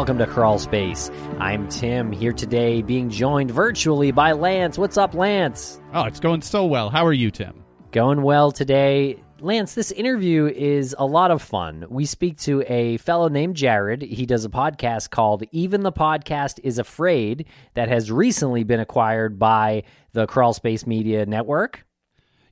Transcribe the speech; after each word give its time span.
welcome 0.00 0.16
to 0.16 0.26
Crawl 0.26 0.58
Space. 0.58 1.10
I'm 1.40 1.68
Tim, 1.68 2.10
here 2.10 2.32
today 2.32 2.80
being 2.80 3.10
joined 3.10 3.50
virtually 3.50 4.12
by 4.12 4.32
Lance. 4.32 4.78
What's 4.78 4.96
up, 4.96 5.12
Lance? 5.12 5.78
Oh, 5.92 6.04
it's 6.04 6.20
going 6.20 6.40
so 6.40 6.64
well. 6.64 6.88
How 6.88 7.04
are 7.04 7.12
you, 7.12 7.30
Tim? 7.30 7.62
Going 7.90 8.22
well 8.22 8.50
today. 8.50 9.22
Lance, 9.40 9.74
this 9.74 9.92
interview 9.92 10.46
is 10.46 10.96
a 10.98 11.04
lot 11.04 11.30
of 11.30 11.42
fun. 11.42 11.84
We 11.90 12.06
speak 12.06 12.38
to 12.38 12.62
a 12.66 12.96
fellow 12.96 13.28
named 13.28 13.56
Jared. 13.56 14.00
He 14.00 14.24
does 14.24 14.46
a 14.46 14.48
podcast 14.48 15.10
called 15.10 15.42
Even 15.52 15.82
the 15.82 15.92
Podcast 15.92 16.60
is 16.64 16.78
Afraid 16.78 17.44
that 17.74 17.90
has 17.90 18.10
recently 18.10 18.64
been 18.64 18.80
acquired 18.80 19.38
by 19.38 19.82
the 20.14 20.26
Crawl 20.26 20.54
Space 20.54 20.86
Media 20.86 21.26
Network. 21.26 21.84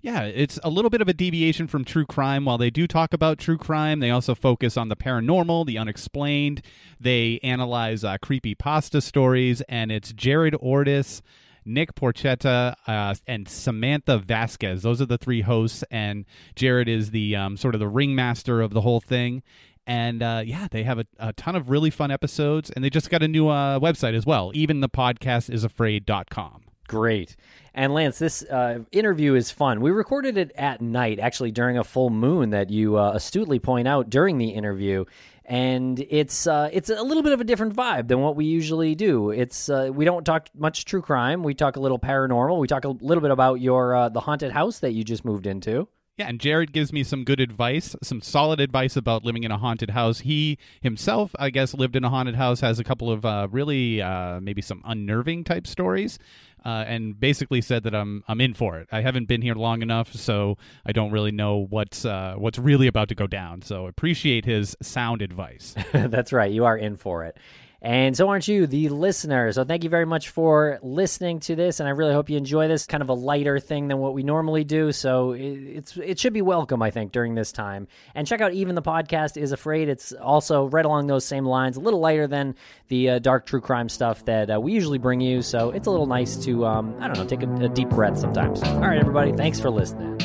Yeah, 0.01 0.23
it's 0.23 0.61
a 0.63 0.71
little 0.71 0.91
bit 0.91 1.01
of 1.01 1.09
a 1.09 1.13
deviation 1.13 1.67
from 1.67 1.85
true 1.85 2.07
crime. 2.07 2.45
While 2.45 2.59
they 2.59 2.71
do 2.71 2.87
talk 2.87 3.13
about 3.13 3.39
true 3.39 3.59
crime, 3.59 3.99
they 3.99 4.11
also 4.11 4.35
focus 4.35 4.77
on 4.77 4.89
the 4.89 4.97
paranormal, 4.97 5.67
the 5.67 5.77
unexplained. 5.77 6.63
They 7.01 7.41
analyze 7.43 8.05
uh, 8.05 8.17
creepy 8.23 8.55
pasta 8.55 9.01
stories, 9.01 9.61
and 9.63 9.91
it's 9.91 10.13
Jared 10.13 10.55
Ordis, 10.61 11.21
Nick 11.65 11.97
Porchetta, 11.97 12.77
uh, 12.87 13.15
and 13.27 13.49
Samantha 13.49 14.19
Vasquez. 14.19 14.83
Those 14.83 15.03
are 15.03 15.07
the 15.07 15.19
three 15.19 15.41
hosts, 15.41 15.83
and 15.91 16.27
Jared 16.55 16.89
is 16.89 17.11
the 17.11 17.35
um, 17.35 17.57
sort 17.57 17.75
of 17.75 17.81
the 17.81 17.89
ringmaster 17.89 18.61
of 18.61 18.73
the 18.73 18.83
whole 18.83 19.01
thing. 19.01 19.43
And 19.85 20.23
uh, 20.23 20.43
yeah, 20.45 20.69
they 20.71 20.85
have 20.85 21.01
a, 21.01 21.07
a, 21.19 21.33
ton 21.33 21.57
of 21.57 21.71
really 21.71 21.91
fun 21.91 22.13
episodes, 22.13 22.71
and 22.71 22.85
they 22.85 22.91
just 22.91 23.11
got 23.11 23.25
a 23.25 23.29
new 23.29 23.49
uh, 23.49 23.81
website 23.81 24.15
as 24.15 24.25
well. 24.25 24.53
Even 24.55 24.81
the 24.81 24.89
podcast 24.89 25.51
is 25.51 25.65
afraid.com. 25.65 26.68
Great. 26.89 27.37
And 27.75 27.95
Lance, 27.95 28.19
this 28.19 28.43
uh, 28.43 28.81
interview 28.91 29.35
is 29.35 29.51
fun. 29.51 29.81
We 29.81 29.91
recorded 29.91 30.37
it 30.37 30.53
at 30.57 30.81
night, 30.81 31.21
actually 31.21 31.53
during 31.53 31.79
a 31.79 31.85
full 31.85 32.11
moon 32.11 32.51
that 32.51 32.71
you 32.71 32.99
uh, 32.99 33.13
astutely 33.15 33.61
point 33.61 33.87
out 33.87 34.11
during 34.11 34.39
the 34.39 34.49
interview. 34.49 35.05
And 35.45 36.05
it's 36.11 36.47
uh, 36.47 36.71
it's 36.73 36.91
a 36.91 37.03
little 37.03 37.23
bit 37.23 37.33
of 37.33 37.41
a 37.41 37.45
different 37.45 37.77
vibe 37.77 38.09
than 38.09 38.21
what 38.21 38.37
we 38.37 38.47
usually 38.47 38.95
do. 38.95 39.31
It's 39.31 39.69
uh, 39.69 39.91
we 39.93 40.05
don't 40.05 40.25
talk 40.25 40.49
much 40.55 40.85
true 40.87 41.01
crime. 41.01 41.43
We 41.43 41.55
talk 41.55 41.77
a 41.77 41.81
little 41.81 41.99
paranormal. 41.99 42.59
We 42.59 42.67
talk 42.67 42.85
a 42.85 42.89
little 42.89 43.23
bit 43.23 43.31
about 43.31 43.61
your 43.61 43.95
uh, 43.95 44.09
the 44.09 44.21
haunted 44.21 44.53
house 44.53 44.81
that 44.81 44.93
you 44.93 45.05
just 45.05 45.25
moved 45.25 45.47
into. 45.47 45.89
Yeah, 46.19 46.27
and 46.27 46.41
Jared 46.41 46.73
gives 46.73 46.93
me 46.93 47.05
some 47.05 47.23
good 47.23 47.39
advice, 47.39 47.95
some 48.03 48.21
solid 48.21 48.59
advice 48.59 48.97
about 48.97 49.25
living 49.25 49.45
in 49.45 49.53
a 49.53 49.57
haunted 49.57 49.91
house. 49.91 50.21
He 50.21 50.59
himself, 50.81 51.31
I 51.39 51.51
guess, 51.51 51.75
lived 51.75 51.95
in 51.95 52.03
a 52.03 52.11
haunted 52.11 52.35
house, 52.35 52.61
has 52.61 52.81
a 52.81 52.85
couple 52.85 53.09
of 53.09 53.25
uh, 53.25 53.47
really 53.53 54.03
uh, 54.03 54.41
maybe 54.41 54.61
some 54.61 54.83
unnerving 54.85 55.45
type 55.45 55.65
stories, 55.65 56.19
uh, 56.65 56.85
and 56.89 57.21
basically 57.21 57.61
said 57.61 57.85
that 57.85 57.95
I'm 57.95 58.25
I'm 58.27 58.41
in 58.41 58.55
for 58.55 58.81
it. 58.81 58.89
I 58.91 59.01
haven't 59.01 59.29
been 59.29 59.43
here 59.43 59.55
long 59.55 59.81
enough, 59.81 60.13
so 60.13 60.59
I 60.85 60.91
don't 60.91 61.13
really 61.13 61.31
know 61.31 61.67
what's 61.71 62.05
uh, 62.05 62.35
what's 62.37 62.59
really 62.59 62.89
about 62.89 63.09
to 63.11 63.15
go 63.15 63.29
down. 63.29 63.63
So 63.63 63.87
appreciate 63.87 64.45
his 64.45 64.77
sound 64.83 65.23
advice. 65.23 65.77
That's 65.93 66.33
right, 66.33 66.51
you 66.51 66.65
are 66.65 66.77
in 66.77 66.97
for 66.97 67.27
it. 67.27 67.37
And 67.81 68.17
so 68.17 68.29
aren't 68.29 68.49
you, 68.49 68.67
the 68.67 68.89
listener. 68.89 69.53
So 69.53 69.63
thank 69.63 69.85
you 69.85 69.91
very 69.91 70.05
much 70.05 70.31
for 70.31 70.81
listening 70.83 71.39
to 71.41 71.55
this, 71.55 71.79
and 71.79 71.89
I 71.89 71.93
really 71.93 72.13
hope 72.13 72.29
you 72.29 72.37
enjoy 72.37 72.67
this. 72.67 72.87
Kind 72.87 73.03
of 73.03 73.09
a 73.09 73.15
lighter 73.15 73.61
thing 73.61 73.87
than 73.87 73.99
what 73.99 74.15
we 74.15 74.25
normally 74.25 74.65
do, 74.65 74.91
so 74.91 75.33
it's 75.33 75.97
it 75.97 76.19
should 76.19 76.33
be 76.33 76.43
welcome, 76.43 76.83
I 76.83 76.91
think, 76.91 77.13
during 77.13 77.37
this 77.37 77.53
time. 77.53 77.87
And 78.17 78.27
check 78.27 78.41
out 78.41 78.53
even 78.53 78.75
the 78.75 78.83
podcast 78.83 79.37
is 79.37 79.53
afraid. 79.53 79.89
It's 79.89 80.13
also 80.13 80.69
right 80.69 80.85
along 80.85 81.07
those 81.07 81.25
same 81.25 81.45
lines, 81.45 81.77
a 81.77 81.81
little 81.81 82.01
lighter 82.01 82.27
than 82.27 82.57
the 82.89 83.11
uh, 83.11 83.19
dark 83.21 83.47
true 83.47 83.61
crime 83.61 83.89
stuff 83.89 84.25
that 84.25 84.51
uh, 84.51 84.61
we 84.61 84.73
usually 84.73 84.99
bring 84.99 85.21
you. 85.21 85.41
So 85.41 85.71
it's 85.71 85.87
a 85.87 85.91
little 85.91 86.07
nice 86.07 86.37
to 86.45 86.67
um, 86.67 86.97
I 86.99 87.07
don't 87.07 87.17
know, 87.17 87.27
take 87.27 87.45
a, 87.45 87.65
a 87.65 87.69
deep 87.69 87.91
breath 87.91 88.19
sometimes. 88.19 88.61
All 88.63 88.81
right, 88.81 88.99
everybody, 88.99 89.33
thanks 89.33 89.61
for 89.61 89.71
listening. 89.71 90.19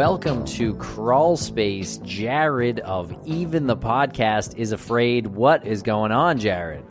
Welcome 0.00 0.46
to 0.46 0.74
Crawl 0.76 1.36
Space. 1.36 1.98
Jared 1.98 2.80
of 2.80 3.14
Even 3.26 3.66
the 3.66 3.76
Podcast 3.76 4.56
is 4.56 4.72
Afraid. 4.72 5.26
What 5.26 5.66
is 5.66 5.82
going 5.82 6.10
on, 6.10 6.38
Jared? 6.38 6.86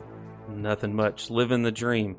Nothing 0.47 0.95
much. 0.95 1.31
Living 1.31 1.63
the 1.63 1.71
dream. 1.71 2.17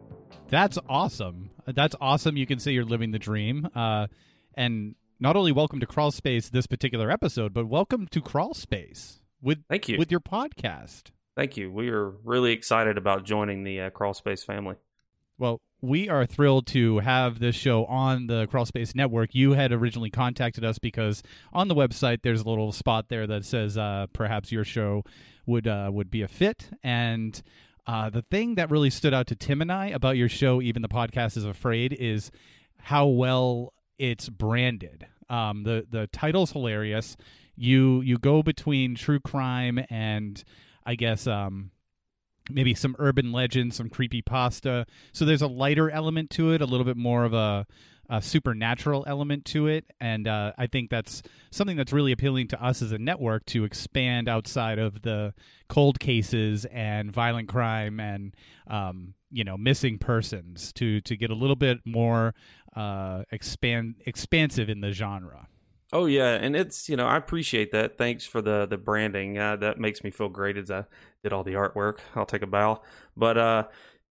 That's 0.49 0.81
awesome. 0.89 1.51
That's 1.65 1.95
awesome. 2.01 2.37
You 2.37 2.45
can 2.45 2.59
say 2.59 2.73
you're 2.73 2.85
living 2.85 3.13
the 3.13 3.21
dream. 3.21 3.69
Uh, 3.73 4.09
and 4.57 4.97
not 5.21 5.37
only 5.37 5.53
welcome 5.53 5.79
to 5.79 5.87
Crawl 5.87 6.11
Space 6.11 6.51
this 6.51 6.67
particular 6.67 7.09
episode, 7.09 7.55
but 7.55 7.69
welcome 7.69 8.09
to 8.09 8.21
Crawl 8.21 8.53
Space 8.53 9.21
with 9.41 9.63
Thank 9.69 9.89
you. 9.89 9.97
with 9.97 10.11
your 10.11 10.19
podcast. 10.19 11.13
Thank 11.37 11.57
you. 11.57 11.71
We 11.71 11.91
are 11.91 12.11
really 12.25 12.51
excited 12.51 12.99
about 12.99 13.23
joining 13.23 13.63
the 13.63 13.83
uh, 13.83 13.91
Crawl 13.91 14.13
Space 14.13 14.43
family. 14.43 14.75
Well, 15.39 15.61
we 15.83 16.09
are 16.09 16.27
thrilled 16.27 16.67
to 16.69 16.99
have 16.99 17.39
this 17.39 17.57
show 17.57 17.85
on 17.87 18.27
the 18.27 18.47
Crawlspace 18.49 18.95
Network. 18.95 19.35
You 19.35 19.53
had 19.53 19.73
originally 19.73 20.11
contacted 20.11 20.65
us 20.65 20.79
because 20.79 21.23
on 21.53 21.69
the 21.69 21.75
website 21.75 22.23
there's 22.23 22.43
a 22.43 22.49
little 22.49 22.73
spot 22.73 23.09
there 23.09 23.27
that 23.27 23.45
says 23.45 23.79
uh, 23.79 24.07
perhaps 24.13 24.53
your 24.53 24.65
show 24.65 25.05
would 25.47 25.67
uh, 25.67 25.91
would 25.93 26.11
be 26.11 26.23
a 26.23 26.29
fit. 26.29 26.69
And 26.83 27.41
uh, 27.87 28.11
the 28.11 28.23
thing 28.23 28.57
that 28.57 28.71
really 28.71 28.91
stood 28.91 29.15
out 29.15 29.27
to 29.29 29.35
Tim 29.35 29.63
and 29.63 29.73
I 29.73 29.87
about 29.87 30.17
your 30.17 30.29
show, 30.29 30.61
even 30.61 30.83
the 30.83 30.89
podcast 30.89 31.37
is 31.37 31.45
afraid, 31.45 31.93
is 31.93 32.31
how 32.79 33.07
well 33.07 33.73
it's 33.99 34.29
branded. 34.29 35.07
Um, 35.29 35.63
the 35.63 35.87
the 35.91 36.09
title's 36.09 36.53
hilarious. 36.53 37.17
You 37.57 38.01
you 38.03 38.19
go 38.19 38.43
between 38.43 38.95
true 38.95 39.21
crime 39.21 39.85
and 39.89 40.43
I 40.85 40.95
guess 40.95 41.27
um, 41.27 41.71
maybe 42.53 42.75
some 42.75 42.97
urban 42.99 43.33
legends, 43.33 43.77
some 43.77 43.89
creepy 43.89 44.23
pasta. 44.23 44.87
So 45.13 45.25
there's 45.25 45.43
a 45.43 45.49
lighter 45.49 45.91
element 45.91 46.31
to 46.31 46.53
it, 46.53 46.61
a 46.61 46.67
little 46.67 46.85
bit 46.85 46.97
more 46.97 47.25
of 47.25 47.33
a, 47.33 47.67
a 48.09 48.21
supernatural 48.21 49.05
element 49.07 49.45
to 49.47 49.69
it, 49.69 49.85
and 50.01 50.27
uh, 50.27 50.53
I 50.59 50.67
think 50.67 50.91
that's 50.91 51.23
something 51.51 51.77
that's 51.77 51.93
really 51.93 52.11
appealing 52.11 52.49
to 52.49 52.63
us 52.63 52.83
as 52.83 52.91
a 52.91 52.99
network 52.99 53.47
to 53.47 53.65
expand 53.65 54.29
outside 54.29 54.79
of 54.81 55.03
the 55.03 55.33
cold 55.69 56.01
cases 56.01 56.65
and 56.67 57.13
violent 57.13 57.49
crime 57.49 58.01
and 58.01 58.35
um, 58.67 59.15
you 59.31 59.45
know 59.45 59.57
missing 59.57 59.97
persons 59.97 60.73
to 60.73 61.01
to 61.03 61.17
get 61.17 61.31
a 61.31 61.35
little 61.35 61.55
bit 61.55 61.79
more 61.85 62.35
uh, 62.75 63.23
expand 63.31 63.95
expansive 64.07 64.69
in 64.69 64.81
the 64.81 64.91
genre. 64.91 65.47
Oh 65.93 66.07
yeah, 66.07 66.35
and 66.35 66.55
it's 66.55 66.89
you 66.89 66.97
know 66.97 67.07
I 67.07 67.17
appreciate 67.17 67.73
that. 67.73 67.99
Thanks 67.99 68.25
for 68.25 68.41
the 68.41 68.67
the 68.67 68.77
branding. 68.77 69.39
Uh, 69.39 69.57
that 69.57 69.79
makes 69.81 70.05
me 70.05 70.11
feel 70.11 70.29
great 70.29 70.57
as 70.57 70.71
I 70.71 70.85
did 71.23 71.33
all 71.33 71.43
the 71.43 71.55
artwork. 71.55 71.99
I'll 72.15 72.27
take 72.27 72.43
a 72.43 72.47
bow. 72.47 72.83
But 73.17 73.37
uh, 73.37 73.65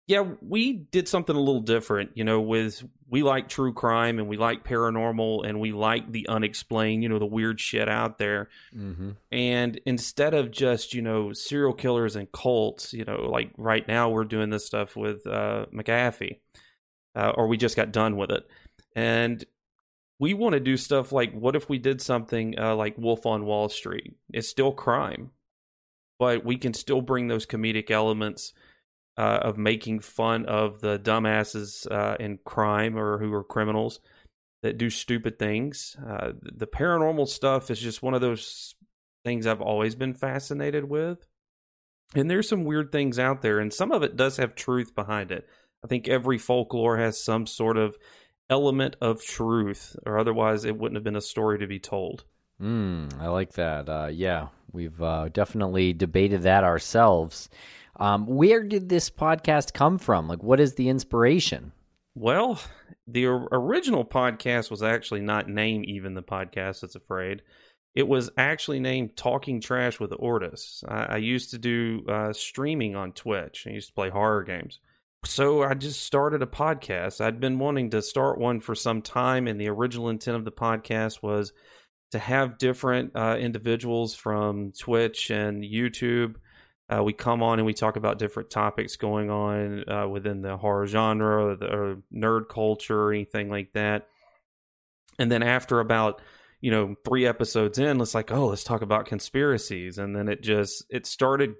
yeah, 0.05 0.25
we 0.41 0.73
did 0.73 1.07
something 1.07 1.35
a 1.35 1.39
little 1.39 1.61
different. 1.61 2.11
You 2.15 2.25
know, 2.25 2.41
with 2.41 2.83
we 3.07 3.23
like 3.23 3.47
true 3.47 3.73
crime 3.73 4.19
and 4.19 4.27
we 4.27 4.35
like 4.35 4.65
paranormal 4.65 5.47
and 5.47 5.61
we 5.61 5.71
like 5.71 6.11
the 6.11 6.27
unexplained. 6.27 7.01
You 7.01 7.09
know, 7.09 7.19
the 7.19 7.25
weird 7.25 7.61
shit 7.61 7.87
out 7.87 8.17
there. 8.17 8.49
Mm-hmm. 8.75 9.11
And 9.31 9.79
instead 9.85 10.33
of 10.33 10.51
just 10.51 10.93
you 10.93 11.01
know 11.01 11.31
serial 11.31 11.73
killers 11.73 12.17
and 12.17 12.29
cults, 12.33 12.91
you 12.91 13.05
know, 13.05 13.29
like 13.29 13.51
right 13.57 13.87
now 13.87 14.09
we're 14.09 14.25
doing 14.25 14.49
this 14.49 14.65
stuff 14.65 14.97
with 14.97 15.25
uh, 15.25 15.67
McAfee, 15.73 16.39
uh, 17.15 17.31
or 17.35 17.47
we 17.47 17.55
just 17.55 17.77
got 17.77 17.93
done 17.93 18.17
with 18.17 18.31
it, 18.31 18.45
and 18.97 19.45
we 20.19 20.33
want 20.33 20.53
to 20.53 20.59
do 20.59 20.75
stuff 20.77 21.11
like 21.11 21.33
what 21.33 21.55
if 21.55 21.69
we 21.69 21.77
did 21.77 22.01
something 22.01 22.59
uh, 22.59 22.75
like 22.75 22.97
Wolf 22.97 23.25
of 23.25 23.41
Wall 23.41 23.69
Street? 23.69 24.15
It's 24.31 24.49
still 24.49 24.71
crime, 24.71 25.31
but 26.17 26.43
we 26.45 26.57
can 26.57 26.73
still 26.73 27.01
bring 27.01 27.27
those 27.27 27.45
comedic 27.45 27.89
elements 27.89 28.53
uh, 29.17 29.39
of 29.41 29.57
making 29.57 30.01
fun 30.01 30.45
of 30.45 30.81
the 30.81 30.99
dumbasses 30.99 31.89
uh, 31.89 32.17
in 32.19 32.39
crime 32.43 32.97
or 32.97 33.17
who 33.17 33.33
are 33.33 33.43
criminals 33.43 33.99
that 34.61 34.77
do 34.77 34.89
stupid 34.89 35.39
things. 35.39 35.95
Uh, 36.05 36.31
the 36.41 36.67
paranormal 36.67 37.27
stuff 37.27 37.71
is 37.71 37.79
just 37.79 38.03
one 38.03 38.13
of 38.13 38.21
those 38.21 38.75
things 39.23 39.47
I've 39.47 39.61
always 39.61 39.95
been 39.95 40.13
fascinated 40.13 40.83
with. 40.89 41.25
And 42.15 42.29
there's 42.29 42.49
some 42.49 42.63
weird 42.63 42.91
things 42.91 43.19
out 43.19 43.41
there, 43.41 43.59
and 43.59 43.71
some 43.71 43.91
of 43.91 44.03
it 44.03 44.15
does 44.15 44.37
have 44.37 44.55
truth 44.55 44.95
behind 44.95 45.31
it. 45.31 45.47
I 45.83 45.87
think 45.87 46.07
every 46.07 46.37
folklore 46.37 46.97
has 46.97 47.23
some 47.23 47.45
sort 47.45 47.77
of 47.77 47.97
element 48.49 48.95
of 49.01 49.23
truth, 49.23 49.95
or 50.05 50.17
otherwise 50.19 50.65
it 50.65 50.77
wouldn't 50.77 50.97
have 50.97 51.03
been 51.03 51.15
a 51.15 51.21
story 51.21 51.59
to 51.59 51.67
be 51.67 51.79
told. 51.79 52.23
Mm, 52.61 53.19
I 53.19 53.27
like 53.27 53.53
that. 53.53 53.87
Uh, 53.87 54.09
yeah, 54.11 54.47
we've 54.71 55.01
uh, 55.01 55.29
definitely 55.29 55.93
debated 55.93 56.43
that 56.43 56.63
ourselves. 56.63 57.49
Um, 57.97 58.25
where 58.25 58.63
did 58.63 58.89
this 58.89 59.09
podcast 59.09 59.73
come 59.73 59.97
from? 59.97 60.27
Like, 60.27 60.43
what 60.43 60.59
is 60.59 60.75
the 60.75 60.89
inspiration? 60.89 61.71
Well, 62.15 62.59
the 63.07 63.25
original 63.25 64.05
podcast 64.05 64.71
was 64.71 64.83
actually 64.83 65.21
not 65.21 65.47
named 65.47 65.85
even 65.85 66.13
the 66.13 66.23
podcast 66.23 66.81
that's 66.81 66.95
afraid. 66.95 67.41
It 67.95 68.07
was 68.07 68.29
actually 68.37 68.79
named 68.79 69.17
Talking 69.17 69.61
Trash 69.61 69.99
with 69.99 70.13
Ordis. 70.17 70.83
I, 70.87 71.03
I 71.03 71.17
used 71.17 71.51
to 71.51 71.57
do 71.57 72.05
uh, 72.07 72.33
streaming 72.33 72.95
on 72.95 73.13
Twitch. 73.13 73.65
I 73.67 73.71
used 73.71 73.87
to 73.89 73.93
play 73.93 74.09
horror 74.09 74.43
games. 74.43 74.79
So 75.25 75.63
I 75.63 75.73
just 75.73 76.01
started 76.03 76.41
a 76.41 76.47
podcast. 76.47 77.21
I'd 77.21 77.39
been 77.39 77.59
wanting 77.59 77.89
to 77.91 78.01
start 78.01 78.39
one 78.39 78.61
for 78.61 78.73
some 78.75 79.01
time, 79.01 79.47
and 79.47 79.59
the 79.59 79.69
original 79.69 80.09
intent 80.09 80.37
of 80.37 80.45
the 80.45 80.51
podcast 80.51 81.21
was 81.21 81.53
to 82.11 82.19
have 82.19 82.57
different 82.57 83.15
uh, 83.15 83.37
individuals 83.39 84.15
from 84.15 84.71
Twitch 84.71 85.29
and 85.29 85.63
YouTube 85.63 86.35
Uh, 86.89 87.03
we 87.03 87.13
come 87.13 87.43
on 87.43 87.59
and 87.59 87.65
we 87.65 87.73
talk 87.73 87.97
about 87.97 88.17
different 88.17 88.49
topics 88.49 88.95
going 88.95 89.29
on 89.29 89.87
uh, 89.87 90.07
within 90.07 90.41
the 90.41 90.57
horror 90.57 90.87
genre 90.87 91.45
or, 91.45 91.55
the, 91.55 91.67
or 91.67 91.97
nerd 92.11 92.49
culture 92.49 92.99
or 92.99 93.13
anything 93.13 93.49
like 93.49 93.71
that. 93.73 94.07
And 95.19 95.31
then 95.31 95.43
after 95.43 95.79
about 95.79 96.21
you 96.61 96.71
know 96.71 96.95
three 97.05 97.27
episodes 97.27 97.77
in, 97.77 98.01
it's 98.01 98.15
like, 98.15 98.31
oh, 98.31 98.47
let's 98.47 98.63
talk 98.63 98.81
about 98.81 99.05
conspiracies, 99.05 99.97
and 99.97 100.15
then 100.15 100.27
it 100.27 100.41
just 100.41 100.83
it 100.89 101.05
started 101.05 101.55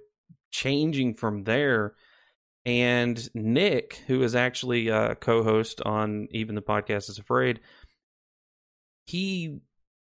changing 0.50 1.14
from 1.14 1.44
there. 1.44 1.94
And 2.66 3.28
Nick, 3.34 4.02
who 4.06 4.22
is 4.22 4.34
actually 4.34 4.88
a 4.88 5.14
co-host 5.14 5.80
on 5.82 6.28
even 6.30 6.54
the 6.54 6.62
podcast 6.62 7.08
is 7.08 7.18
afraid, 7.18 7.60
he 9.06 9.60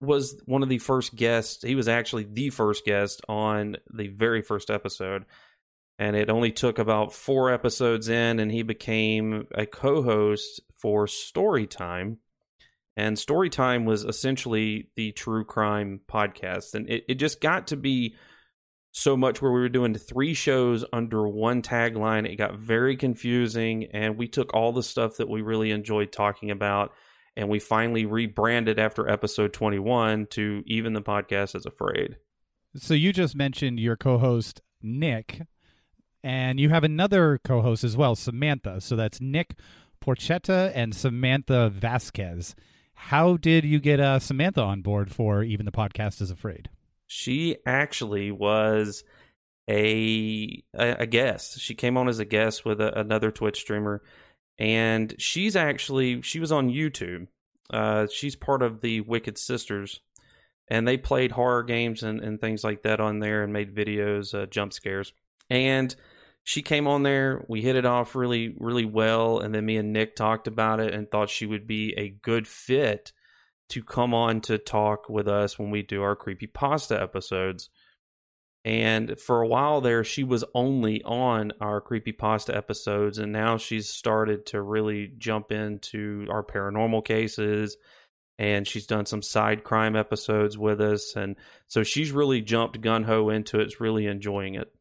was 0.00 0.40
one 0.46 0.62
of 0.62 0.68
the 0.68 0.78
first 0.78 1.14
guests. 1.14 1.62
He 1.62 1.74
was 1.74 1.88
actually 1.88 2.24
the 2.24 2.50
first 2.50 2.84
guest 2.84 3.20
on 3.28 3.76
the 3.92 4.08
very 4.08 4.42
first 4.42 4.70
episode. 4.70 5.24
And 5.98 6.14
it 6.14 6.30
only 6.30 6.52
took 6.52 6.78
about 6.78 7.12
four 7.12 7.52
episodes 7.52 8.08
in, 8.08 8.38
and 8.38 8.52
he 8.52 8.62
became 8.62 9.46
a 9.52 9.66
co 9.66 10.02
host 10.02 10.60
for 10.80 11.06
Storytime. 11.06 12.18
And 12.96 13.16
Storytime 13.16 13.84
was 13.84 14.04
essentially 14.04 14.90
the 14.96 15.12
true 15.12 15.44
crime 15.44 16.00
podcast. 16.08 16.74
And 16.74 16.88
it, 16.88 17.04
it 17.08 17.14
just 17.14 17.40
got 17.40 17.68
to 17.68 17.76
be 17.76 18.14
so 18.92 19.16
much 19.16 19.40
where 19.40 19.52
we 19.52 19.60
were 19.60 19.68
doing 19.68 19.94
three 19.94 20.34
shows 20.34 20.84
under 20.92 21.28
one 21.28 21.62
tagline. 21.62 22.30
It 22.30 22.36
got 22.36 22.58
very 22.58 22.96
confusing, 22.96 23.84
and 23.92 24.16
we 24.16 24.28
took 24.28 24.52
all 24.54 24.72
the 24.72 24.82
stuff 24.82 25.16
that 25.18 25.28
we 25.28 25.42
really 25.42 25.70
enjoyed 25.70 26.12
talking 26.12 26.50
about 26.50 26.92
and 27.38 27.48
we 27.48 27.60
finally 27.60 28.04
rebranded 28.04 28.80
after 28.80 29.08
episode 29.08 29.52
21 29.52 30.26
to 30.26 30.60
even 30.66 30.92
the 30.92 31.00
podcast 31.00 31.54
is 31.54 31.64
afraid. 31.64 32.16
So 32.74 32.94
you 32.94 33.12
just 33.12 33.36
mentioned 33.36 33.78
your 33.78 33.96
co-host 33.96 34.60
nick 34.82 35.42
and 36.24 36.58
you 36.58 36.70
have 36.70 36.82
another 36.82 37.38
co-host 37.44 37.84
as 37.84 37.96
well 37.96 38.16
samantha. 38.16 38.80
So 38.80 38.96
that's 38.96 39.20
nick 39.20 39.54
porchetta 40.04 40.72
and 40.74 40.92
samantha 40.92 41.70
vasquez. 41.70 42.56
How 42.94 43.36
did 43.36 43.64
you 43.64 43.78
get 43.78 44.00
uh, 44.00 44.18
samantha 44.18 44.62
on 44.62 44.82
board 44.82 45.12
for 45.12 45.44
even 45.44 45.64
the 45.64 45.70
podcast 45.70 46.20
is 46.20 46.32
afraid 46.32 46.68
she 47.08 47.56
actually 47.66 48.30
was 48.30 49.02
a 49.68 50.62
a, 50.74 51.06
guest 51.06 51.60
she 51.60 51.74
came 51.74 51.98
on 51.98 52.08
as 52.08 52.20
a 52.20 52.24
guest 52.24 52.64
with 52.64 52.80
a, 52.80 52.98
another 52.98 53.30
twitch 53.30 53.60
streamer 53.60 54.02
and 54.58 55.14
she's 55.18 55.56
actually 55.56 56.22
she 56.22 56.40
was 56.40 56.52
on 56.52 56.70
YouTube. 56.70 57.28
Uh, 57.72 58.06
she's 58.12 58.34
part 58.34 58.62
of 58.62 58.80
the 58.80 59.00
Wicked 59.02 59.38
Sisters, 59.38 60.00
and 60.68 60.86
they 60.86 60.96
played 60.96 61.32
horror 61.32 61.62
games 61.62 62.02
and, 62.02 62.20
and 62.20 62.40
things 62.40 62.64
like 62.64 62.82
that 62.82 63.00
on 63.00 63.20
there 63.20 63.42
and 63.44 63.52
made 63.52 63.74
videos, 63.74 64.34
uh, 64.34 64.46
jump 64.46 64.72
scares. 64.72 65.12
And 65.50 65.94
she 66.44 66.62
came 66.62 66.88
on 66.88 67.02
there. 67.02 67.44
We 67.46 67.62
hit 67.62 67.76
it 67.76 67.84
off 67.84 68.16
really, 68.16 68.54
really 68.58 68.84
well. 68.84 69.38
And 69.38 69.54
then 69.54 69.66
me 69.66 69.76
and 69.76 69.92
Nick 69.92 70.16
talked 70.16 70.46
about 70.46 70.80
it 70.80 70.94
and 70.94 71.10
thought 71.10 71.30
she 71.30 71.46
would 71.46 71.66
be 71.66 71.94
a 71.96 72.08
good 72.08 72.48
fit 72.48 73.12
to 73.70 73.82
come 73.82 74.14
on 74.14 74.40
to 74.42 74.58
talk 74.58 75.08
with 75.08 75.28
us 75.28 75.58
when 75.58 75.70
we 75.70 75.82
do 75.82 76.02
our 76.02 76.16
creepy 76.16 76.46
pasta 76.46 77.00
episodes. 77.00 77.70
And 78.64 79.18
for 79.18 79.40
a 79.40 79.46
while 79.46 79.80
there, 79.80 80.04
she 80.04 80.24
was 80.24 80.44
only 80.54 81.02
on 81.02 81.52
our 81.60 81.80
creepy 81.80 82.12
pasta 82.12 82.54
episodes, 82.56 83.18
and 83.18 83.32
now 83.32 83.56
she's 83.56 83.88
started 83.88 84.46
to 84.46 84.60
really 84.60 85.12
jump 85.16 85.52
into 85.52 86.26
our 86.30 86.42
paranormal 86.42 87.04
cases. 87.04 87.76
And 88.40 88.68
she's 88.68 88.86
done 88.86 89.04
some 89.04 89.22
side 89.22 89.64
crime 89.64 89.96
episodes 89.96 90.56
with 90.56 90.80
us, 90.80 91.16
and 91.16 91.34
so 91.66 91.82
she's 91.82 92.12
really 92.12 92.40
jumped 92.40 92.80
gun 92.80 93.02
ho 93.02 93.30
into 93.30 93.58
it. 93.58 93.64
It's 93.64 93.80
really 93.80 94.06
enjoying 94.06 94.54
it. 94.54 94.72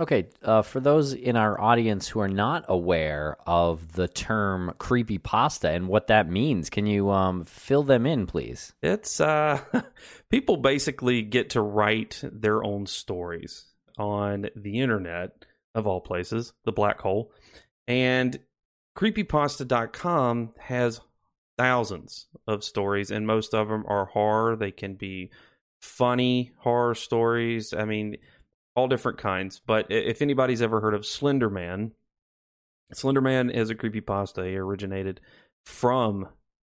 Okay, 0.00 0.28
uh, 0.42 0.62
for 0.62 0.80
those 0.80 1.12
in 1.12 1.36
our 1.36 1.60
audience 1.60 2.08
who 2.08 2.20
are 2.20 2.28
not 2.28 2.64
aware 2.68 3.36
of 3.46 3.92
the 3.92 4.08
term 4.08 4.72
creepy 4.78 5.18
pasta 5.18 5.68
and 5.68 5.88
what 5.88 6.06
that 6.06 6.26
means, 6.26 6.70
can 6.70 6.86
you 6.86 7.10
um, 7.10 7.44
fill 7.44 7.82
them 7.82 8.06
in, 8.06 8.26
please? 8.26 8.72
It's 8.82 9.20
uh, 9.20 9.60
people 10.30 10.56
basically 10.56 11.20
get 11.20 11.50
to 11.50 11.60
write 11.60 12.18
their 12.22 12.64
own 12.64 12.86
stories 12.86 13.66
on 13.98 14.48
the 14.56 14.80
internet, 14.80 15.44
of 15.74 15.86
all 15.86 16.00
places, 16.00 16.54
the 16.64 16.72
black 16.72 17.00
hole. 17.00 17.30
And 17.86 18.40
creepypasta.com 18.96 20.52
has 20.60 21.02
thousands 21.58 22.26
of 22.46 22.64
stories, 22.64 23.10
and 23.10 23.26
most 23.26 23.52
of 23.52 23.68
them 23.68 23.84
are 23.86 24.06
horror. 24.06 24.56
They 24.56 24.70
can 24.70 24.94
be 24.94 25.30
funny 25.82 26.52
horror 26.56 26.94
stories. 26.94 27.74
I 27.74 27.84
mean, 27.84 28.16
all 28.80 28.88
different 28.88 29.18
kinds. 29.18 29.60
But 29.64 29.86
if 29.90 30.22
anybody's 30.22 30.62
ever 30.62 30.80
heard 30.80 30.94
of 30.94 31.04
Slender 31.04 31.50
Man, 31.50 31.92
Slender 32.94 33.20
Man 33.20 33.50
is 33.50 33.68
a 33.68 33.74
creepy 33.74 34.00
pasta. 34.00 34.44
He 34.44 34.56
originated 34.56 35.20
from 35.64 36.28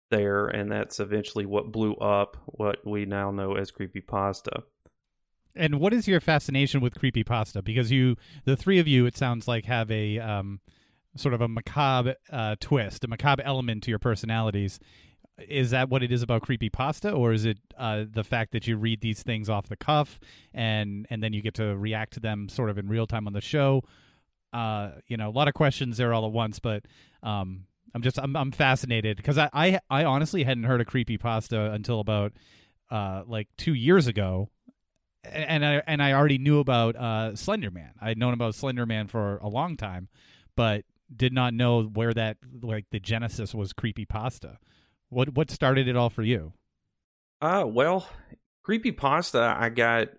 there, 0.09 0.47
and 0.47 0.71
that's 0.71 0.99
eventually 0.99 1.45
what 1.45 1.71
blew 1.71 1.93
up 1.95 2.37
what 2.45 2.85
we 2.85 3.05
now 3.05 3.29
know 3.29 3.55
as 3.55 3.69
creepy 3.69 4.01
pasta. 4.01 4.63
And 5.55 5.79
what 5.79 5.93
is 5.93 6.07
your 6.07 6.19
fascination 6.19 6.81
with 6.81 6.97
creepy 6.97 7.23
pasta? 7.23 7.61
Because 7.61 7.91
you, 7.91 8.15
the 8.45 8.57
three 8.57 8.79
of 8.79 8.87
you, 8.87 9.05
it 9.05 9.15
sounds 9.15 9.47
like 9.47 9.65
have 9.65 9.91
a 9.91 10.17
um, 10.17 10.61
sort 11.15 11.35
of 11.35 11.41
a 11.41 11.47
macabre 11.47 12.15
uh, 12.31 12.55
twist, 12.59 13.03
a 13.03 13.07
macabre 13.07 13.43
element 13.43 13.83
to 13.83 13.91
your 13.91 13.99
personalities 13.99 14.79
is 15.47 15.71
that 15.71 15.89
what 15.89 16.03
it 16.03 16.11
is 16.11 16.21
about 16.21 16.41
creepy 16.41 16.69
pasta 16.69 17.11
or 17.11 17.31
is 17.33 17.45
it 17.45 17.57
uh, 17.77 18.03
the 18.09 18.23
fact 18.23 18.51
that 18.51 18.67
you 18.67 18.77
read 18.77 19.01
these 19.01 19.23
things 19.23 19.49
off 19.49 19.67
the 19.67 19.75
cuff 19.75 20.19
and 20.53 21.07
and 21.09 21.23
then 21.23 21.33
you 21.33 21.41
get 21.41 21.53
to 21.53 21.75
react 21.77 22.13
to 22.13 22.19
them 22.19 22.49
sort 22.49 22.69
of 22.69 22.77
in 22.77 22.87
real 22.87 23.07
time 23.07 23.27
on 23.27 23.33
the 23.33 23.41
show 23.41 23.83
uh, 24.53 24.91
you 25.07 25.17
know 25.17 25.29
a 25.29 25.31
lot 25.31 25.47
of 25.47 25.53
questions 25.53 25.97
there 25.97 26.13
all 26.13 26.25
at 26.25 26.31
once 26.31 26.59
but 26.59 26.83
um, 27.23 27.65
i'm 27.93 28.01
just 28.01 28.19
i'm, 28.19 28.35
I'm 28.35 28.51
fascinated 28.51 29.17
because 29.17 29.37
I, 29.37 29.49
I 29.53 29.79
i 29.89 30.03
honestly 30.03 30.43
hadn't 30.43 30.63
heard 30.63 30.81
of 30.81 30.87
creepy 30.87 31.17
pasta 31.17 31.71
until 31.71 31.99
about 31.99 32.33
uh, 32.91 33.23
like 33.27 33.47
two 33.57 33.73
years 33.73 34.07
ago 34.07 34.49
and 35.23 35.65
I 35.65 35.81
and 35.85 36.01
I 36.01 36.13
already 36.13 36.37
knew 36.37 36.59
about 36.59 36.95
uh, 36.95 37.35
Slender 37.35 37.71
Man. 37.71 37.91
I'd 38.01 38.17
known 38.17 38.33
about 38.33 38.55
Slender 38.55 38.85
Man 38.85 39.07
for 39.07 39.37
a 39.37 39.49
long 39.49 39.75
time, 39.75 40.07
but 40.55 40.85
did 41.13 41.33
not 41.33 41.53
know 41.53 41.83
where 41.83 42.13
that 42.13 42.37
like 42.61 42.85
the 42.91 42.99
genesis 42.99 43.53
was 43.53 43.73
creepy 43.73 44.05
pasta. 44.05 44.59
What 45.09 45.35
what 45.35 45.51
started 45.51 45.87
it 45.87 45.95
all 45.95 46.09
for 46.09 46.23
you? 46.23 46.53
Uh 47.41 47.65
well, 47.67 48.07
creepy 48.63 48.91
pasta 48.91 49.55
I 49.57 49.69
got 49.69 50.09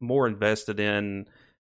more 0.00 0.26
invested 0.26 0.80
in 0.80 1.26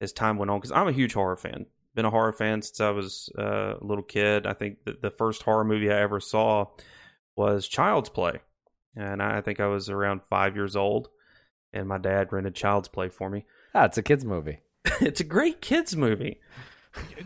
as 0.00 0.12
time 0.12 0.38
went 0.38 0.50
on 0.50 0.58
because 0.58 0.72
I'm 0.72 0.88
a 0.88 0.92
huge 0.92 1.12
horror 1.12 1.36
fan. 1.36 1.66
Been 1.94 2.04
a 2.04 2.10
horror 2.10 2.32
fan 2.32 2.62
since 2.62 2.80
I 2.80 2.90
was 2.90 3.30
uh, 3.38 3.74
a 3.80 3.84
little 3.84 4.04
kid. 4.04 4.46
I 4.46 4.52
think 4.52 4.84
the, 4.84 4.96
the 5.00 5.10
first 5.10 5.42
horror 5.42 5.64
movie 5.64 5.90
I 5.90 6.00
ever 6.00 6.20
saw 6.20 6.66
was 7.36 7.66
Child's 7.66 8.08
Play, 8.08 8.40
and 8.94 9.20
I 9.20 9.40
think 9.40 9.58
I 9.58 9.66
was 9.66 9.90
around 9.90 10.22
five 10.22 10.54
years 10.54 10.76
old. 10.76 11.08
And 11.72 11.88
my 11.88 11.98
dad 11.98 12.32
rented 12.32 12.54
Child's 12.54 12.88
Play 12.88 13.08
for 13.08 13.28
me. 13.28 13.44
Ah, 13.74 13.84
it's 13.84 13.98
a 13.98 14.02
kids 14.02 14.24
movie. 14.24 14.60
it's 15.00 15.20
a 15.20 15.24
great 15.24 15.60
kids 15.60 15.96
movie 15.96 16.40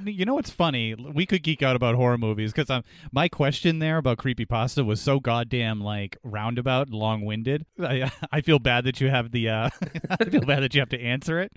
you 0.04 0.24
know 0.24 0.34
what's 0.34 0.50
funny? 0.50 0.94
We 0.94 1.26
could 1.26 1.42
geek 1.42 1.62
out 1.62 1.76
about 1.76 1.94
horror 1.94 2.18
movies 2.18 2.52
because 2.52 2.70
I'm 2.70 2.82
my 3.12 3.28
question 3.28 3.78
there 3.78 3.98
about 3.98 4.18
creepy 4.18 4.44
pasta 4.44 4.84
was 4.84 5.00
so 5.00 5.20
goddamn 5.20 5.80
like 5.80 6.16
roundabout, 6.22 6.90
long 6.90 7.24
winded. 7.24 7.64
I 7.80 8.12
I 8.32 8.40
feel 8.40 8.58
bad 8.58 8.84
that 8.84 9.00
you 9.00 9.08
have 9.10 9.30
the 9.30 9.48
uh, 9.48 9.70
I 10.10 10.24
feel 10.24 10.42
bad 10.42 10.62
that 10.62 10.74
you 10.74 10.80
have 10.80 10.90
to 10.90 11.00
answer 11.00 11.40
it. 11.40 11.52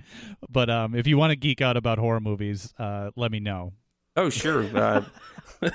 But 0.49 0.69
um, 0.69 0.95
if 0.95 1.07
you 1.07 1.17
want 1.17 1.31
to 1.31 1.35
geek 1.35 1.61
out 1.61 1.77
about 1.77 1.97
horror 1.97 2.19
movies, 2.19 2.73
uh, 2.77 3.11
let 3.15 3.31
me 3.31 3.39
know. 3.39 3.73
Oh 4.15 4.29
sure. 4.29 4.63
Uh, 4.75 5.05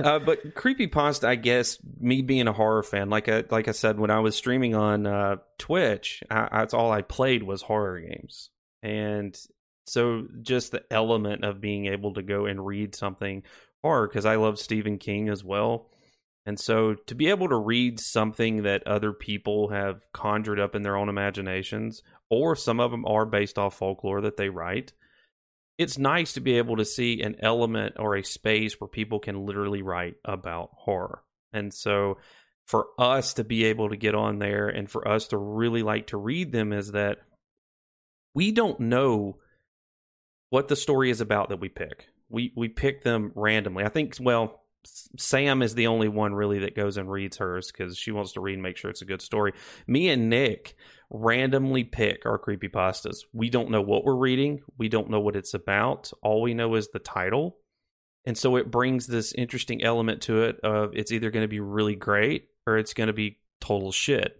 uh, 0.00 0.18
but 0.18 0.54
creepy 0.54 0.86
pasta, 0.86 1.28
I 1.28 1.36
guess, 1.36 1.78
me 1.98 2.22
being 2.22 2.48
a 2.48 2.52
horror 2.52 2.82
fan, 2.82 3.10
like 3.10 3.28
I 3.28 3.44
like 3.50 3.68
I 3.68 3.72
said, 3.72 3.98
when 3.98 4.10
I 4.10 4.20
was 4.20 4.36
streaming 4.36 4.74
on 4.74 5.06
uh, 5.06 5.36
Twitch, 5.58 6.22
I, 6.30 6.48
that's 6.50 6.74
all 6.74 6.90
I 6.90 7.02
played 7.02 7.42
was 7.42 7.62
horror 7.62 8.00
games, 8.00 8.50
and 8.82 9.38
so 9.90 10.26
just 10.42 10.72
the 10.72 10.84
element 10.90 11.44
of 11.44 11.60
being 11.60 11.86
able 11.86 12.14
to 12.14 12.22
go 12.22 12.46
and 12.46 12.64
read 12.64 12.94
something 12.94 13.42
horror 13.82 14.06
because 14.06 14.26
I 14.26 14.36
love 14.36 14.58
Stephen 14.58 14.98
King 14.98 15.28
as 15.28 15.42
well. 15.42 15.88
And 16.46 16.58
so 16.58 16.94
to 16.94 17.14
be 17.14 17.28
able 17.28 17.48
to 17.48 17.56
read 17.56 18.00
something 18.00 18.62
that 18.62 18.86
other 18.86 19.12
people 19.12 19.68
have 19.68 20.10
conjured 20.12 20.58
up 20.58 20.74
in 20.74 20.82
their 20.82 20.96
own 20.96 21.08
imaginations, 21.08 22.02
or 22.30 22.56
some 22.56 22.80
of 22.80 22.90
them 22.90 23.04
are 23.04 23.26
based 23.26 23.58
off 23.58 23.76
folklore 23.76 24.22
that 24.22 24.36
they 24.36 24.48
write, 24.48 24.92
it's 25.76 25.98
nice 25.98 26.34
to 26.34 26.40
be 26.40 26.58
able 26.58 26.76
to 26.76 26.84
see 26.84 27.22
an 27.22 27.36
element 27.40 27.96
or 27.98 28.16
a 28.16 28.24
space 28.24 28.80
where 28.80 28.88
people 28.88 29.18
can 29.18 29.46
literally 29.46 29.82
write 29.82 30.14
about 30.24 30.70
horror. 30.72 31.22
And 31.52 31.72
so 31.72 32.18
for 32.66 32.88
us 32.98 33.34
to 33.34 33.44
be 33.44 33.64
able 33.64 33.88
to 33.88 33.96
get 33.96 34.14
on 34.14 34.38
there 34.38 34.68
and 34.68 34.88
for 34.90 35.06
us 35.08 35.28
to 35.28 35.36
really 35.36 35.82
like 35.82 36.08
to 36.08 36.16
read 36.16 36.52
them 36.52 36.72
is 36.72 36.92
that 36.92 37.18
we 38.34 38.52
don't 38.52 38.78
know 38.78 39.38
what 40.50 40.68
the 40.68 40.76
story 40.76 41.10
is 41.10 41.20
about 41.20 41.48
that 41.48 41.60
we 41.60 41.68
pick. 41.68 42.06
We 42.28 42.52
we 42.56 42.68
pick 42.68 43.02
them 43.02 43.32
randomly. 43.34 43.84
I 43.84 43.88
think 43.88 44.16
well, 44.20 44.62
Sam 44.84 45.62
is 45.62 45.74
the 45.74 45.86
only 45.86 46.08
one 46.08 46.34
really 46.34 46.60
that 46.60 46.76
goes 46.76 46.96
and 46.96 47.10
reads 47.10 47.38
hers 47.38 47.72
because 47.72 47.96
she 47.96 48.12
wants 48.12 48.32
to 48.32 48.40
read 48.40 48.54
and 48.54 48.62
make 48.62 48.76
sure 48.76 48.90
it's 48.90 49.02
a 49.02 49.06
good 49.06 49.22
story. 49.22 49.52
Me 49.86 50.08
and 50.08 50.28
Nick 50.28 50.76
randomly 51.10 51.84
pick 51.84 52.24
our 52.24 52.38
creepy 52.38 52.68
pastas. 52.68 53.18
We 53.32 53.50
don't 53.50 53.70
know 53.70 53.82
what 53.82 54.04
we're 54.04 54.16
reading. 54.16 54.60
We 54.78 54.88
don't 54.88 55.10
know 55.10 55.20
what 55.20 55.36
it's 55.36 55.54
about. 55.54 56.12
All 56.22 56.42
we 56.42 56.54
know 56.54 56.74
is 56.76 56.88
the 56.88 56.98
title. 56.98 57.56
And 58.24 58.36
so 58.36 58.56
it 58.56 58.70
brings 58.70 59.06
this 59.06 59.32
interesting 59.32 59.82
element 59.82 60.22
to 60.22 60.42
it 60.42 60.60
of 60.62 60.90
it's 60.94 61.10
either 61.10 61.30
going 61.30 61.44
to 61.44 61.48
be 61.48 61.60
really 61.60 61.96
great 61.96 62.48
or 62.66 62.76
it's 62.76 62.94
going 62.94 63.06
to 63.06 63.12
be 63.12 63.38
total 63.60 63.92
shit. 63.92 64.39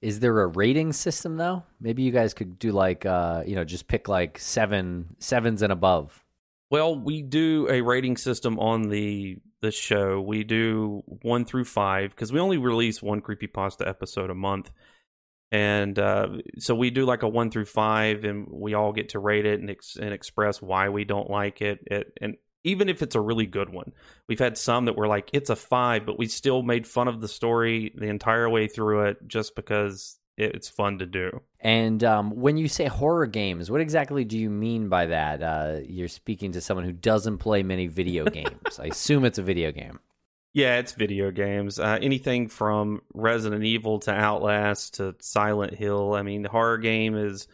Is 0.00 0.20
there 0.20 0.40
a 0.40 0.46
rating 0.46 0.92
system 0.92 1.36
though? 1.36 1.64
Maybe 1.80 2.02
you 2.02 2.12
guys 2.12 2.34
could 2.34 2.58
do 2.58 2.72
like 2.72 3.04
uh, 3.04 3.42
you 3.46 3.56
know, 3.56 3.64
just 3.64 3.88
pick 3.88 4.08
like 4.08 4.38
seven 4.38 5.16
sevens 5.18 5.62
and 5.62 5.72
above. 5.72 6.24
Well, 6.70 6.98
we 6.98 7.22
do 7.22 7.66
a 7.70 7.80
rating 7.80 8.16
system 8.16 8.58
on 8.58 8.82
the 8.82 9.38
the 9.60 9.70
show. 9.70 10.20
We 10.20 10.44
do 10.44 11.02
one 11.22 11.44
through 11.44 11.64
five 11.64 12.10
because 12.10 12.32
we 12.32 12.40
only 12.40 12.58
release 12.58 13.02
one 13.02 13.20
creepy 13.20 13.46
pasta 13.46 13.88
episode 13.88 14.30
a 14.30 14.34
month. 14.34 14.70
And 15.50 15.98
uh, 15.98 16.28
so 16.58 16.74
we 16.74 16.90
do 16.90 17.06
like 17.06 17.22
a 17.22 17.28
one 17.28 17.50
through 17.50 17.64
five, 17.64 18.24
and 18.24 18.46
we 18.50 18.74
all 18.74 18.92
get 18.92 19.10
to 19.10 19.18
rate 19.18 19.46
it 19.46 19.60
and, 19.60 19.70
ex- 19.70 19.96
and 19.96 20.12
express 20.12 20.60
why 20.60 20.90
we 20.90 21.04
don't 21.04 21.30
like 21.30 21.62
it. 21.62 21.80
it. 21.86 22.12
And 22.20 22.36
even 22.64 22.88
if 22.88 23.02
it's 23.02 23.14
a 23.14 23.20
really 23.20 23.46
good 23.46 23.70
one, 23.70 23.92
we've 24.28 24.38
had 24.38 24.58
some 24.58 24.86
that 24.86 24.96
were 24.96 25.08
like, 25.08 25.30
it's 25.32 25.50
a 25.50 25.56
five, 25.56 26.04
but 26.04 26.18
we 26.18 26.26
still 26.26 26.62
made 26.62 26.86
fun 26.86 27.08
of 27.08 27.20
the 27.20 27.28
story 27.28 27.92
the 27.94 28.06
entire 28.06 28.48
way 28.48 28.66
through 28.66 29.06
it 29.06 29.26
just 29.26 29.54
because 29.54 30.18
it's 30.36 30.68
fun 30.68 30.98
to 30.98 31.06
do. 31.06 31.42
And 31.60 32.02
um, 32.04 32.30
when 32.30 32.56
you 32.56 32.68
say 32.68 32.86
horror 32.86 33.26
games, 33.26 33.70
what 33.70 33.80
exactly 33.80 34.24
do 34.24 34.38
you 34.38 34.50
mean 34.50 34.88
by 34.88 35.06
that? 35.06 35.42
Uh, 35.42 35.80
you're 35.84 36.08
speaking 36.08 36.52
to 36.52 36.60
someone 36.60 36.84
who 36.84 36.92
doesn't 36.92 37.38
play 37.38 37.62
many 37.62 37.88
video 37.88 38.24
games. 38.30 38.78
I 38.78 38.86
assume 38.86 39.24
it's 39.24 39.38
a 39.38 39.42
video 39.42 39.72
game. 39.72 39.98
Yeah, 40.54 40.78
it's 40.78 40.92
video 40.92 41.30
games. 41.30 41.78
Uh, 41.78 41.98
anything 42.00 42.48
from 42.48 43.02
Resident 43.12 43.64
Evil 43.64 43.98
to 44.00 44.12
Outlast 44.12 44.94
to 44.94 45.14
Silent 45.20 45.74
Hill. 45.74 46.14
I 46.14 46.22
mean, 46.22 46.42
the 46.42 46.48
horror 46.48 46.78
game 46.78 47.16
is 47.16 47.48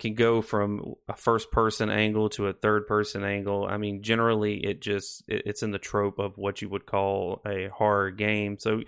can 0.00 0.14
go 0.14 0.42
from 0.42 0.94
a 1.08 1.14
first 1.14 1.50
person 1.50 1.90
angle 1.90 2.28
to 2.30 2.48
a 2.48 2.52
third 2.52 2.86
person 2.86 3.22
angle. 3.22 3.66
I 3.66 3.76
mean, 3.76 4.02
generally, 4.02 4.56
it 4.56 4.80
just 4.80 5.22
it, 5.28 5.42
it's 5.46 5.62
in 5.62 5.70
the 5.70 5.78
trope 5.78 6.18
of 6.18 6.36
what 6.36 6.60
you 6.60 6.68
would 6.68 6.86
call 6.86 7.42
a 7.46 7.68
horror 7.68 8.10
game. 8.10 8.58
So, 8.58 8.82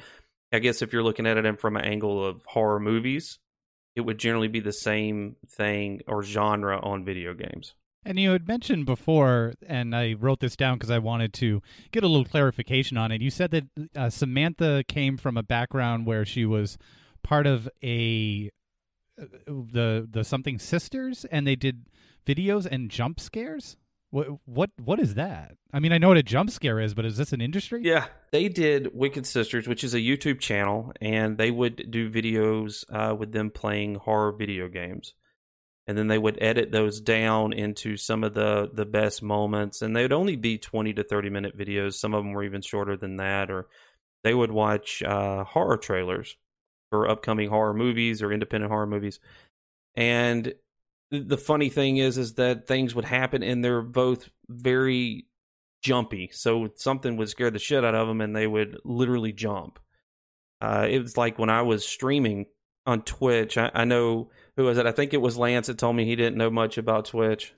I 0.53 0.59
guess 0.59 0.83
if 0.83 0.93
you're 0.93 1.03
looking 1.03 1.27
at 1.27 1.37
it 1.37 1.61
from 1.61 1.77
an 1.77 1.85
angle 1.85 2.25
of 2.25 2.43
horror 2.47 2.81
movies, 2.81 3.39
it 3.95 4.01
would 4.01 4.19
generally 4.19 4.49
be 4.49 4.61
the 4.61 4.73
same 4.73 5.37
thing 5.49 6.01
or 6.09 6.23
genre 6.23 6.81
on 6.81 7.05
video 7.05 7.35
games. 7.35 7.75
And 8.05 8.19
you 8.19 8.33
had 8.33 8.49
mentioned 8.49 8.85
before, 8.85 9.55
and 9.67 9.95
I 9.95 10.15
wrote 10.15 10.41
this 10.41 10.57
down 10.57 10.77
because 10.77 10.91
I 10.91 10.99
wanted 10.99 11.33
to 11.35 11.63
get 11.93 12.03
a 12.03 12.09
little 12.09 12.25
clarification 12.25 12.97
on 12.97 13.13
it. 13.13 13.23
You 13.23 13.31
said 13.31 13.53
that 13.53 13.65
uh, 13.95 14.11
Samantha 14.11 14.83
came 14.89 15.17
from 15.17 15.37
a 15.37 15.43
background 15.43 16.05
where 16.05 16.25
she 16.25 16.45
was 16.45 16.79
part 17.23 17.47
of 17.47 17.69
a 17.83 18.51
the 19.17 20.07
the 20.11 20.25
something 20.25 20.59
sisters, 20.59 21.25
and 21.27 21.47
they 21.47 21.57
did 21.57 21.87
videos 22.27 22.67
and 22.67 22.91
jump 22.91 23.21
scares. 23.21 23.77
What 24.11 24.29
what 24.45 24.71
what 24.83 25.01
is 25.01 25.15
that? 25.15 25.57
I 25.73 25.81
mean, 25.81 25.93
I 25.93 25.99
know 25.99 26.09
what 26.09 26.17
a 26.17 26.23
jump 26.23 26.51
scare 26.51 26.81
is, 26.81 26.95
but 26.95 27.05
is 27.05 27.17
this 27.17 27.33
an 27.33 27.41
industry? 27.41 27.83
Yeah, 27.85 28.07
they 28.31 28.49
did 28.49 28.95
Wicked 28.95 29.27
Sisters, 29.27 29.67
which 29.67 29.85
is 29.85 29.95
a 29.95 29.99
YouTube 29.99 30.41
channel, 30.41 30.93
and 31.01 31.39
they 31.39 31.51
would 31.51 31.91
do 31.91 32.11
videos 32.11 32.85
uh, 32.91 33.15
with 33.15 33.33
them 33.33 33.51
playing 33.51 33.97
horror 33.97 34.33
video 34.33 34.69
games 34.69 35.15
and 35.87 35.99
then 35.99 36.09
they 36.09 36.19
would 36.19 36.39
edit 36.41 36.71
those 36.71 37.01
down 37.01 37.53
into 37.53 37.97
some 37.97 38.25
of 38.25 38.35
the 38.35 38.71
the 38.73 38.85
best 38.85 39.23
moments 39.23 39.83
and 39.83 39.95
they 39.95 40.03
would 40.03 40.13
only 40.13 40.37
be 40.37 40.59
20 40.59 40.95
to 40.95 41.05
30 41.05 41.31
minute 41.31 41.57
videos 41.57 41.95
some 41.95 42.15
of 42.15 42.23
them 42.23 42.33
were 42.33 42.45
even 42.45 42.63
shorter 42.63 42.97
than 42.97 43.17
that 43.17 43.51
or 43.51 43.67
they 44.25 44.35
would 44.35 44.53
watch 44.53 45.03
uh, 45.03 45.45
horror 45.45 45.77
trailers 45.77 46.37
for 46.93 47.09
upcoming 47.09 47.49
horror 47.49 47.73
movies 47.73 48.23
or 48.23 48.31
independent 48.31 48.71
horror 48.71 48.87
movies 48.87 49.19
and 49.97 50.53
the 51.11 51.39
funny 51.39 51.69
thing 51.69 51.97
is 51.97 52.19
is 52.19 52.35
that 52.35 52.67
things 52.67 52.95
would 52.95 53.05
happen 53.05 53.43
and 53.43 53.65
they're 53.65 53.83
both 53.83 54.29
very 54.49 55.27
jumpy 55.83 56.29
so 56.33 56.69
something 56.77 57.17
would 57.17 57.29
scare 57.29 57.51
the 57.51 57.59
shit 57.59 57.85
out 57.85 57.95
of 57.95 58.07
them 58.07 58.21
and 58.21 58.37
they 58.37 58.47
would 58.47 58.79
literally 58.85 59.33
jump 59.33 59.79
uh, 60.61 60.87
it 60.89 61.01
was 61.01 61.17
like 61.17 61.39
when 61.39 61.51
i 61.51 61.63
was 61.63 61.87
streaming 61.87 62.47
on 62.87 63.03
twitch 63.03 63.57
I, 63.57 63.71
I 63.75 63.85
know 63.85 64.31
who 64.57 64.65
was 64.65 64.79
it? 64.79 64.87
I 64.87 64.93
think 64.93 65.15
it 65.15 65.21
was 65.21 65.39
Lance 65.39 65.69
that 65.69 65.79
told 65.79 65.97
me 65.97 66.05
he 66.05 66.17
didn't 66.17 66.37
know 66.37 66.51
much 66.51 66.79
about 66.79 67.07
Twitch. 67.07 67.55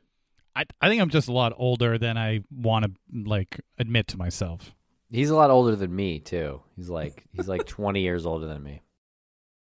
I 0.54 0.64
I 0.80 0.88
think 0.88 1.02
I'm 1.02 1.10
just 1.10 1.28
a 1.28 1.32
lot 1.32 1.52
older 1.56 1.98
than 1.98 2.16
I 2.16 2.40
want 2.50 2.84
to 2.84 2.92
like 3.28 3.60
admit 3.78 4.08
to 4.08 4.16
myself. 4.16 4.74
He's 5.10 5.30
a 5.30 5.36
lot 5.36 5.50
older 5.50 5.76
than 5.76 5.94
me 5.94 6.20
too. 6.20 6.62
He's 6.76 6.88
like 6.88 7.24
he's 7.32 7.48
like 7.48 7.66
20 7.66 8.00
years 8.00 8.26
older 8.26 8.46
than 8.46 8.62
me. 8.62 8.82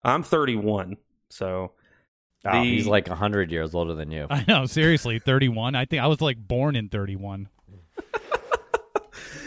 I'm 0.04 0.22
31, 0.22 0.96
so 1.30 1.72
oh, 2.44 2.52
the... 2.52 2.64
he's 2.64 2.86
like 2.86 3.08
100 3.08 3.50
years 3.50 3.74
older 3.74 3.94
than 3.94 4.10
you. 4.10 4.26
I 4.30 4.44
know, 4.46 4.66
seriously, 4.66 5.18
31. 5.18 5.74
I 5.74 5.84
think 5.84 6.02
I 6.02 6.06
was 6.06 6.20
like 6.20 6.36
born 6.38 6.76
in 6.76 6.88
31. 6.88 7.48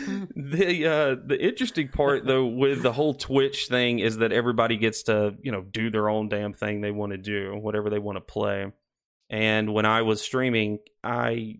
the 0.36 0.86
uh, 0.86 1.16
the 1.26 1.38
interesting 1.40 1.90
part 1.90 2.26
though 2.26 2.46
with 2.46 2.82
the 2.82 2.94
whole 2.94 3.14
Twitch 3.14 3.68
thing 3.68 4.00
is 4.00 4.18
that 4.18 4.32
everybody 4.32 4.78
gets 4.78 5.04
to 5.04 5.36
you 5.42 5.52
know 5.52 5.62
do 5.62 5.90
their 5.90 6.10
own 6.10 6.30
damn 6.30 6.54
thing 6.54 6.82
they 6.82 6.92
want 6.92 7.12
to 7.12 7.18
do, 7.18 7.56
whatever 7.56 7.90
they 7.90 8.00
want 8.00 8.16
to 8.16 8.22
play. 8.22 8.72
And 9.30 9.74
when 9.74 9.86
I 9.86 10.04
was 10.04 10.22
streaming, 10.22 10.80
I 11.04 11.60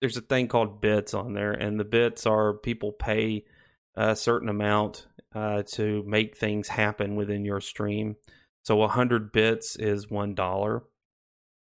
there's 0.00 0.16
a 0.16 0.22
thing 0.22 0.48
called 0.48 0.80
bits 0.80 1.14
on 1.14 1.34
there, 1.34 1.52
and 1.52 1.78
the 1.78 1.84
bits 1.84 2.26
are 2.26 2.54
people 2.54 2.92
pay 2.92 3.44
a 3.96 4.14
certain 4.16 4.48
amount 4.48 5.06
uh, 5.34 5.62
to 5.62 6.02
make 6.06 6.36
things 6.36 6.68
happen 6.68 7.16
within 7.16 7.44
your 7.44 7.60
stream. 7.60 8.16
So 8.64 8.82
a 8.82 8.88
hundred 8.88 9.32
bits 9.32 9.76
is 9.76 10.10
one 10.10 10.34
dollar. 10.34 10.82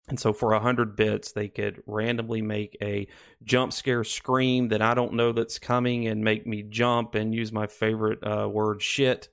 And 0.07 0.19
so 0.19 0.33
for 0.33 0.49
100 0.49 0.95
bits, 0.95 1.31
they 1.31 1.47
could 1.47 1.81
randomly 1.85 2.41
make 2.41 2.75
a 2.81 3.07
jump 3.43 3.71
scare 3.71 4.03
scream 4.03 4.69
that 4.69 4.81
I 4.81 4.93
don't 4.93 5.13
know 5.13 5.31
that's 5.31 5.59
coming 5.59 6.07
and 6.07 6.23
make 6.23 6.45
me 6.45 6.63
jump 6.63 7.15
and 7.15 7.33
use 7.33 7.51
my 7.53 7.67
favorite 7.67 8.19
uh, 8.21 8.49
word 8.49 8.81
shit. 8.81 9.29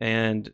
And 0.00 0.52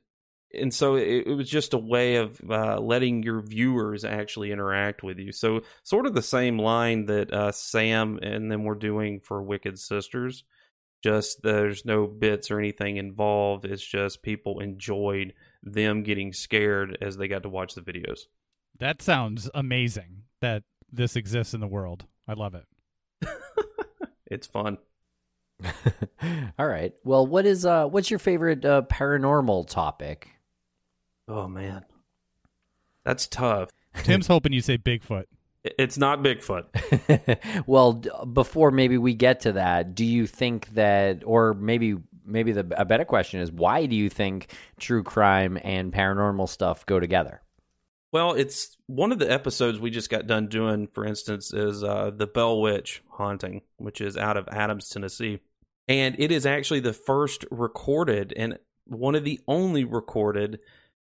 and 0.54 0.72
so 0.72 0.94
it, 0.94 1.26
it 1.26 1.34
was 1.34 1.50
just 1.50 1.74
a 1.74 1.78
way 1.78 2.16
of 2.16 2.40
uh, 2.48 2.80
letting 2.80 3.22
your 3.22 3.42
viewers 3.42 4.04
actually 4.04 4.50
interact 4.50 5.02
with 5.02 5.18
you. 5.18 5.32
So 5.32 5.60
sort 5.82 6.06
of 6.06 6.14
the 6.14 6.22
same 6.22 6.58
line 6.58 7.04
that 7.06 7.30
uh, 7.30 7.52
Sam 7.52 8.18
and 8.22 8.50
them 8.50 8.64
we're 8.64 8.74
doing 8.74 9.20
for 9.20 9.42
Wicked 9.42 9.78
Sisters. 9.78 10.44
Just 11.02 11.42
there's 11.42 11.84
no 11.84 12.06
bits 12.06 12.50
or 12.50 12.58
anything 12.58 12.96
involved. 12.96 13.64
It's 13.64 13.84
just 13.84 14.22
people 14.22 14.60
enjoyed 14.60 15.32
them 15.62 16.02
getting 16.02 16.32
scared 16.32 16.98
as 17.00 17.16
they 17.16 17.28
got 17.28 17.44
to 17.44 17.48
watch 17.48 17.74
the 17.74 17.80
videos. 17.80 18.22
That 18.78 19.00
sounds 19.02 19.48
amazing 19.54 20.24
that 20.40 20.64
this 20.90 21.16
exists 21.16 21.54
in 21.54 21.60
the 21.60 21.66
world. 21.66 22.06
I 22.26 22.32
love 22.32 22.54
it. 22.54 22.66
it's 24.26 24.46
fun. 24.46 24.78
All 26.58 26.66
right. 26.66 26.92
Well, 27.04 27.26
what 27.26 27.46
is 27.46 27.64
uh 27.64 27.86
what's 27.86 28.10
your 28.10 28.18
favorite 28.18 28.64
uh, 28.64 28.82
paranormal 28.82 29.68
topic? 29.68 30.28
Oh 31.26 31.48
man. 31.48 31.84
That's 33.04 33.26
tough. 33.26 33.70
Tim's 34.02 34.26
hoping 34.26 34.52
you 34.52 34.60
say 34.60 34.78
Bigfoot. 34.78 35.24
It's 35.64 35.98
not 35.98 36.22
Bigfoot. 36.22 36.66
well, 37.66 37.94
before 38.32 38.70
maybe 38.70 38.96
we 38.98 39.14
get 39.14 39.40
to 39.40 39.52
that, 39.52 39.94
do 39.94 40.04
you 40.04 40.26
think 40.26 40.68
that 40.74 41.22
or 41.24 41.54
maybe 41.54 41.96
maybe 42.24 42.52
the 42.52 42.66
a 42.76 42.84
better 42.84 43.04
question 43.04 43.40
is 43.40 43.50
why 43.50 43.86
do 43.86 43.96
you 43.96 44.08
think 44.08 44.52
true 44.78 45.02
crime 45.02 45.58
and 45.62 45.92
paranormal 45.92 46.48
stuff 46.48 46.86
go 46.86 47.00
together? 47.00 47.42
Well, 48.10 48.32
it's 48.32 48.76
one 48.86 49.12
of 49.12 49.18
the 49.18 49.30
episodes 49.30 49.78
we 49.78 49.90
just 49.90 50.08
got 50.08 50.26
done 50.26 50.48
doing, 50.48 50.86
for 50.86 51.04
instance, 51.04 51.52
is 51.52 51.84
uh, 51.84 52.10
the 52.14 52.26
Bell 52.26 52.60
Witch 52.60 53.02
haunting, 53.10 53.62
which 53.76 54.00
is 54.00 54.16
out 54.16 54.38
of 54.38 54.48
Adams, 54.48 54.88
Tennessee. 54.88 55.40
And 55.88 56.16
it 56.18 56.32
is 56.32 56.46
actually 56.46 56.80
the 56.80 56.94
first 56.94 57.44
recorded 57.50 58.32
and 58.34 58.58
one 58.84 59.14
of 59.14 59.24
the 59.24 59.40
only 59.46 59.84
recorded 59.84 60.60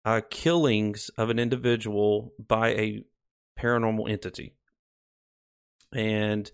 uh, 0.06 0.22
killings 0.30 1.10
of 1.18 1.28
an 1.28 1.38
individual 1.38 2.32
by 2.38 2.68
a 2.70 3.04
paranormal 3.58 4.10
entity. 4.10 4.54
And 5.92 6.50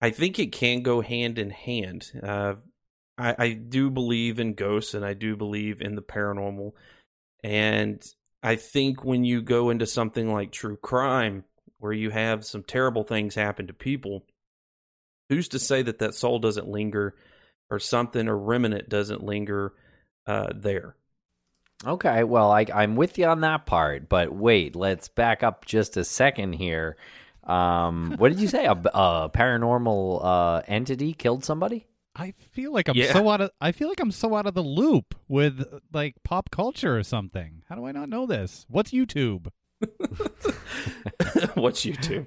I 0.00 0.10
think 0.10 0.38
it 0.38 0.52
can 0.52 0.82
go 0.82 1.00
hand 1.00 1.38
in 1.38 1.50
hand. 1.50 2.10
Uh, 2.22 2.54
I, 3.16 3.34
I 3.38 3.52
do 3.52 3.90
believe 3.90 4.38
in 4.38 4.54
ghosts 4.54 4.94
and 4.94 5.04
I 5.04 5.14
do 5.14 5.36
believe 5.36 5.80
in 5.80 5.94
the 5.94 6.02
paranormal. 6.02 6.72
And 7.42 8.02
I 8.42 8.56
think 8.56 9.04
when 9.04 9.24
you 9.24 9.42
go 9.42 9.70
into 9.70 9.86
something 9.86 10.32
like 10.32 10.52
true 10.52 10.76
crime, 10.76 11.44
where 11.78 11.92
you 11.92 12.10
have 12.10 12.44
some 12.44 12.62
terrible 12.62 13.04
things 13.04 13.34
happen 13.34 13.66
to 13.68 13.72
people, 13.72 14.24
who's 15.28 15.48
to 15.48 15.58
say 15.58 15.82
that 15.82 16.00
that 16.00 16.14
soul 16.14 16.38
doesn't 16.38 16.68
linger 16.68 17.14
or 17.70 17.78
something 17.78 18.28
or 18.28 18.36
remnant 18.36 18.88
doesn't 18.88 19.22
linger 19.22 19.72
uh, 20.26 20.48
there? 20.54 20.96
Okay, 21.86 22.24
well, 22.24 22.50
I, 22.50 22.66
I'm 22.74 22.96
with 22.96 23.18
you 23.18 23.26
on 23.26 23.40
that 23.42 23.66
part, 23.66 24.08
but 24.08 24.32
wait, 24.34 24.74
let's 24.74 25.08
back 25.08 25.42
up 25.44 25.64
just 25.64 25.96
a 25.96 26.04
second 26.04 26.54
here. 26.54 26.96
Um, 27.44 28.14
what 28.18 28.30
did 28.30 28.40
you 28.40 28.48
say? 28.48 28.66
A, 28.66 28.72
a 28.72 29.30
paranormal 29.32 30.20
uh, 30.24 30.62
entity 30.66 31.12
killed 31.14 31.44
somebody? 31.44 31.86
I 32.16 32.32
feel 32.52 32.72
like 32.72 32.88
I'm 32.88 32.96
Yeah. 32.96 33.12
so 33.12 33.28
out 33.30 33.40
of 33.40 33.50
I 33.60 33.70
feel 33.70 33.88
like 33.88 34.00
I'm 34.00 34.10
so 34.10 34.34
out 34.34 34.46
of 34.46 34.54
the 34.54 34.62
loop 34.62 35.14
with 35.28 35.64
like 35.92 36.16
pop 36.24 36.50
culture 36.50 36.98
or 36.98 37.04
something. 37.04 37.62
How 37.68 37.76
do 37.76 37.86
I 37.86 37.92
not 37.92 38.08
know 38.08 38.26
this? 38.26 38.66
What's 38.68 38.90
YouTube? 38.90 39.46
What's 41.54 41.84
YouTube? 41.86 42.26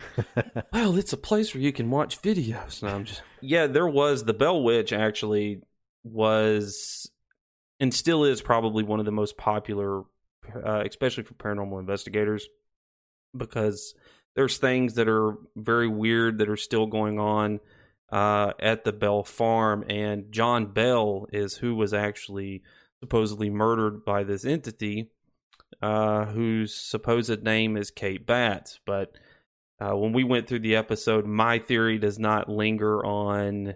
well, 0.72 0.98
it's 0.98 1.12
a 1.14 1.18
place 1.18 1.54
where 1.54 1.62
you 1.62 1.74
can 1.74 1.90
watch 1.90 2.22
videos. 2.22 2.82
No, 2.82 2.90
I'm 2.90 3.04
just 3.04 3.22
yeah. 3.42 3.68
There 3.68 3.88
was 3.88 4.24
the 4.24 4.34
Bell 4.34 4.64
Witch. 4.64 4.94
Actually, 4.94 5.62
was 6.06 7.12
and 7.82 7.94
still 7.94 8.24
is 8.24 8.42
probably 8.42 8.84
one 8.84 9.00
of 9.00 9.06
the 9.06 9.12
most 9.12 9.36
popular, 9.36 10.04
uh, 10.56 10.84
especially 10.86 11.24
for 11.24 11.34
paranormal 11.34 11.80
investigators, 11.80 12.48
because 13.36 13.96
there's 14.36 14.58
things 14.58 14.94
that 14.94 15.10
are 15.10 15.36
very 15.56 15.88
weird 15.88 16.38
that 16.38 16.48
are 16.48 16.56
still 16.56 16.86
going 16.86 17.20
on 17.20 17.60
uh, 18.12 18.54
at 18.60 18.86
the 18.86 18.94
Bell 18.94 19.24
Farm, 19.24 19.84
and 19.90 20.32
John 20.32 20.68
Bell 20.68 21.26
is 21.34 21.56
who 21.58 21.76
was 21.76 21.94
actually 21.94 22.62
supposedly 23.00 23.50
murdered 23.50 24.06
by 24.06 24.24
this 24.24 24.46
entity 24.46 25.10
uh, 25.82 26.26
whose 26.26 26.76
supposed 26.76 27.44
name 27.44 27.78
is 27.78 27.90
Kate 27.90 28.26
Batts. 28.26 28.80
But 28.86 29.16
uh, 29.80 29.98
when 29.98 30.14
we 30.14 30.24
went 30.24 30.48
through 30.48 30.60
the 30.60 30.76
episode, 30.76 31.26
my 31.26 31.58
theory 31.58 31.98
does 31.98 32.20
not 32.20 32.48
linger 32.48 33.04
on 33.04 33.74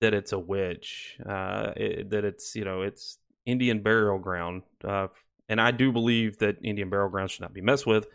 that 0.00 0.14
it's 0.14 0.32
a 0.32 0.38
witch, 0.38 1.18
uh, 1.24 1.72
it, 1.76 2.10
that 2.10 2.24
it's 2.24 2.54
you 2.54 2.64
know 2.64 2.82
it's 2.82 3.18
Indian 3.46 3.82
burial 3.82 4.18
ground, 4.18 4.62
uh, 4.84 5.08
and 5.48 5.60
I 5.60 5.70
do 5.70 5.92
believe 5.92 6.38
that 6.38 6.58
Indian 6.62 6.90
burial 6.90 7.10
ground 7.10 7.30
should 7.30 7.42
not 7.42 7.54
be 7.54 7.60
messed 7.60 7.86
with. 7.86 8.06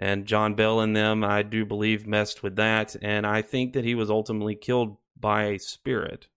And 0.00 0.26
John 0.26 0.54
Bell 0.54 0.78
and 0.78 0.94
them, 0.94 1.24
I 1.24 1.42
do 1.42 1.66
believe, 1.66 2.06
messed 2.06 2.42
with 2.42 2.54
that, 2.56 2.94
and 3.02 3.26
I 3.26 3.42
think 3.42 3.72
that 3.72 3.84
he 3.84 3.96
was 3.96 4.10
ultimately 4.10 4.54
killed 4.54 4.96
by 5.18 5.44
a 5.44 5.58
spirit. 5.58 6.28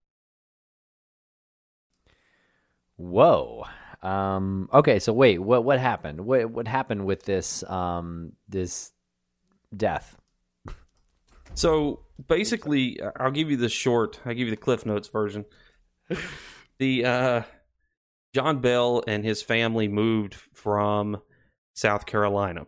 Whoa. 2.96 3.64
Um, 4.02 4.68
okay, 4.72 4.98
so 4.98 5.12
wait, 5.12 5.38
what 5.38 5.64
what 5.64 5.78
happened? 5.78 6.22
What 6.26 6.50
what 6.50 6.66
happened 6.68 7.06
with 7.06 7.22
this 7.24 7.62
um, 7.64 8.32
this 8.48 8.92
death? 9.76 10.16
So 11.54 12.00
basically, 12.28 13.00
I'll 13.16 13.30
give 13.30 13.50
you 13.50 13.56
the 13.56 13.68
short. 13.68 14.20
I'll 14.24 14.34
give 14.34 14.46
you 14.46 14.50
the 14.50 14.56
Cliff 14.56 14.86
Notes 14.86 15.08
version. 15.08 15.44
the 16.78 17.04
uh, 17.04 17.42
John 18.34 18.60
Bell 18.60 19.02
and 19.06 19.24
his 19.24 19.42
family 19.42 19.88
moved 19.88 20.34
from 20.34 21.20
South 21.74 22.06
Carolina 22.06 22.66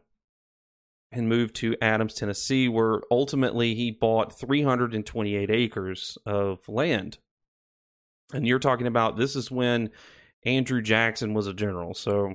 and 1.10 1.28
moved 1.28 1.56
to 1.56 1.76
Adams, 1.80 2.14
Tennessee, 2.14 2.68
where 2.68 3.00
ultimately 3.10 3.74
he 3.74 3.90
bought 3.90 4.38
328 4.38 5.50
acres 5.50 6.18
of 6.26 6.68
land. 6.68 7.18
And 8.32 8.46
you're 8.46 8.58
talking 8.58 8.86
about 8.86 9.16
this 9.16 9.36
is 9.36 9.50
when 9.50 9.90
Andrew 10.44 10.82
Jackson 10.82 11.34
was 11.34 11.46
a 11.46 11.54
general. 11.54 11.94
So 11.94 12.34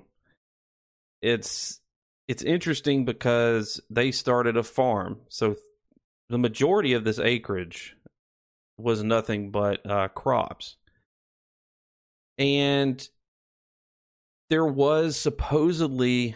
it's 1.21 1.79
it's 2.27 2.43
interesting 2.43 3.05
because 3.05 3.81
they 3.89 4.11
started 4.11 4.55
a 4.55 4.63
farm. 4.63 5.17
So 5.29 5.55
the 6.29 6.37
majority 6.37 6.93
of 6.93 7.03
this 7.03 7.19
acreage 7.19 7.95
was 8.77 9.03
nothing 9.03 9.51
but 9.51 9.89
uh, 9.89 10.07
crops. 10.09 10.77
And 12.37 13.07
there 14.49 14.65
was 14.65 15.17
supposedly 15.17 16.35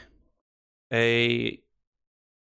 a 0.92 1.60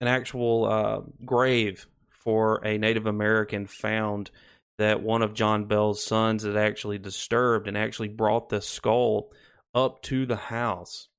an 0.02 0.08
actual 0.08 0.66
uh, 0.66 1.02
grave 1.26 1.88
for 2.10 2.66
a 2.66 2.78
Native 2.78 3.06
American 3.06 3.68
found 3.68 4.32
that 4.78 5.04
one 5.04 5.22
of 5.22 5.34
John 5.34 5.66
Bell's 5.66 6.04
sons 6.04 6.44
had 6.44 6.56
actually 6.56 7.00
disturbed 7.00 7.68
and 7.68 7.78
actually 7.78 8.08
brought 8.08 8.48
the 8.48 8.62
skull 8.62 9.32
up 9.76 10.02
to 10.04 10.26
the 10.26 10.38
house. 10.38 11.10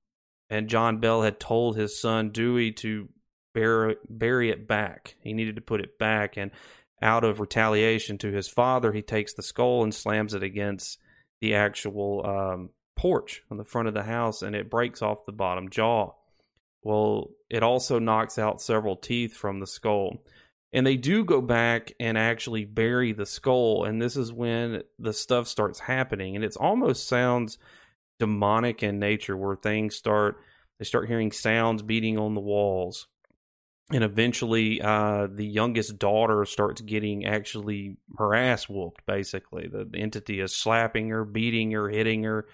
And 0.48 0.68
John 0.68 0.98
Bell 0.98 1.22
had 1.22 1.38
told 1.38 1.76
his 1.76 2.00
son 2.00 2.30
Drewry 2.30 2.74
to 2.76 3.08
bury, 3.52 3.96
bury 4.08 4.50
it 4.50 4.66
back. 4.66 5.16
He 5.22 5.32
needed 5.32 5.56
to 5.56 5.62
put 5.62 5.80
it 5.80 5.98
back. 5.98 6.36
And 6.36 6.50
out 7.02 7.24
of 7.24 7.40
retaliation 7.40 8.18
to 8.18 8.32
his 8.32 8.48
father, 8.48 8.92
he 8.92 9.02
takes 9.02 9.32
the 9.34 9.42
skull 9.42 9.82
and 9.82 9.94
slams 9.94 10.34
it 10.34 10.42
against 10.42 10.98
the 11.40 11.54
actual 11.54 12.26
um, 12.26 12.70
porch 12.96 13.42
on 13.50 13.56
the 13.56 13.64
front 13.64 13.88
of 13.88 13.94
the 13.94 14.02
house 14.02 14.42
and 14.42 14.54
it 14.54 14.70
breaks 14.70 15.00
off 15.00 15.24
the 15.24 15.32
bottom 15.32 15.70
jaw. 15.70 16.12
Well, 16.82 17.30
it 17.48 17.62
also 17.62 17.98
knocks 17.98 18.38
out 18.38 18.62
several 18.62 18.96
teeth 18.96 19.34
from 19.34 19.60
the 19.60 19.66
skull. 19.66 20.22
And 20.72 20.86
they 20.86 20.96
do 20.96 21.24
go 21.24 21.40
back 21.40 21.92
and 21.98 22.16
actually 22.16 22.64
bury 22.64 23.12
the 23.12 23.26
skull. 23.26 23.84
And 23.84 24.00
this 24.00 24.16
is 24.16 24.32
when 24.32 24.82
the 24.98 25.12
stuff 25.12 25.48
starts 25.48 25.80
happening. 25.80 26.36
And 26.36 26.44
it 26.44 26.56
almost 26.58 27.08
sounds 27.08 27.58
demonic 28.18 28.82
in 28.82 28.98
nature 28.98 29.36
where 29.36 29.56
things 29.56 29.96
start, 29.96 30.36
they 30.78 30.84
start 30.84 31.08
hearing 31.08 31.32
sounds 31.32 31.82
beating 31.82 32.18
on 32.18 32.34
the 32.34 32.40
walls. 32.40 33.08
And 33.92 34.04
eventually, 34.04 34.80
uh, 34.80 35.26
the 35.32 35.46
youngest 35.46 35.98
daughter 35.98 36.44
starts 36.44 36.80
getting 36.80 37.26
actually 37.26 37.96
her 38.18 38.34
ass 38.34 38.68
whooped, 38.68 39.04
basically. 39.04 39.66
The, 39.66 39.84
the 39.84 39.98
entity 39.98 40.40
is 40.40 40.54
slapping 40.54 41.08
her, 41.08 41.24
beating 41.24 41.72
her, 41.72 41.88
hitting 41.88 42.22
her. 42.22 42.46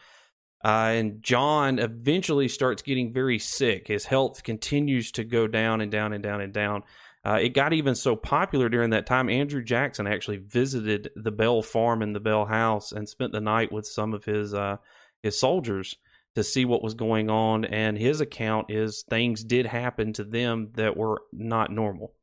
Uh, 0.65 0.95
and 0.95 1.23
John 1.23 1.79
eventually 1.79 2.49
starts 2.49 2.83
getting 2.83 3.13
very 3.13 3.39
sick. 3.39 3.87
His 3.89 4.07
health 4.07 4.43
continues 4.43 5.13
to 5.13 5.25
go 5.25 5.47
down 5.47 5.83
and 5.83 5.93
down 5.93 6.13
and 6.15 6.23
down 6.23 6.41
and 6.41 6.53
down. 6.53 6.83
Uh, 7.25 7.39
it 7.43 7.51
got 7.51 7.73
even 7.73 7.95
so 7.95 8.17
popular 8.17 8.69
during 8.69 8.91
that 8.91 9.07
time. 9.07 9.29
Andrew 9.29 9.63
Jackson 9.63 10.07
actually 10.07 10.39
visited 10.39 11.11
the 11.17 11.33
Bell 11.33 11.61
Farm 11.61 12.01
and 12.01 12.15
the 12.15 12.21
Bell 12.21 12.47
House 12.47 12.93
and 12.93 13.09
spent 13.09 13.33
the 13.33 13.41
night 13.41 13.73
with 13.73 13.87
some 13.87 14.15
of 14.15 14.25
his 14.25 14.55
uh, 14.55 14.77
his 15.23 15.39
soldiers 15.39 15.97
to 16.37 16.45
see 16.45 16.65
what 16.65 16.83
was 16.83 16.95
going 16.95 17.29
on. 17.29 17.65
And 17.65 17.99
his 17.99 18.21
account 18.21 18.71
is 18.71 19.05
things 19.09 19.43
did 19.43 19.67
happen 19.67 20.13
to 20.15 20.25
them 20.25 20.71
that 20.75 20.97
were 20.97 21.23
not 21.33 21.73
normal. 21.73 22.15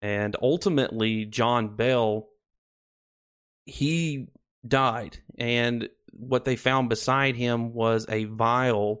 And 0.00 0.36
ultimately, 0.40 1.24
John 1.24 1.74
Bell 1.74 2.28
he 3.66 4.28
died, 4.66 5.16
and 5.38 5.88
what 6.12 6.44
they 6.44 6.54
found 6.54 6.90
beside 6.90 7.34
him 7.34 7.72
was 7.72 8.04
a 8.10 8.24
vial 8.24 9.00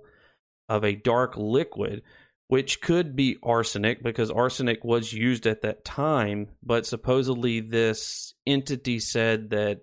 of 0.70 0.84
a 0.84 0.94
dark 0.96 1.36
liquid 1.36 2.02
which 2.48 2.80
could 2.80 3.16
be 3.16 3.36
arsenic 3.42 4.02
because 4.02 4.30
arsenic 4.30 4.84
was 4.84 5.12
used 5.12 5.46
at 5.46 5.62
that 5.62 5.84
time, 5.84 6.48
but 6.62 6.86
supposedly 6.86 7.60
this 7.60 8.34
entity 8.46 8.98
said 8.98 9.50
that 9.50 9.80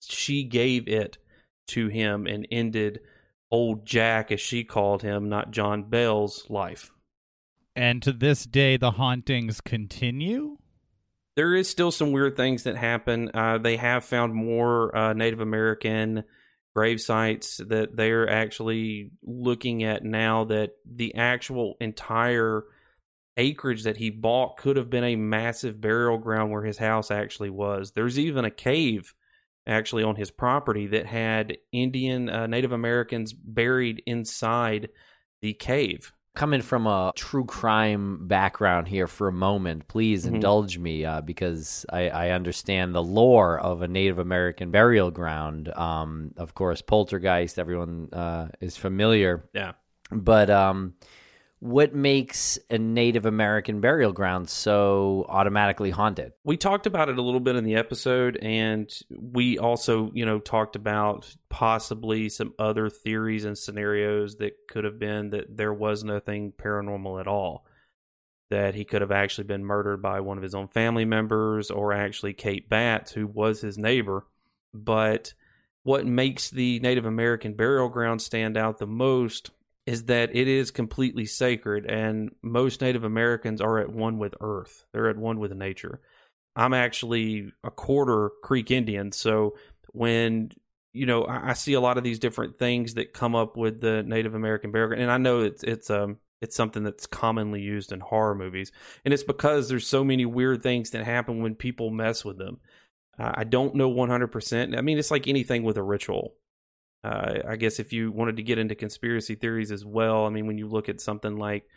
she 0.00 0.44
gave 0.44 0.86
it 0.86 1.18
to 1.66 1.88
him 1.88 2.26
and 2.26 2.46
ended 2.50 3.00
old 3.50 3.86
Jack, 3.86 4.32
as 4.32 4.40
she 4.40 4.64
called 4.64 5.02
him, 5.02 5.28
not 5.28 5.50
John 5.50 5.84
Bell's 5.84 6.48
life. 6.48 6.90
And 7.74 8.02
to 8.02 8.12
this 8.12 8.44
day, 8.44 8.76
the 8.76 8.92
hauntings 8.92 9.60
continue. 9.60 10.56
There 11.36 11.54
is 11.54 11.68
still 11.68 11.90
some 11.90 12.12
weird 12.12 12.36
things 12.36 12.62
that 12.62 12.76
happen. 12.76 13.30
Uh, 13.34 13.58
they 13.58 13.76
have 13.76 14.04
found 14.04 14.34
more 14.34 14.96
uh, 14.96 15.12
Native 15.12 15.40
American 15.40 16.24
grave 16.74 17.00
sites 17.00 17.58
that 17.68 17.96
they're 17.96 18.28
actually 18.28 19.10
looking 19.22 19.84
at 19.84 20.04
now 20.04 20.44
that 20.44 20.72
the 20.84 21.14
actual 21.14 21.76
entire 21.80 22.64
acreage 23.36 23.84
that 23.84 23.98
he 23.98 24.10
bought 24.10 24.56
could 24.56 24.76
have 24.76 24.88
been 24.88 25.04
a 25.04 25.16
massive 25.16 25.80
burial 25.80 26.18
ground 26.18 26.50
where 26.50 26.64
his 26.64 26.78
house 26.78 27.10
actually 27.10 27.50
was. 27.50 27.92
There's 27.92 28.18
even 28.18 28.44
a 28.44 28.50
cave 28.50 29.14
actually 29.66 30.02
on 30.02 30.16
his 30.16 30.30
property 30.30 30.86
that 30.88 31.06
had 31.06 31.58
Indian 31.72 32.28
uh, 32.28 32.46
Native 32.46 32.72
Americans 32.72 33.32
buried 33.32 34.02
inside 34.06 34.88
the 35.42 35.52
cave. 35.54 36.12
Coming 36.34 36.60
from 36.60 36.86
a 36.86 37.12
true 37.16 37.46
crime 37.46 38.28
background 38.28 38.88
here 38.88 39.06
for 39.06 39.26
a 39.28 39.32
moment, 39.32 39.88
please 39.88 40.26
Mhm. 40.26 40.34
indulge 40.34 40.76
me 40.78 41.02
uh, 41.04 41.22
because 41.22 41.86
I, 41.90 42.10
I 42.10 42.30
understand 42.30 42.94
the 42.94 43.02
lore 43.02 43.58
of 43.58 43.80
a 43.80 43.88
Native 43.88 44.18
American 44.18 44.70
burial 44.70 45.10
ground. 45.10 45.68
Um, 45.74 46.32
of 46.36 46.54
course, 46.54 46.82
poltergeist, 46.82 47.58
everyone 47.58 48.10
uh, 48.12 48.48
is 48.60 48.76
familiar. 48.76 49.48
Yeah. 49.54 49.72
But 50.10 50.50
um, 50.50 50.94
what 51.66 51.94
makes 51.94 52.58
a 52.70 52.78
Native 52.78 53.26
American 53.26 53.80
burial 53.80 54.12
ground 54.12 54.48
so 54.48 55.26
automatically 55.28 55.90
haunted? 55.90 56.32
we 56.44 56.56
talked 56.56 56.86
about 56.86 57.08
it 57.08 57.18
a 57.18 57.22
little 57.22 57.40
bit 57.40 57.56
in 57.56 57.64
the 57.64 57.74
episode 57.74 58.36
and 58.40 58.90
we 59.10 59.58
also 59.58 60.10
you 60.14 60.24
know 60.24 60.38
talked 60.38 60.76
about 60.76 61.34
possibly 61.48 62.28
some 62.28 62.54
other 62.58 62.88
theories 62.88 63.44
and 63.44 63.58
scenarios 63.58 64.36
that 64.36 64.52
could 64.68 64.84
have 64.84 64.98
been 64.98 65.30
that 65.30 65.56
there 65.56 65.74
was 65.74 66.04
nothing 66.04 66.52
paranormal 66.52 67.20
at 67.20 67.26
all 67.26 67.66
that 68.50 68.76
he 68.76 68.84
could 68.84 69.00
have 69.00 69.10
actually 69.10 69.44
been 69.44 69.64
murdered 69.64 70.00
by 70.00 70.20
one 70.20 70.36
of 70.36 70.42
his 70.42 70.54
own 70.54 70.68
family 70.68 71.04
members 71.04 71.70
or 71.70 71.92
actually 71.92 72.32
Kate 72.32 72.68
Batts 72.68 73.10
who 73.12 73.26
was 73.26 73.60
his 73.60 73.76
neighbor 73.76 74.24
but 74.72 75.34
what 75.82 76.06
makes 76.06 76.50
the 76.50 76.80
Native 76.80 77.06
American 77.06 77.54
burial 77.54 77.88
ground 77.88 78.20
stand 78.22 78.56
out 78.56 78.78
the 78.78 78.86
most 78.86 79.50
is 79.86 80.04
that 80.04 80.34
it 80.34 80.48
is 80.48 80.70
completely 80.70 81.26
sacred 81.26 81.86
and 81.86 82.30
most 82.42 82.80
Native 82.80 83.04
Americans 83.04 83.60
are 83.60 83.78
at 83.78 83.90
one 83.90 84.18
with 84.18 84.34
earth 84.40 84.84
they're 84.92 85.08
at 85.08 85.16
one 85.16 85.38
with 85.38 85.52
nature 85.52 86.00
I'm 86.56 86.72
actually 86.72 87.52
a 87.62 87.70
quarter 87.70 88.30
Creek 88.42 88.70
Indian, 88.70 89.12
so 89.12 89.56
when 89.92 90.50
you 90.94 91.04
know 91.04 91.24
I, 91.24 91.50
I 91.50 91.52
see 91.52 91.74
a 91.74 91.80
lot 91.80 91.98
of 91.98 92.04
these 92.04 92.18
different 92.18 92.58
things 92.58 92.94
that 92.94 93.12
come 93.12 93.36
up 93.36 93.56
with 93.56 93.80
the 93.80 94.02
Native 94.02 94.34
American 94.34 94.72
burial, 94.72 95.00
and 95.00 95.10
I 95.10 95.18
know 95.18 95.42
it's 95.42 95.62
it's 95.62 95.90
um 95.90 96.16
it's 96.40 96.56
something 96.56 96.82
that's 96.82 97.06
commonly 97.06 97.60
used 97.60 97.92
in 97.92 98.00
horror 98.00 98.34
movies, 98.34 98.72
and 99.04 99.12
it's 99.12 99.22
because 99.22 99.68
there's 99.68 99.86
so 99.86 100.02
many 100.02 100.24
weird 100.24 100.62
things 100.62 100.90
that 100.90 101.04
happen 101.04 101.42
when 101.42 101.54
people 101.54 101.90
mess 101.90 102.24
with 102.24 102.38
them. 102.38 102.58
I 103.18 103.44
don't 103.44 103.74
know 103.74 103.90
100%. 103.90 104.76
I 104.76 104.82
mean, 104.82 104.98
it's 104.98 105.10
like 105.10 105.26
anything 105.26 105.62
with 105.62 105.78
a 105.78 105.82
ritual. 105.82 106.34
Uh, 107.06 107.40
I 107.48 107.54
guess 107.54 107.78
if 107.78 107.92
you 107.92 108.10
wanted 108.10 108.38
to 108.38 108.42
get 108.42 108.58
into 108.58 108.74
conspiracy 108.74 109.36
theories 109.36 109.70
as 109.70 109.84
well, 109.84 110.26
I 110.26 110.30
mean, 110.30 110.48
when 110.48 110.58
you 110.58 110.66
look 110.66 110.88
at 110.88 111.00
something 111.00 111.36
like 111.36 111.68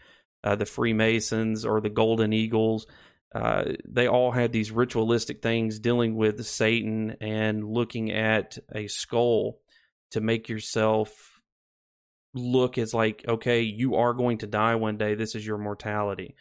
uh, 0.44 0.56
the 0.56 0.66
Freemasons 0.66 1.66
or 1.66 1.82
the 1.82 1.90
Golden 1.90 2.34
Eagles, 2.34 2.88
uh, 3.36 3.66
they 3.88 4.08
all 4.08 4.32
had 4.32 4.52
these 4.52 4.72
ritualistic 4.72 5.44
things 5.44 5.78
dealing 5.78 6.16
with 6.16 6.44
Satan 6.48 7.16
and 7.22 7.64
looking 7.64 8.12
at 8.12 8.58
a 8.74 8.88
skull 8.88 9.60
to 10.12 10.20
make 10.20 10.50
yourself 10.50 11.42
look 12.34 12.80
as 12.80 12.92
like, 12.96 13.24
okay, 13.28 13.62
you 13.62 13.96
are 13.98 14.14
going 14.14 14.40
to 14.40 14.48
die 14.48 14.76
one 14.76 14.98
day. 14.98 15.14
This 15.14 15.36
is 15.36 15.46
your 15.46 15.60
mortality. 15.60 16.36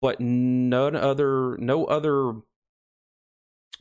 But 0.00 0.20
none 0.20 0.96
other, 0.96 1.56
no 1.58 1.84
other 1.84 2.32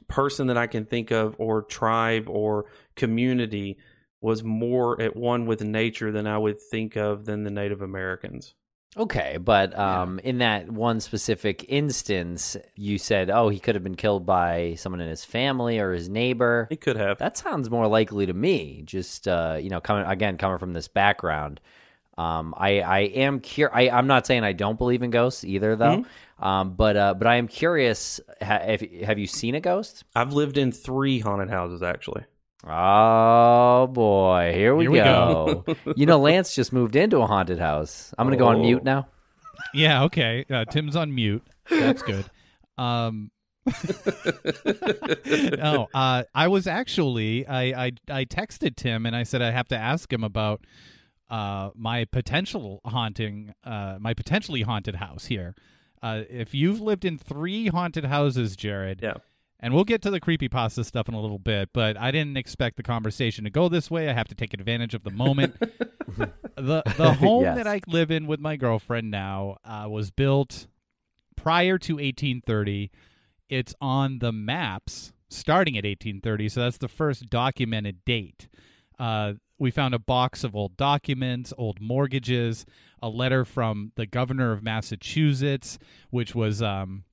person 0.09 0.47
that 0.47 0.57
I 0.57 0.67
can 0.67 0.85
think 0.85 1.11
of, 1.11 1.35
or 1.37 1.61
tribe, 1.61 2.27
or 2.27 2.65
community 2.95 3.77
was 4.21 4.43
more 4.43 5.01
at 5.01 5.15
one 5.15 5.45
with 5.45 5.61
nature 5.61 6.11
than 6.11 6.27
I 6.27 6.37
would 6.37 6.59
think 6.59 6.97
of 6.97 7.25
than 7.25 7.43
the 7.43 7.51
Native 7.51 7.81
Americans. 7.81 8.53
Okay, 8.97 9.37
but 9.39 9.77
um, 9.77 10.17
in 10.19 10.39
that 10.39 10.71
one 10.71 10.99
specific 10.99 11.63
instance, 11.69 12.57
you 12.75 12.97
said, 12.97 13.29
"Oh, 13.29 13.49
he 13.49 13.59
could 13.59 13.75
have 13.75 13.83
been 13.83 13.95
killed 13.95 14.25
by 14.25 14.75
someone 14.77 14.99
in 14.99 15.07
his 15.07 15.23
family 15.23 15.77
or 15.79 15.93
his 15.93 16.09
neighbor." 16.09 16.65
He 16.71 16.75
could 16.75 16.95
have. 16.95 17.19
That 17.19 17.37
sounds 17.37 17.69
more 17.69 17.87
likely 17.87 18.25
to 18.25 18.33
me. 18.33 18.81
Just 18.83 19.27
uh, 19.27 19.57
you 19.61 19.69
know, 19.69 19.79
coming 19.79 20.05
again, 20.05 20.37
coming 20.37 20.57
from 20.57 20.73
this 20.73 20.87
background, 20.87 21.61
um, 22.19 22.53
I 22.57 22.81
I 22.81 22.99
am 22.99 23.39
curious. 23.39 23.93
I'm 23.93 24.07
not 24.07 24.27
saying 24.27 24.43
I 24.43 24.51
don't 24.53 24.77
believe 24.77 25.03
in 25.03 25.09
ghosts 25.09 25.43
either, 25.45 25.75
though. 25.75 26.03
Mm-hmm. 26.03 26.43
Um, 26.43 26.73
but 26.73 26.97
uh, 26.97 27.13
but 27.13 27.27
I 27.27 27.35
am 27.35 27.47
curious. 27.47 28.19
Ha- 28.41 28.59
have, 28.59 28.81
have 29.03 29.19
you 29.19 29.27
seen 29.27 29.55
a 29.55 29.61
ghost? 29.61 30.03
I've 30.15 30.33
lived 30.33 30.57
in 30.57 30.71
three 30.71 31.19
haunted 31.19 31.49
houses 31.49 31.81
actually. 31.81 32.25
Oh 32.67 33.87
boy, 33.87 34.51
here 34.53 34.75
we 34.75 34.83
Here 34.85 34.91
we 34.91 34.97
go. 34.99 35.63
you 35.95 36.05
know, 36.05 36.19
Lance 36.19 36.53
just 36.53 36.73
moved 36.73 36.97
into 36.97 37.19
a 37.19 37.25
haunted 37.25 37.59
house. 37.59 38.13
I'm 38.17 38.27
going 38.27 38.37
to 38.37 38.41
go 38.43 38.49
on 38.49 38.57
Oh. 38.57 38.63
mute 38.63 38.83
now. 38.83 39.07
Yeah, 39.73 40.03
okay. 40.03 40.45
Uh, 40.49 40.65
Tim's 40.65 40.95
on 40.97 41.13
mute. 41.15 41.43
That's 41.69 42.01
good. 42.01 42.25
Um, 42.77 43.31
no, 45.25 45.87
uh, 45.93 46.23
I 46.33 46.47
was 46.47 46.67
actually 46.67 47.45
I, 47.47 47.85
I 47.85 47.91
I 48.09 48.25
texted 48.25 48.75
Tim 48.75 49.05
and 49.05 49.15
I 49.15 49.23
said 49.23 49.41
I 49.41 49.51
have 49.51 49.67
to 49.69 49.77
ask 49.77 50.11
him 50.11 50.23
about 50.23 50.61
uh, 51.29 51.69
my 51.75 52.05
potential 52.05 52.81
haunting, 52.85 53.53
uh, 53.63 53.97
my 53.99 54.13
potentially 54.13 54.61
haunted 54.63 54.95
house 54.95 55.25
here. 55.25 55.55
Uh, 56.01 56.23
if 56.29 56.53
you've 56.53 56.79
lived 56.81 57.05
in 57.05 57.17
three 57.17 57.67
haunted 57.67 58.05
houses, 58.05 58.55
Jared, 58.55 59.01
Yeah. 59.03 59.15
and 59.59 59.73
we'll 59.73 59.83
get 59.83 60.01
to 60.03 60.09
the 60.11 60.21
creepypasta 60.21 60.85
stuff 60.85 61.07
in 61.09 61.13
a 61.13 61.19
little 61.21 61.39
bit, 61.39 61.69
but 61.73 61.97
I 61.97 62.11
didn't 62.11 62.37
expect 62.37 62.77
the 62.77 62.83
conversation 62.83 63.43
to 63.43 63.49
go 63.49 63.67
this 63.69 63.91
way. 63.91 64.09
I 64.09 64.13
have 64.13 64.27
to 64.29 64.35
take 64.35 64.53
advantage 64.53 64.93
of 64.93 65.03
the 65.03 65.11
moment. 65.11 65.59
the 66.55 66.81
the 66.97 67.13
home 67.19 67.43
Yes. 67.43 67.57
that 67.57 67.67
I 67.67 67.81
live 67.87 68.11
in 68.11 68.27
with 68.27 68.39
my 68.39 68.55
girlfriend 68.55 69.11
now 69.11 69.57
uh, 69.65 69.87
was 69.89 70.09
built 70.11 70.67
prior 71.35 71.77
to 71.77 71.93
1830. 71.95 72.91
It's 73.49 73.73
on 73.81 74.19
the 74.19 74.31
maps 74.31 75.11
starting 75.29 75.77
at 75.77 75.83
1830, 75.83 76.49
so 76.49 76.61
that's 76.61 76.77
the 76.77 76.87
first 76.87 77.29
documented 77.29 78.03
date. 78.05 78.47
Uh, 78.99 79.33
we 79.57 79.71
found 79.71 79.93
a 79.93 79.99
box 79.99 80.43
of 80.43 80.55
old 80.55 80.77
documents, 80.77 81.53
old 81.57 81.81
mortgages, 81.81 82.65
a 83.01 83.09
letter 83.09 83.45
from 83.45 83.91
the 83.95 84.05
governor 84.05 84.51
of 84.51 84.61
Massachusetts, 84.61 85.79
which 86.09 86.35
was 86.35 86.61
um, 86.61 87.03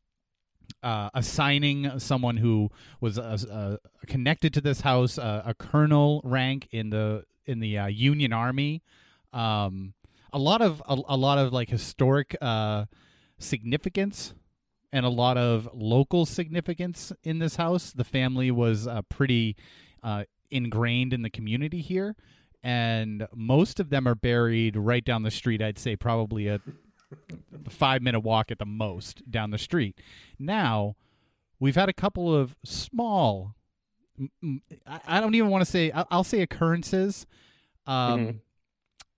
uh, 0.82 1.10
assigning 1.14 1.98
someone 1.98 2.36
who 2.36 2.70
was 3.00 3.18
uh, 3.18 3.38
uh, 3.50 3.76
connected 4.06 4.52
to 4.54 4.60
this 4.60 4.80
house 4.82 5.18
uh, 5.18 5.42
a 5.44 5.54
colonel 5.54 6.20
rank 6.24 6.68
in 6.70 6.90
the 6.90 7.24
in 7.44 7.60
the 7.60 7.78
uh, 7.78 7.86
Union 7.86 8.32
Army. 8.32 8.82
Um, 9.32 9.94
a 10.32 10.38
lot 10.38 10.62
of 10.62 10.82
a, 10.88 10.98
a 11.08 11.16
lot 11.16 11.38
of 11.38 11.52
like 11.52 11.70
historic 11.70 12.36
significance 13.38 14.34
and 14.92 15.04
a 15.04 15.10
lot 15.10 15.36
of 15.36 15.68
local 15.74 16.24
significance 16.24 17.12
in 17.22 17.38
this 17.38 17.56
house. 17.56 17.92
The 17.92 18.04
family 18.04 18.50
was 18.50 18.88
pretty 19.08 19.56
uh, 20.02 20.24
ingrained 20.50 21.12
in 21.12 21.22
the 21.22 21.30
community 21.30 21.80
here, 21.80 22.16
and 22.62 23.26
most 23.34 23.80
of 23.80 23.90
them 23.90 24.06
are 24.08 24.14
buried 24.14 24.76
right 24.76 25.04
down 25.04 25.22
the 25.22 25.30
street. 25.30 25.62
I'd 25.62 25.78
say 25.78 25.96
probably 25.96 26.48
a 26.48 26.60
five 27.68 28.02
minute 28.02 28.20
walk 28.20 28.50
at 28.50 28.58
the 28.58 28.66
most 28.66 29.30
down 29.30 29.50
the 29.50 29.58
street. 29.58 30.00
Now, 30.38 30.96
we've 31.60 31.76
had 31.76 31.88
a 31.88 31.92
couple 31.92 32.34
of 32.34 32.56
small, 32.64 33.54
I 35.06 35.20
don't 35.20 35.34
even 35.34 35.50
want 35.50 35.64
to 35.64 35.70
say, 35.70 35.90
I'll, 35.92 36.24
say 36.24 36.40
occurrences. 36.42 37.26
Um, 37.86 38.18
Mhm. 38.20 38.40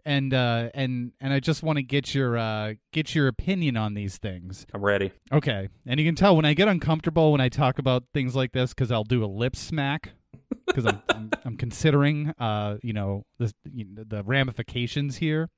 And 0.04 0.32
uh, 0.32 0.70
and 0.72 1.12
and 1.20 1.34
I 1.34 1.40
just 1.40 1.62
want 1.62 1.76
to 1.76 1.82
get 1.82 2.14
your 2.14 2.38
uh, 2.38 2.74
get 2.92 3.14
your 3.14 3.28
opinion 3.28 3.76
on 3.76 3.92
these 3.92 4.16
things. 4.16 4.64
I'm 4.72 4.82
ready. 4.82 5.12
Okay, 5.30 5.68
and 5.84 6.00
you 6.00 6.06
can 6.06 6.14
tell 6.14 6.34
when 6.34 6.46
I 6.46 6.54
get 6.54 6.66
uncomfortable 6.66 7.30
when 7.32 7.42
I 7.42 7.50
talk 7.50 7.78
about 7.78 8.04
things 8.14 8.34
like 8.34 8.52
this 8.52 8.72
because 8.72 8.90
I'll 8.90 9.04
do 9.04 9.22
a 9.22 9.26
lip 9.26 9.54
smack 9.54 10.12
because 10.66 10.86
I'm, 10.86 11.02
I'm 11.08 11.30
I'm 11.44 11.56
considering 11.56 12.32
uh 12.38 12.76
you 12.82 12.92
know 12.92 13.24
the 13.38 13.52
you 13.72 13.84
know, 13.84 14.04
the 14.06 14.22
ramifications 14.22 15.16
here. 15.16 15.48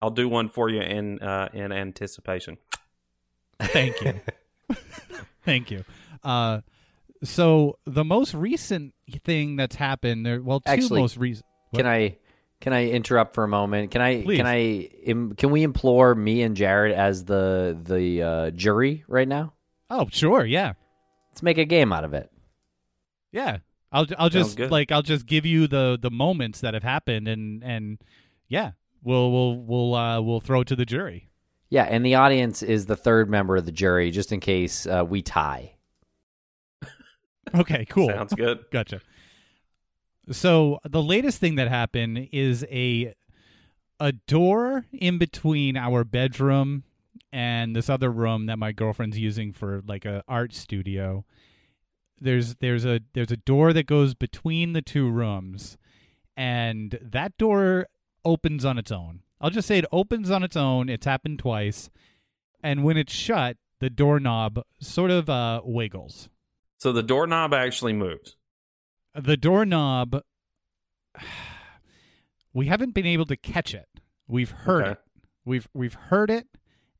I'll 0.00 0.10
do 0.10 0.28
one 0.28 0.48
for 0.48 0.68
you 0.68 0.80
in 0.80 1.20
uh, 1.20 1.48
in 1.52 1.70
anticipation. 1.70 2.58
Thank 3.60 4.00
you. 4.00 4.20
Thank 5.44 5.70
you. 5.70 5.84
Uh, 6.24 6.60
so 7.22 7.78
the 7.86 8.02
most 8.04 8.34
recent 8.34 8.94
thing 9.24 9.54
that's 9.56 9.76
happened, 9.76 10.26
there, 10.26 10.42
well, 10.42 10.58
two 10.60 10.70
Actually, 10.72 11.00
most 11.00 11.16
recent. 11.16 11.46
Can 11.74 11.86
I 11.86 12.16
can 12.60 12.72
I 12.72 12.88
interrupt 12.90 13.34
for 13.34 13.44
a 13.44 13.48
moment? 13.48 13.92
Can 13.92 14.00
I 14.00 14.22
Please. 14.22 14.38
can 14.38 14.46
I 14.46 14.58
im, 14.58 15.34
can 15.34 15.50
we 15.50 15.62
implore 15.62 16.14
me 16.14 16.42
and 16.42 16.56
Jared 16.56 16.92
as 16.92 17.24
the 17.24 17.78
the 17.80 18.22
uh, 18.22 18.50
jury 18.50 19.04
right 19.06 19.28
now? 19.28 19.52
Oh, 19.88 20.08
sure, 20.10 20.44
yeah, 20.44 20.72
Let's 21.30 21.42
make 21.42 21.58
a 21.58 21.64
game 21.64 21.92
out 21.92 22.04
of 22.04 22.14
it. 22.14 22.30
yeah. 23.30 23.58
I'll 23.92 24.06
I'll 24.18 24.30
just 24.30 24.56
good. 24.56 24.70
like 24.70 24.90
I'll 24.90 25.02
just 25.02 25.26
give 25.26 25.44
you 25.44 25.66
the 25.66 25.98
the 26.00 26.10
moments 26.10 26.60
that 26.60 26.74
have 26.74 26.82
happened, 26.82 27.28
and 27.28 27.62
and 27.62 27.98
yeah, 28.48 28.72
we'll 29.02 29.30
we'll 29.30 29.56
we'll 29.56 29.94
uh, 29.94 30.20
we'll 30.20 30.40
throw 30.40 30.62
it 30.62 30.68
to 30.68 30.76
the 30.76 30.86
jury. 30.86 31.28
Yeah, 31.68 31.84
and 31.84 32.04
the 32.04 32.14
audience 32.16 32.62
is 32.62 32.86
the 32.86 32.96
third 32.96 33.30
member 33.30 33.56
of 33.56 33.64
the 33.64 33.72
jury, 33.72 34.10
just 34.10 34.32
in 34.32 34.40
case 34.40 34.86
uh, 34.86 35.04
we 35.08 35.22
tie. 35.22 35.74
Okay, 37.54 37.84
cool. 37.86 38.08
Sounds 38.08 38.32
good. 38.32 38.64
Gotcha. 38.72 39.00
So 40.30 40.78
the 40.88 41.02
latest 41.02 41.38
thing 41.38 41.56
that 41.56 41.68
happened 41.68 42.28
is 42.32 42.64
a 42.70 43.14
a 44.00 44.12
door 44.12 44.86
in 44.92 45.18
between 45.18 45.76
our 45.76 46.04
bedroom 46.04 46.84
and 47.32 47.74
this 47.74 47.90
other 47.90 48.10
room 48.10 48.46
that 48.46 48.58
my 48.58 48.72
girlfriend's 48.72 49.18
using 49.18 49.52
for 49.52 49.82
like 49.86 50.04
a 50.04 50.22
art 50.28 50.54
studio. 50.54 51.24
There's 52.20 52.54
there's 52.56 52.84
a 52.84 53.00
there's 53.14 53.32
a 53.32 53.36
door 53.36 53.72
that 53.72 53.86
goes 53.86 54.14
between 54.14 54.72
the 54.74 54.82
two 54.82 55.08
rooms 55.08 55.76
and 56.36 56.98
that 57.02 57.36
door 57.38 57.86
opens 58.24 58.64
on 58.64 58.78
its 58.78 58.92
own. 58.92 59.20
I'll 59.40 59.50
just 59.50 59.66
say 59.68 59.78
it 59.78 59.84
opens 59.90 60.30
on 60.30 60.42
its 60.44 60.56
own. 60.56 60.88
It's 60.88 61.04
happened 61.06 61.40
twice. 61.40 61.90
And 62.62 62.84
when 62.84 62.96
it's 62.96 63.12
shut, 63.12 63.56
the 63.80 63.90
doorknob 63.90 64.62
sort 64.80 65.10
of 65.10 65.28
uh 65.28 65.62
wiggles. 65.64 66.28
So 66.78 66.92
the 66.92 67.02
doorknob 67.02 67.52
actually 67.54 67.92
moved. 67.92 68.34
the 69.14 69.36
doorknob 69.36 70.22
we 72.52 72.66
haven't 72.66 72.94
been 72.94 73.06
able 73.06 73.26
to 73.26 73.36
catch 73.36 73.74
it 73.74 73.88
we've 74.26 74.50
heard 74.50 74.82
Okay. 74.82 74.90
it 74.92 74.98
we've 75.44 75.68
we've 75.74 75.94
heard 75.94 76.30
it 76.30 76.46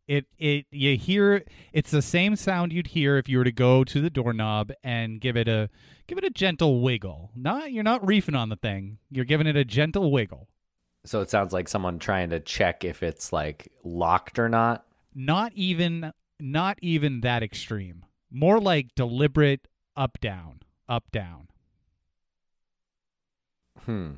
it 0.08 0.26
it 0.38 0.66
you 0.70 0.96
hear 0.96 1.44
it's 1.72 1.90
the 1.90 2.02
same 2.02 2.36
sound 2.36 2.72
you'd 2.72 2.88
hear 2.88 3.16
if 3.18 3.28
you 3.28 3.38
were 3.38 3.44
to 3.44 3.52
go 3.52 3.84
to 3.84 4.00
the 4.00 4.10
doorknob 4.10 4.72
and 4.82 5.20
give 5.20 5.36
it 5.36 5.48
a 5.48 5.70
give 6.06 6.18
it 6.18 6.24
a 6.24 6.30
gentle 6.30 6.80
wiggle. 6.80 7.30
Not 7.36 7.72
you're 7.72 7.84
not 7.84 8.06
reefing 8.06 8.34
on 8.34 8.48
the 8.48 8.56
thing. 8.56 8.98
You're 9.10 9.24
giving 9.24 9.46
it 9.46 9.56
a 9.56 9.64
gentle 9.64 10.10
wiggle. 10.10 10.48
So 11.04 11.20
it 11.20 11.30
sounds 11.30 11.52
like 11.52 11.68
someone 11.68 11.98
trying 11.98 12.30
to 12.30 12.40
check 12.40 12.84
if 12.84 13.02
it's 13.02 13.32
like 13.32 13.72
locked 13.84 14.38
or 14.38 14.48
not. 14.48 14.84
not 15.14 15.52
even 15.54 16.12
not 16.40 16.78
even 16.82 17.20
that 17.20 17.42
extreme. 17.42 18.04
More 18.30 18.60
like 18.60 18.94
deliberate 18.94 19.68
up 19.96 20.18
down 20.20 20.60
up 20.88 21.10
down 21.12 21.48
Hmm. 23.84 24.12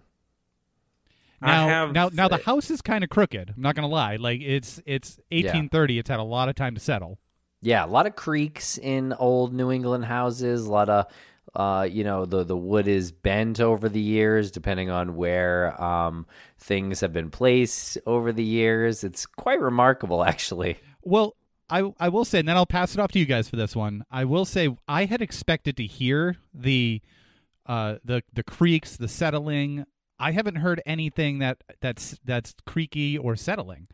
Now, 1.45 1.69
have- 1.69 1.93
now, 1.93 2.11
now 2.13 2.29
the 2.29 2.39
house 2.39 2.71
is 2.71 2.81
kind 2.83 3.05
of 3.05 3.11
crooked. 3.11 3.53
I'm 3.57 3.63
not 3.63 3.75
gonna 3.75 3.89
lie. 3.89 4.17
Like 4.17 4.41
it's 4.41 4.81
it's 4.87 5.19
1830. 5.31 5.99
It's 5.99 6.11
had 6.11 6.21
a 6.21 6.25
lot 6.25 6.49
of 6.49 6.55
time 6.55 6.75
to 6.75 6.81
settle. 6.81 7.19
Yeah, 7.61 7.85
a 7.85 7.89
lot 7.89 8.07
of 8.07 8.15
creaks 8.15 8.77
in 8.79 9.13
old 9.15 9.55
New 9.55 9.71
England 9.71 10.05
houses. 10.05 10.67
A 10.67 10.71
lot 10.71 10.91
of, 10.91 11.07
uh, 11.55 11.89
you 11.91 12.05
know, 12.05 12.27
the 12.27 12.45
the 12.45 12.57
wood 12.57 12.87
is 12.89 13.11
bent 13.11 13.59
over 13.61 13.89
the 13.89 14.01
years, 14.01 14.51
depending 14.51 14.91
on 14.91 15.17
where 15.17 15.81
um, 15.83 16.27
things 16.59 17.01
have 17.01 17.13
been 17.13 17.31
placed 17.31 17.97
over 18.07 18.33
the 18.33 18.45
years. 18.45 19.03
It's 19.03 19.25
quite 19.25 19.61
remarkable, 19.61 20.23
actually. 20.25 20.77
Well, 21.03 21.37
I 21.71 21.91
I 21.99 22.11
will 22.11 22.27
say, 22.27 22.41
and 22.41 22.49
then 22.49 22.57
I'll 22.57 22.67
pass 22.67 22.93
it 22.95 23.01
off 23.01 23.13
to 23.13 23.19
you 23.19 23.25
guys 23.27 23.49
for 23.49 23.57
this 23.57 23.75
one. 23.75 24.05
I 24.11 24.25
will 24.27 24.45
say 24.45 24.69
I 24.87 25.07
had 25.07 25.23
expected 25.23 25.77
to 25.79 25.85
hear 25.87 26.37
the 26.53 27.01
uh 27.67 27.97
the 28.05 28.23
the 28.35 28.43
creaks, 28.43 28.97
the 28.99 29.09
settling. 29.09 29.87
I 30.25 30.33
haven't 30.33 30.57
heard 30.57 30.81
anything 30.87 31.39
that 31.41 31.63
that's 31.83 32.19
that's 32.25 32.55
creaky 32.67 33.19
or 33.19 33.37
settling. 33.37 33.89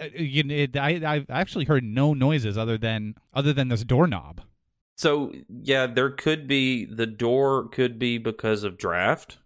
Uh, 0.00 0.04
you 0.14 0.44
it, 0.48 0.76
I 0.76 1.00
I've 1.04 1.28
actually 1.28 1.64
heard 1.64 1.82
no 1.82 2.14
noises 2.14 2.56
other 2.56 2.78
than 2.78 3.16
other 3.34 3.52
than 3.52 3.66
this 3.66 3.82
doorknob. 3.82 4.42
So 4.96 5.32
yeah, 5.48 5.88
there 5.88 6.10
could 6.10 6.46
be 6.46 6.84
the 6.84 7.06
door 7.06 7.68
could 7.68 7.98
be 7.98 8.16
because 8.18 8.62
of 8.62 8.78
draft, 8.78 9.38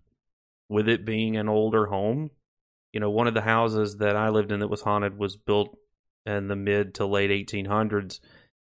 with 0.68 0.90
it 0.90 1.06
being 1.06 1.38
an 1.38 1.48
older 1.48 1.86
home. 1.86 2.30
You 2.92 3.00
know, 3.00 3.10
one 3.10 3.26
of 3.26 3.34
the 3.34 3.40
houses 3.40 3.96
that 3.96 4.14
I 4.14 4.28
lived 4.28 4.52
in 4.52 4.60
that 4.60 4.68
was 4.68 4.82
haunted 4.82 5.18
was 5.18 5.38
built 5.38 5.74
in 6.26 6.48
the 6.48 6.56
mid 6.56 6.94
to 6.96 7.06
late 7.06 7.30
1800s, 7.30 8.20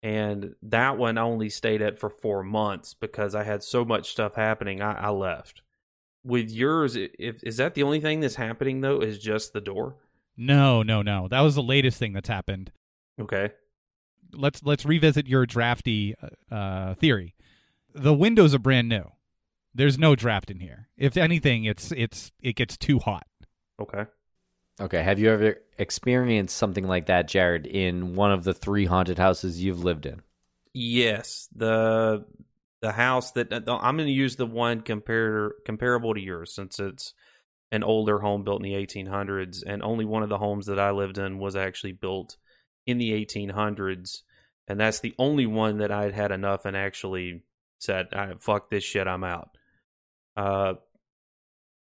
and 0.03 0.53
that 0.61 0.99
one 0.99 1.17
only 1.17 1.49
stayed 1.49 1.81
at 1.81 1.97
for 1.97 2.11
four 2.11 2.43
months 2.43 2.93
because 2.93 3.33
I 3.33 3.45
had 3.45 3.63
so 3.63 3.83
much 3.83 4.11
stuff 4.11 4.35
happening. 4.35 4.79
I, 4.79 4.93
I 4.93 5.09
left. 5.09 5.63
With 6.27 6.49
yours, 6.51 6.97
if 6.97 7.41
is 7.41 7.55
that 7.57 7.73
the 7.73 7.83
only 7.83 8.01
thing 8.01 8.19
that's 8.19 8.35
happening 8.35 8.81
though? 8.81 8.99
Is 8.99 9.17
just 9.17 9.53
the 9.53 9.61
door? 9.61 9.95
No, 10.35 10.83
no, 10.83 11.01
no. 11.01 11.27
That 11.29 11.39
was 11.39 11.55
the 11.55 11.63
latest 11.63 11.97
thing 11.97 12.11
that's 12.11 12.27
happened. 12.27 12.71
Okay. 13.19 13.51
Let's 14.33 14.61
let's 14.61 14.85
revisit 14.85 15.25
your 15.27 15.45
drafty 15.45 16.15
uh, 16.51 16.95
theory. 16.95 17.33
The 17.95 18.13
windows 18.13 18.53
are 18.53 18.59
brand 18.59 18.89
new. 18.89 19.11
There's 19.73 19.97
no 19.97 20.15
draft 20.15 20.51
in 20.51 20.59
here. 20.59 20.89
If 20.97 21.15
anything, 21.15 21.63
it's 21.63 21.93
it's 21.93 22.31
it 22.41 22.57
gets 22.57 22.77
too 22.77 22.99
hot. 22.99 23.25
Okay. 23.79 24.05
Okay, 24.79 25.01
have 25.01 25.17
you 25.17 25.31
ever 25.31 25.55
experienced 25.79 26.55
something 26.55 26.87
like 26.87 27.07
that, 27.07 27.27
Jared, 27.27 27.65
in 27.65 28.13
one 28.13 28.31
of 28.31 28.43
the 28.43 28.53
three 28.53 28.85
haunted 28.85 29.17
houses 29.17 29.63
you've 29.63 29.83
lived 29.83 30.05
in? 30.05 30.21
Yes, 30.73 31.49
the 31.55 32.25
the 32.81 32.91
house 32.91 33.31
that 33.31 33.51
I'm 33.51 33.97
going 33.97 34.07
to 34.07 34.13
use 34.13 34.35
the 34.35 34.45
one 34.45 34.81
compare 34.81 35.53
comparable 35.65 36.13
to 36.13 36.19
yours 36.19 36.53
since 36.53 36.79
it's 36.79 37.13
an 37.71 37.83
older 37.83 38.19
home 38.19 38.43
built 38.43 38.63
in 38.63 38.71
the 38.71 38.85
1800s, 38.85 39.63
and 39.65 39.83
only 39.83 40.05
one 40.05 40.23
of 40.23 40.29
the 40.29 40.37
homes 40.37 40.67
that 40.67 40.79
I 40.79 40.91
lived 40.91 41.17
in 41.17 41.39
was 41.39 41.55
actually 41.55 41.91
built 41.91 42.37
in 42.85 42.97
the 42.97 43.11
1800s, 43.11 44.21
and 44.67 44.79
that's 44.79 44.99
the 44.99 45.13
only 45.19 45.45
one 45.45 45.79
that 45.79 45.91
I 45.91 46.03
had 46.03 46.13
had 46.13 46.31
enough 46.31 46.65
and 46.65 46.77
actually 46.77 47.43
said, 47.79 48.07
"Fuck 48.39 48.69
this 48.69 48.83
shit, 48.83 49.07
I'm 49.07 49.23
out." 49.23 49.57
Uh, 50.35 50.75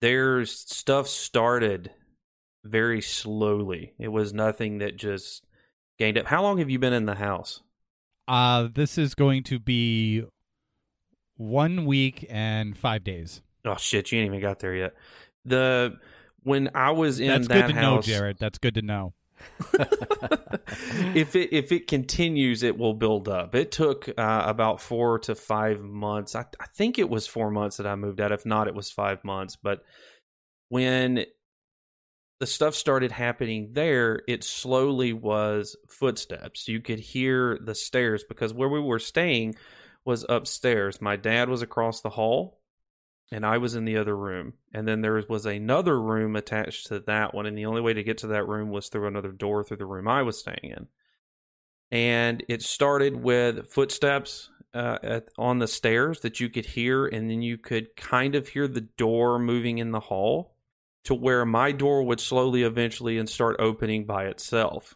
there's 0.02 0.52
stuff 0.52 1.08
started 1.08 1.92
very 2.64 3.02
slowly. 3.02 3.94
It 3.98 4.10
was 4.10 4.34
nothing 4.34 4.80
that 4.80 4.98
just 4.98 5.46
gained 5.98 6.18
up. 6.18 6.28
How 6.28 6.44
long 6.44 6.60
have 6.60 6.70
you 6.70 6.80
been 6.80 6.94
in 6.94 7.06
the 7.06 7.16
house? 7.16 7.62
Uh, 8.28 8.68
this 8.74 8.98
is 8.98 9.16
going 9.16 9.44
to 9.44 9.60
be 9.60 10.24
one 11.42 11.86
week 11.86 12.26
and 12.30 12.78
five 12.78 13.04
days. 13.04 13.42
Oh 13.66 13.76
shit, 13.76 14.12
you 14.12 14.20
ain't 14.20 14.28
even 14.28 14.42
got 14.42 14.60
there 14.60 14.76
yet. 14.76 14.94
The 15.46 15.98
when 16.44 16.70
I 16.76 16.92
was 16.92 17.20
in 17.20 17.28
That's 17.28 17.48
that 17.48 17.68
good 17.68 17.74
to 17.74 17.80
house, 17.80 18.08
know, 18.08 18.14
Jared. 18.14 18.38
That's 18.40 18.58
good 18.60 18.76
to 18.76 18.82
know. 18.82 19.14
if 21.16 21.36
it 21.36 21.52
if 21.52 21.72
it 21.72 21.88
continues, 21.88 22.62
it 22.62 22.78
will 22.78 22.94
build 22.94 23.28
up. 23.28 23.56
It 23.56 23.72
took 23.72 24.08
uh, 24.10 24.44
about 24.46 24.80
four 24.80 25.18
to 25.20 25.34
five 25.34 25.82
months. 25.82 26.36
I, 26.36 26.46
I 26.60 26.68
think 26.76 27.00
it 27.00 27.10
was 27.10 27.26
four 27.26 27.50
months 27.50 27.78
that 27.78 27.88
I 27.88 27.96
moved 27.96 28.22
out. 28.22 28.32
If 28.32 28.46
not, 28.46 28.68
it 28.68 28.76
was 28.76 28.92
five 28.92 29.24
months. 29.24 29.56
But 29.56 29.84
when 30.70 31.26
the 32.40 32.46
stuff 32.48 32.76
started 32.76 33.12
happening 33.12 33.70
there, 33.72 34.22
it 34.28 34.44
slowly 34.44 35.12
was 35.12 35.76
footsteps. 35.90 36.68
You 36.68 36.82
could 36.82 37.00
hear 37.00 37.58
the 37.64 37.76
stairs 37.76 38.24
because 38.28 38.54
where 38.54 38.70
we 38.70 38.80
were 38.80 39.00
staying 39.00 39.56
was 40.06 40.26
upstairs. 40.28 41.02
My 41.02 41.16
dad 41.16 41.50
was 41.50 41.62
across 41.62 42.02
the 42.02 42.10
hall 42.10 42.62
and 43.32 43.46
I 43.46 43.58
was 43.58 43.76
in 43.76 43.86
the 43.86 43.98
other 43.98 44.16
room. 44.16 44.54
And 44.74 44.88
then 44.88 45.02
there 45.02 45.24
was 45.30 45.46
another 45.46 46.00
room 46.00 46.36
attached 46.36 46.88
to 46.88 47.00
that 47.02 47.34
one. 47.34 47.46
And 47.46 47.58
the 47.58 47.66
only 47.66 47.82
way 47.82 47.94
to 47.94 48.04
get 48.04 48.18
to 48.20 48.28
that 48.28 48.48
room 48.48 48.70
was 48.70 48.90
through 48.90 49.08
another 49.08 49.32
door 49.32 49.64
through 49.64 49.78
the 49.78 49.86
room 49.86 50.08
I 50.08 50.22
was 50.24 50.38
staying 50.38 50.60
in. 50.76 50.88
And 51.92 52.44
it 52.50 52.62
started 52.62 53.16
with 53.16 53.72
footsteps 53.72 54.50
uh, 54.74 54.98
at, 55.02 55.30
on 55.38 55.60
the 55.60 55.68
stairs 55.68 56.22
that 56.22 56.40
you 56.40 56.50
could 56.50 56.66
hear. 56.66 57.06
And 57.06 57.30
then 57.30 57.42
you 57.42 57.58
could 57.58 57.96
kind 57.96 58.36
of 58.36 58.50
hear 58.50 58.68
the 58.68 58.82
door 58.82 59.40
moving 59.40 59.78
in 59.78 59.92
the 59.92 60.00
hall 60.02 60.56
to 61.06 61.16
where 61.16 61.46
my 61.46 61.72
door 61.72 62.04
would 62.04 62.20
slowly 62.20 62.64
eventually 62.64 63.18
and 63.18 63.30
start 63.30 63.56
opening 63.60 64.06
by 64.06 64.26
itself. 64.26 64.96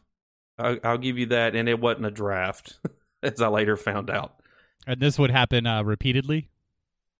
I, 0.57 0.79
I'll 0.83 0.97
give 0.97 1.17
you 1.17 1.27
that. 1.27 1.55
And 1.55 1.69
it 1.69 1.79
wasn't 1.79 2.07
a 2.07 2.11
draft, 2.11 2.79
as 3.23 3.41
I 3.41 3.47
later 3.47 3.77
found 3.77 4.09
out. 4.09 4.41
And 4.87 4.99
this 4.99 5.17
would 5.17 5.31
happen 5.31 5.65
uh, 5.65 5.83
repeatedly? 5.83 6.49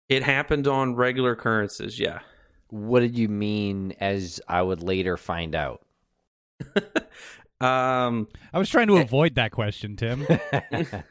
It 0.08 0.24
happened 0.24 0.68
on 0.68 0.96
regular 0.96 1.32
occurrences, 1.32 2.00
yeah. 2.00 2.20
What 2.70 3.00
did 3.00 3.18
you 3.18 3.28
mean 3.28 3.94
as 4.00 4.40
I 4.48 4.62
would 4.62 4.84
later 4.84 5.18
find 5.18 5.56
out? 5.56 5.86
um 7.62 8.28
I 8.54 8.60
was 8.60 8.70
trying 8.70 8.88
to 8.88 8.98
avoid 8.98 9.36
that 9.36 9.52
question, 9.52 9.96
Tim. 9.96 10.26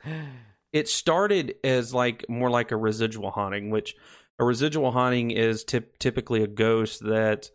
it 0.73 0.89
started 0.89 1.55
as 1.65 1.93
like 1.93 2.25
more 2.29 2.51
like 2.51 2.71
a 2.71 2.77
residual 2.77 3.31
haunting, 3.31 3.71
which 3.71 3.95
a 4.39 4.45
residual 4.45 4.91
haunting 4.91 5.31
is 5.31 5.65
tip- 5.65 5.99
typically 5.99 6.43
a 6.43 6.47
ghost 6.47 7.05
that 7.05 7.51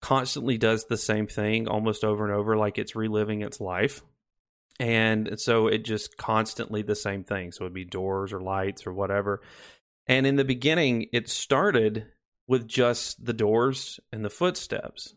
constantly 0.00 0.56
does 0.58 0.86
the 0.86 0.96
same 0.96 1.26
thing 1.26 1.68
almost 1.68 2.04
over 2.04 2.24
and 2.24 2.34
over 2.34 2.56
like 2.56 2.78
it's 2.78 2.96
reliving 2.96 3.42
its 3.42 3.60
life. 3.60 4.02
And 4.78 5.40
so 5.40 5.68
it 5.68 5.84
just 5.84 6.16
constantly 6.16 6.82
the 6.82 6.94
same 6.94 7.24
thing. 7.24 7.52
So 7.52 7.64
it'd 7.64 7.72
be 7.72 7.84
doors 7.84 8.32
or 8.32 8.40
lights 8.40 8.86
or 8.86 8.92
whatever. 8.92 9.40
And 10.06 10.26
in 10.26 10.36
the 10.36 10.44
beginning, 10.44 11.06
it 11.12 11.28
started 11.28 12.06
with 12.46 12.68
just 12.68 13.24
the 13.24 13.32
doors 13.32 13.98
and 14.12 14.24
the 14.24 14.30
footsteps. 14.30 15.14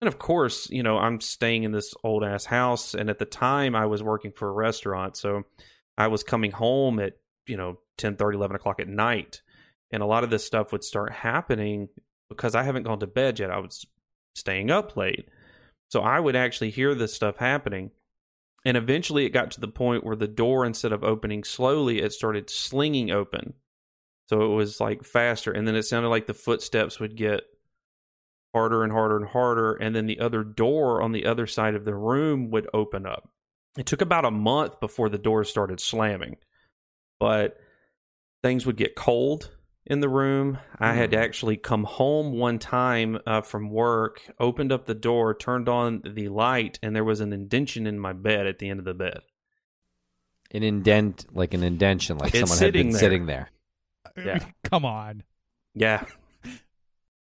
And 0.00 0.08
of 0.08 0.18
course, 0.18 0.68
you 0.70 0.82
know, 0.82 0.98
I'm 0.98 1.20
staying 1.20 1.64
in 1.64 1.72
this 1.72 1.94
old 2.02 2.24
ass 2.24 2.44
house. 2.44 2.94
And 2.94 3.10
at 3.10 3.18
the 3.18 3.24
time, 3.24 3.74
I 3.74 3.86
was 3.86 4.02
working 4.02 4.32
for 4.32 4.48
a 4.48 4.52
restaurant. 4.52 5.16
So 5.16 5.42
I 5.98 6.08
was 6.08 6.22
coming 6.22 6.50
home 6.50 6.98
at, 6.98 7.14
you 7.46 7.56
know, 7.56 7.78
10 7.98 8.16
30, 8.16 8.36
11 8.36 8.56
o'clock 8.56 8.80
at 8.80 8.88
night. 8.88 9.42
And 9.90 10.02
a 10.02 10.06
lot 10.06 10.24
of 10.24 10.30
this 10.30 10.44
stuff 10.44 10.72
would 10.72 10.84
start 10.84 11.12
happening 11.12 11.88
because 12.28 12.54
I 12.54 12.62
haven't 12.62 12.84
gone 12.84 13.00
to 13.00 13.06
bed 13.06 13.38
yet. 13.38 13.50
I 13.50 13.58
was 13.58 13.86
staying 14.34 14.70
up 14.70 14.96
late. 14.96 15.28
So 15.90 16.00
I 16.00 16.18
would 16.18 16.36
actually 16.36 16.70
hear 16.70 16.94
this 16.94 17.12
stuff 17.12 17.36
happening. 17.36 17.90
And 18.64 18.76
eventually 18.76 19.24
it 19.24 19.30
got 19.30 19.50
to 19.52 19.60
the 19.60 19.68
point 19.68 20.04
where 20.04 20.16
the 20.16 20.28
door, 20.28 20.64
instead 20.64 20.92
of 20.92 21.02
opening 21.02 21.42
slowly, 21.44 22.00
it 22.00 22.12
started 22.12 22.48
slinging 22.48 23.10
open. 23.10 23.54
So 24.28 24.42
it 24.42 24.54
was 24.54 24.80
like 24.80 25.04
faster. 25.04 25.50
And 25.50 25.66
then 25.66 25.74
it 25.74 25.82
sounded 25.82 26.08
like 26.08 26.26
the 26.26 26.34
footsteps 26.34 27.00
would 27.00 27.16
get 27.16 27.42
harder 28.54 28.84
and 28.84 28.92
harder 28.92 29.16
and 29.16 29.26
harder. 29.26 29.74
And 29.74 29.96
then 29.96 30.06
the 30.06 30.20
other 30.20 30.44
door 30.44 31.02
on 31.02 31.12
the 31.12 31.26
other 31.26 31.46
side 31.46 31.74
of 31.74 31.84
the 31.84 31.94
room 31.94 32.50
would 32.50 32.68
open 32.72 33.04
up. 33.04 33.30
It 33.76 33.86
took 33.86 34.00
about 34.00 34.24
a 34.24 34.30
month 34.30 34.78
before 34.80 35.08
the 35.08 35.18
doors 35.18 35.50
started 35.50 35.80
slamming. 35.80 36.36
But 37.18 37.58
things 38.42 38.64
would 38.66 38.76
get 38.76 38.94
cold 38.94 39.50
in 39.86 40.00
the 40.00 40.08
room. 40.08 40.58
I 40.78 40.92
had 40.94 41.12
actually 41.14 41.56
come 41.56 41.84
home 41.84 42.32
one 42.32 42.58
time 42.58 43.18
uh, 43.26 43.40
from 43.40 43.70
work, 43.70 44.20
opened 44.38 44.72
up 44.72 44.86
the 44.86 44.94
door, 44.94 45.34
turned 45.34 45.68
on 45.68 46.02
the 46.04 46.28
light, 46.28 46.78
and 46.82 46.94
there 46.94 47.04
was 47.04 47.20
an 47.20 47.32
indention 47.32 47.86
in 47.86 47.98
my 47.98 48.12
bed 48.12 48.46
at 48.46 48.58
the 48.58 48.68
end 48.68 48.78
of 48.78 48.84
the 48.84 48.94
bed. 48.94 49.20
An 50.52 50.62
indent, 50.62 51.26
like 51.32 51.54
an 51.54 51.62
indention, 51.64 52.18
like 52.18 52.34
It's 52.34 52.40
someone 52.50 52.58
had 52.62 52.72
been 52.72 52.92
sitting 52.92 53.26
there. 53.26 53.50
sitting 54.14 54.24
there. 54.24 54.36
Yeah. 54.40 54.50
Come 54.70 54.84
on. 54.84 55.22
Yeah. 55.74 56.04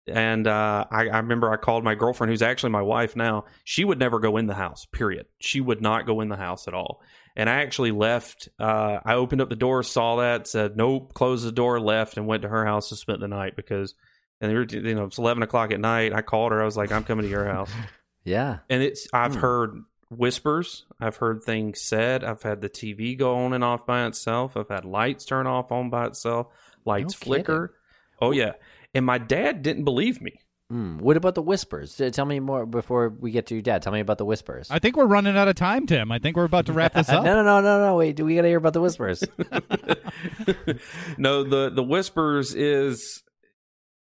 And 0.09 0.47
uh, 0.47 0.85
I, 0.91 1.09
I 1.09 1.17
remember 1.19 1.51
I 1.51 1.57
called 1.57 1.83
my 1.83 1.95
girlfriend, 1.95 2.31
who's 2.31 2.43
actually 2.43 2.71
my 2.71 2.83
wife 2.83 3.17
now. 3.17 3.45
She 3.65 3.85
would 3.85 3.99
never 3.99 4.21
go 4.21 4.37
in 4.37 4.47
the 4.47 4.55
house, 4.55 4.87
period. 4.93 5.27
She 5.41 5.61
would 5.61 5.83
not 5.83 6.07
go 6.07 6.21
in 6.21 6.29
the 6.29 6.37
house 6.37 6.69
at 6.69 6.75
all. 6.75 7.03
And 7.35 7.51
I 7.51 7.57
actually 7.63 7.91
left. 7.91 8.49
Uh, 8.59 8.99
I 9.05 9.15
opened 9.15 9.41
up 9.41 9.49
the 9.49 9.57
door, 9.57 9.83
saw 9.83 10.17
that, 10.17 10.47
said, 10.47 10.77
nope, 10.77 11.13
closed 11.13 11.45
the 11.47 11.53
door, 11.53 11.81
left, 11.81 12.17
and 12.17 12.27
went 12.27 12.43
to 12.43 12.49
her 12.49 12.65
house 12.65 12.89
to 12.91 12.97
spend 12.97 13.21
the 13.21 13.29
night 13.29 13.57
because, 13.57 13.95
and 14.41 14.53
were, 14.53 14.65
you 14.71 14.95
know, 14.95 15.05
it's 15.05 15.19
11 15.19 15.43
o'clock 15.43 15.71
at 15.73 15.81
night. 15.81 16.13
I 16.13 16.23
called 16.23 16.53
her. 16.53 16.63
I 16.63 16.65
was 16.65 16.77
like, 16.77 16.93
I'm 16.93 17.05
coming 17.05 17.25
to 17.25 17.31
your 17.31 17.47
house. 17.47 17.71
Yeah. 18.25 18.59
And 18.69 18.83
it's, 18.83 19.07
I've 19.13 19.35
Hmm. 19.35 19.41
heard 19.41 19.83
whispers. 20.11 20.85
I've 21.01 21.17
heard 21.17 21.45
things 21.45 21.81
said. 21.81 22.25
I've 22.25 22.43
had 22.43 22.61
the 22.61 22.69
TV 22.69 23.17
go 23.17 23.37
on 23.45 23.53
and 23.53 23.63
off 23.63 23.87
by 23.87 24.05
itself. 24.07 24.57
I've 24.57 24.69
had 24.69 24.85
lights 24.85 25.25
turn 25.25 25.47
off 25.47 25.71
on 25.71 25.91
by 25.91 26.07
itself, 26.07 26.49
lights 26.85 27.15
No 27.15 27.25
flicker. 27.25 27.75
Oh, 28.21 28.33
yeah. 28.33 28.55
And 28.97 29.05
my 29.05 29.19
dad 29.19 29.61
didn't 29.61 29.85
believe 29.85 30.23
me. 30.23 30.41
Hmm. 30.71 30.97
What 30.99 31.19
about 31.19 31.35
the 31.35 31.43
whispers? 31.43 32.01
Tell 32.13 32.25
me 32.25 32.41
more 32.41 32.65
before 32.65 33.11
we 33.11 33.31
get 33.31 33.47
to 33.49 33.55
your 33.55 33.61
dad. 33.63 33.83
Tell 33.83 33.93
me 33.93 34.01
about 34.01 34.17
the 34.17 34.25
whispers. 34.25 34.69
I 34.71 34.79
think 34.79 34.97
we're 34.97 35.05
running 35.05 35.37
out 35.37 35.49
of 35.49 35.55
time, 35.55 35.87
Tim. 35.87 36.11
I 36.11 36.19
think 36.19 36.35
we're 36.35 36.45
about 36.45 36.65
to 36.67 36.73
wrap 36.73 36.95
this 36.95 37.09
up. 37.11 37.23
no, 37.23 37.35
no, 37.35 37.43
no, 37.43 37.61
no. 37.61 37.87
No. 37.87 37.97
Wait, 37.97 38.17
do 38.17 38.25
we 38.25 38.37
got 38.37 38.43
to 38.43 38.49
hear 38.49 38.57
about 38.57 38.73
the 38.73 38.81
whispers? 38.81 39.23
no, 41.19 41.45
the 41.45 41.71
the 41.71 41.83
whispers 41.83 42.55
is 42.55 43.23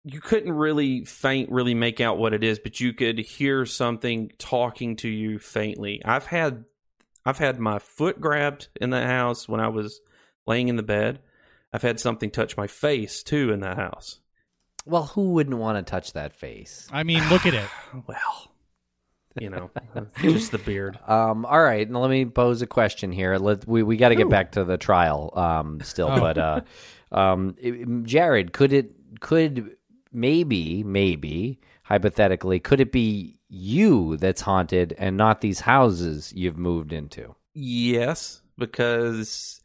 you 0.03 0.21
couldn't 0.21 0.53
really 0.53 1.03
faint 1.03 1.51
really 1.51 1.73
make 1.73 1.99
out 1.99 2.19
what 2.19 2.33
it 2.33 2.43
is, 2.43 2.59
but 2.59 2.79
you 2.79 2.93
could 2.93 3.17
hear 3.17 3.65
something 3.65 4.31
talking 4.37 4.97
to 4.97 5.09
you 5.09 5.39
faintly. 5.39 5.99
I've 6.05 6.27
had 6.27 6.63
I've 7.25 7.39
had 7.39 7.59
my 7.59 7.79
foot 7.79 8.21
grabbed 8.21 8.67
in 8.79 8.91
the 8.91 9.01
house 9.01 9.49
when 9.49 9.59
I 9.59 9.69
was 9.69 9.99
laying 10.45 10.67
in 10.67 10.75
the 10.75 10.83
bed. 10.83 11.21
I've 11.73 11.81
had 11.81 11.99
something 11.99 12.29
touch 12.29 12.55
my 12.55 12.67
face 12.67 13.23
too 13.23 13.51
in 13.51 13.61
that 13.61 13.77
house. 13.77 14.19
Well, 14.85 15.05
who 15.05 15.31
wouldn't 15.31 15.57
want 15.57 15.77
to 15.85 15.89
touch 15.89 16.13
that 16.13 16.33
face? 16.33 16.87
I 16.91 17.03
mean, 17.03 17.27
look 17.29 17.45
at 17.45 17.53
it. 17.53 17.67
Well, 18.07 18.51
you 19.39 19.49
know, 19.49 19.69
just 20.21 20.51
the 20.51 20.57
beard. 20.59 20.97
Um, 21.07 21.45
all 21.45 21.61
right, 21.61 21.89
now 21.89 21.99
let 21.99 22.09
me 22.09 22.25
pose 22.25 22.61
a 22.61 22.67
question 22.67 23.11
here. 23.11 23.35
Let 23.37 23.67
we 23.67 23.83
we 23.83 23.97
got 23.97 24.09
to 24.09 24.15
get 24.15 24.29
back 24.29 24.53
to 24.53 24.63
the 24.63 24.77
trial 24.77 25.31
um, 25.35 25.81
still, 25.81 26.09
Oh. 26.09 26.19
but 26.19 26.37
uh, 26.37 26.61
um, 27.11 27.55
it- 27.57 28.03
Jared, 28.03 28.53
could 28.53 28.71
it 28.71 28.91
could 29.19 29.75
maybe 30.13 30.83
maybe 30.83 31.59
hypothetically 31.83 32.59
could 32.59 32.79
it 32.79 32.91
be 32.91 33.37
you 33.49 34.15
that's 34.17 34.41
haunted 34.41 34.95
and 34.97 35.17
not 35.17 35.41
these 35.41 35.59
houses 35.61 36.31
you've 36.33 36.57
moved 36.57 36.93
into? 36.93 37.35
Yes, 37.53 38.41
because 38.57 39.59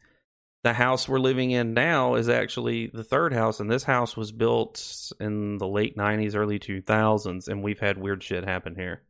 the 0.63 0.73
house 0.73 1.09
we're 1.09 1.19
living 1.19 1.51
in 1.51 1.73
now 1.73 2.15
is 2.15 2.29
actually 2.29 2.87
the 2.87 3.03
third 3.03 3.33
house, 3.33 3.59
and 3.59 3.69
this 3.69 3.83
house 3.83 4.15
was 4.15 4.31
built 4.31 5.11
in 5.19 5.57
the 5.57 5.67
late 5.67 5.97
'90s, 5.97 6.35
early 6.35 6.59
2000s, 6.59 7.47
and 7.47 7.63
we've 7.63 7.79
had 7.79 7.97
weird 7.97 8.23
shit 8.23 8.43
happen 8.43 8.75
here. 8.75 9.01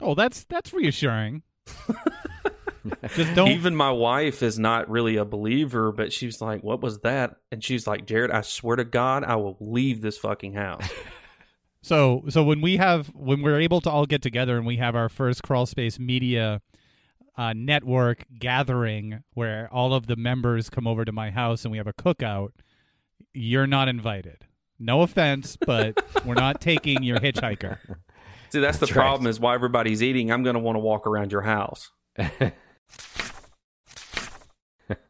Oh, 0.00 0.14
that's 0.14 0.44
that's 0.44 0.72
reassuring. 0.72 1.42
Just 3.14 3.34
don't. 3.34 3.48
Even 3.48 3.74
my 3.74 3.90
wife 3.90 4.42
is 4.42 4.58
not 4.58 4.90
really 4.90 5.16
a 5.16 5.24
believer, 5.24 5.90
but 5.90 6.12
she's 6.12 6.40
like, 6.40 6.62
"What 6.62 6.82
was 6.82 7.00
that?" 7.00 7.36
And 7.50 7.64
she's 7.64 7.86
like, 7.86 8.06
"Jared, 8.06 8.30
I 8.30 8.42
swear 8.42 8.76
to 8.76 8.84
God, 8.84 9.24
I 9.24 9.36
will 9.36 9.56
leave 9.60 10.02
this 10.02 10.18
fucking 10.18 10.54
house." 10.54 10.88
So 11.84 12.24
so 12.30 12.42
when 12.42 12.62
we 12.62 12.78
have 12.78 13.08
when 13.08 13.42
we're 13.42 13.60
able 13.60 13.82
to 13.82 13.90
all 13.90 14.06
get 14.06 14.22
together 14.22 14.56
and 14.56 14.64
we 14.64 14.78
have 14.78 14.96
our 14.96 15.10
first 15.10 15.42
crawl 15.42 15.66
space 15.66 15.98
media 15.98 16.62
uh, 17.36 17.52
network 17.52 18.24
gathering 18.38 19.22
where 19.34 19.68
all 19.72 19.92
of 19.94 20.06
the 20.06 20.16
members 20.16 20.70
come 20.70 20.86
over 20.86 21.04
to 21.04 21.12
my 21.12 21.30
house 21.30 21.64
and 21.64 21.72
we 21.72 21.78
have 21.78 21.86
a 21.86 21.92
cookout, 21.92 22.50
you're 23.32 23.66
not 23.66 23.88
invited. 23.88 24.46
No 24.78 25.02
offense, 25.02 25.56
but 25.56 26.04
we're 26.24 26.34
not 26.34 26.60
taking 26.60 27.02
your 27.02 27.18
hitchhiker. 27.18 27.78
See, 28.50 28.60
that's 28.60 28.78
the 28.78 28.86
That's 28.86 28.96
right. 28.96 29.02
problem. 29.02 29.26
Is 29.28 29.40
why 29.40 29.54
everybody's 29.54 30.02
eating. 30.02 30.30
I'm 30.30 30.42
going 30.44 30.54
to 30.54 30.60
want 30.60 30.76
to 30.76 30.80
walk 30.80 31.06
around 31.06 31.32
your 31.32 31.42
house. 31.42 31.90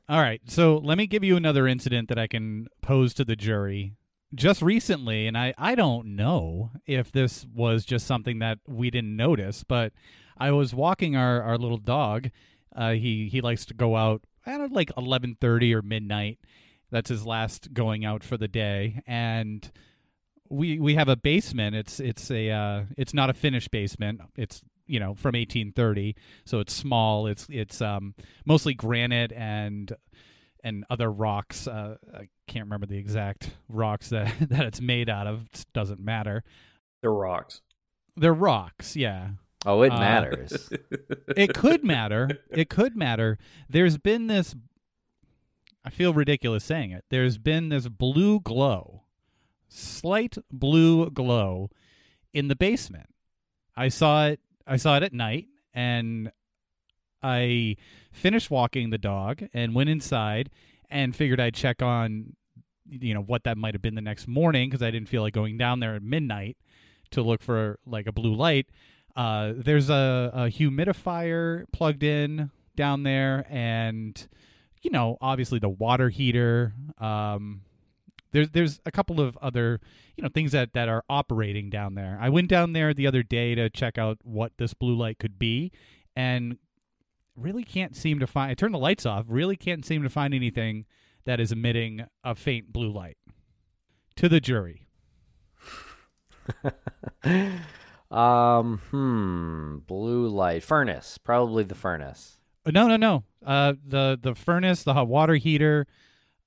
All 0.06 0.20
right, 0.20 0.42
so 0.46 0.76
let 0.84 0.98
me 0.98 1.06
give 1.06 1.24
you 1.24 1.36
another 1.36 1.66
incident 1.66 2.08
that 2.10 2.18
I 2.18 2.26
can 2.26 2.68
pose 2.82 3.14
to 3.14 3.24
the 3.24 3.36
jury. 3.36 3.96
Just 4.34 4.60
recently, 4.60 5.26
and 5.26 5.36
I, 5.38 5.54
I 5.56 5.74
don't 5.74 6.16
know 6.16 6.72
if 6.86 7.10
this 7.10 7.46
was 7.54 7.84
just 7.86 8.06
something 8.06 8.38
that 8.40 8.58
we 8.66 8.90
didn't 8.90 9.16
notice, 9.16 9.64
but 9.64 9.92
I 10.36 10.50
was 10.52 10.74
walking 10.74 11.16
our, 11.16 11.42
our 11.42 11.58
little 11.58 11.78
dog. 11.78 12.30
Uh, 12.74 12.92
he 12.92 13.28
he 13.28 13.40
likes 13.40 13.64
to 13.66 13.74
go 13.74 13.96
out 13.96 14.22
at 14.46 14.72
like 14.72 14.90
eleven 14.96 15.36
thirty 15.40 15.74
or 15.74 15.82
midnight. 15.82 16.38
That's 16.90 17.08
his 17.08 17.26
last 17.26 17.72
going 17.72 18.04
out 18.04 18.22
for 18.22 18.36
the 18.36 18.48
day, 18.48 19.02
and 19.06 19.70
we 20.48 20.78
we 20.78 20.94
have 20.94 21.08
a 21.08 21.16
basement. 21.16 21.76
It's 21.76 22.00
it's 22.00 22.30
a 22.30 22.50
uh, 22.50 22.82
it's 22.96 23.14
not 23.14 23.30
a 23.30 23.34
finished 23.34 23.70
basement. 23.70 24.20
It's 24.36 24.62
you 24.86 25.00
know 25.00 25.14
from 25.14 25.34
eighteen 25.34 25.72
thirty, 25.72 26.16
so 26.44 26.60
it's 26.60 26.72
small. 26.72 27.26
It's 27.26 27.46
it's 27.50 27.80
um 27.80 28.14
mostly 28.44 28.74
granite 28.74 29.32
and 29.32 29.92
and 30.62 30.84
other 30.90 31.10
rocks. 31.10 31.68
Uh, 31.68 31.96
I 32.12 32.28
can't 32.48 32.66
remember 32.66 32.86
the 32.86 32.98
exact 32.98 33.50
rocks 33.68 34.08
that 34.10 34.32
that 34.48 34.66
it's 34.66 34.80
made 34.80 35.08
out 35.08 35.26
of. 35.26 35.46
It 35.52 35.66
doesn't 35.72 36.00
matter. 36.00 36.42
They're 37.02 37.12
rocks. 37.12 37.60
They're 38.16 38.32
rocks, 38.32 38.96
yeah. 38.96 39.30
Oh, 39.64 39.82
it 39.82 39.92
Uh, 39.92 39.98
matters. 39.98 40.70
It 41.36 41.54
could 41.54 41.82
matter. 41.84 42.28
It 42.50 42.68
could 42.68 42.96
matter. 42.96 43.38
There's 43.68 43.98
been 43.98 44.26
this. 44.28 44.54
I 45.84 45.90
feel 45.90 46.14
ridiculous 46.14 46.64
saying 46.64 46.92
it. 46.92 47.04
There's 47.10 47.38
been 47.38 47.68
this 47.70 47.88
blue 47.88 48.40
glow, 48.40 49.02
slight 49.68 50.36
blue 50.50 51.10
glow, 51.10 51.70
in 52.32 52.48
the 52.48 52.56
basement. 52.56 53.08
I 53.76 53.88
saw 53.88 54.26
it. 54.26 54.40
I 54.66 54.76
saw 54.76 54.96
it 54.96 55.02
at 55.02 55.12
night, 55.12 55.46
and 55.74 56.30
I 57.22 57.76
finished 58.12 58.50
walking 58.50 58.90
the 58.90 58.98
dog 58.98 59.44
and 59.52 59.74
went 59.74 59.90
inside 59.90 60.50
and 60.90 61.14
figured 61.16 61.40
I'd 61.40 61.54
check 61.54 61.82
on, 61.82 62.34
you 62.88 63.14
know, 63.14 63.22
what 63.22 63.44
that 63.44 63.56
might 63.58 63.74
have 63.74 63.82
been 63.82 63.94
the 63.94 64.00
next 64.00 64.28
morning 64.28 64.68
because 64.70 64.82
I 64.82 64.90
didn't 64.90 65.08
feel 65.08 65.22
like 65.22 65.34
going 65.34 65.56
down 65.58 65.80
there 65.80 65.94
at 65.96 66.02
midnight 66.02 66.56
to 67.10 67.22
look 67.22 67.42
for 67.42 67.78
like 67.86 68.06
a 68.06 68.12
blue 68.12 68.34
light. 68.34 68.66
Uh, 69.16 69.52
there's 69.56 69.90
a, 69.90 70.30
a 70.34 70.40
humidifier 70.46 71.64
plugged 71.72 72.02
in 72.02 72.50
down 72.76 73.04
there, 73.04 73.46
and 73.48 74.26
you 74.82 74.90
know, 74.90 75.16
obviously 75.20 75.58
the 75.58 75.68
water 75.68 76.10
heater. 76.10 76.74
Um, 76.98 77.62
there's 78.32 78.50
there's 78.50 78.80
a 78.84 78.90
couple 78.90 79.20
of 79.20 79.36
other 79.38 79.80
you 80.16 80.22
know 80.22 80.28
things 80.28 80.52
that 80.52 80.72
that 80.74 80.88
are 80.88 81.04
operating 81.08 81.70
down 81.70 81.94
there. 81.94 82.18
I 82.20 82.28
went 82.28 82.48
down 82.48 82.72
there 82.72 82.92
the 82.92 83.06
other 83.06 83.22
day 83.22 83.54
to 83.54 83.70
check 83.70 83.98
out 83.98 84.18
what 84.22 84.52
this 84.58 84.74
blue 84.74 84.96
light 84.96 85.18
could 85.18 85.38
be, 85.38 85.70
and 86.16 86.58
really 87.36 87.64
can't 87.64 87.96
seem 87.96 88.18
to 88.20 88.26
find. 88.26 88.50
I 88.50 88.54
turned 88.54 88.74
the 88.74 88.78
lights 88.78 89.06
off. 89.06 89.26
Really 89.28 89.56
can't 89.56 89.86
seem 89.86 90.02
to 90.02 90.08
find 90.10 90.34
anything 90.34 90.86
that 91.24 91.40
is 91.40 91.52
emitting 91.52 92.06
a 92.22 92.34
faint 92.34 92.72
blue 92.72 92.90
light. 92.90 93.16
To 94.16 94.28
the 94.28 94.40
jury. 94.40 94.86
um, 98.16 98.78
hmm, 98.90 99.78
blue 99.86 100.28
light 100.28 100.62
furnace, 100.62 101.18
probably 101.18 101.64
the 101.64 101.74
furnace. 101.74 102.38
Uh, 102.66 102.70
No, 102.70 102.86
no, 102.88 102.96
no. 102.96 103.24
Uh, 103.44 103.74
the 103.86 104.18
the 104.20 104.34
furnace, 104.34 104.82
the 104.84 104.94
hot 104.94 105.08
water 105.08 105.34
heater, 105.34 105.86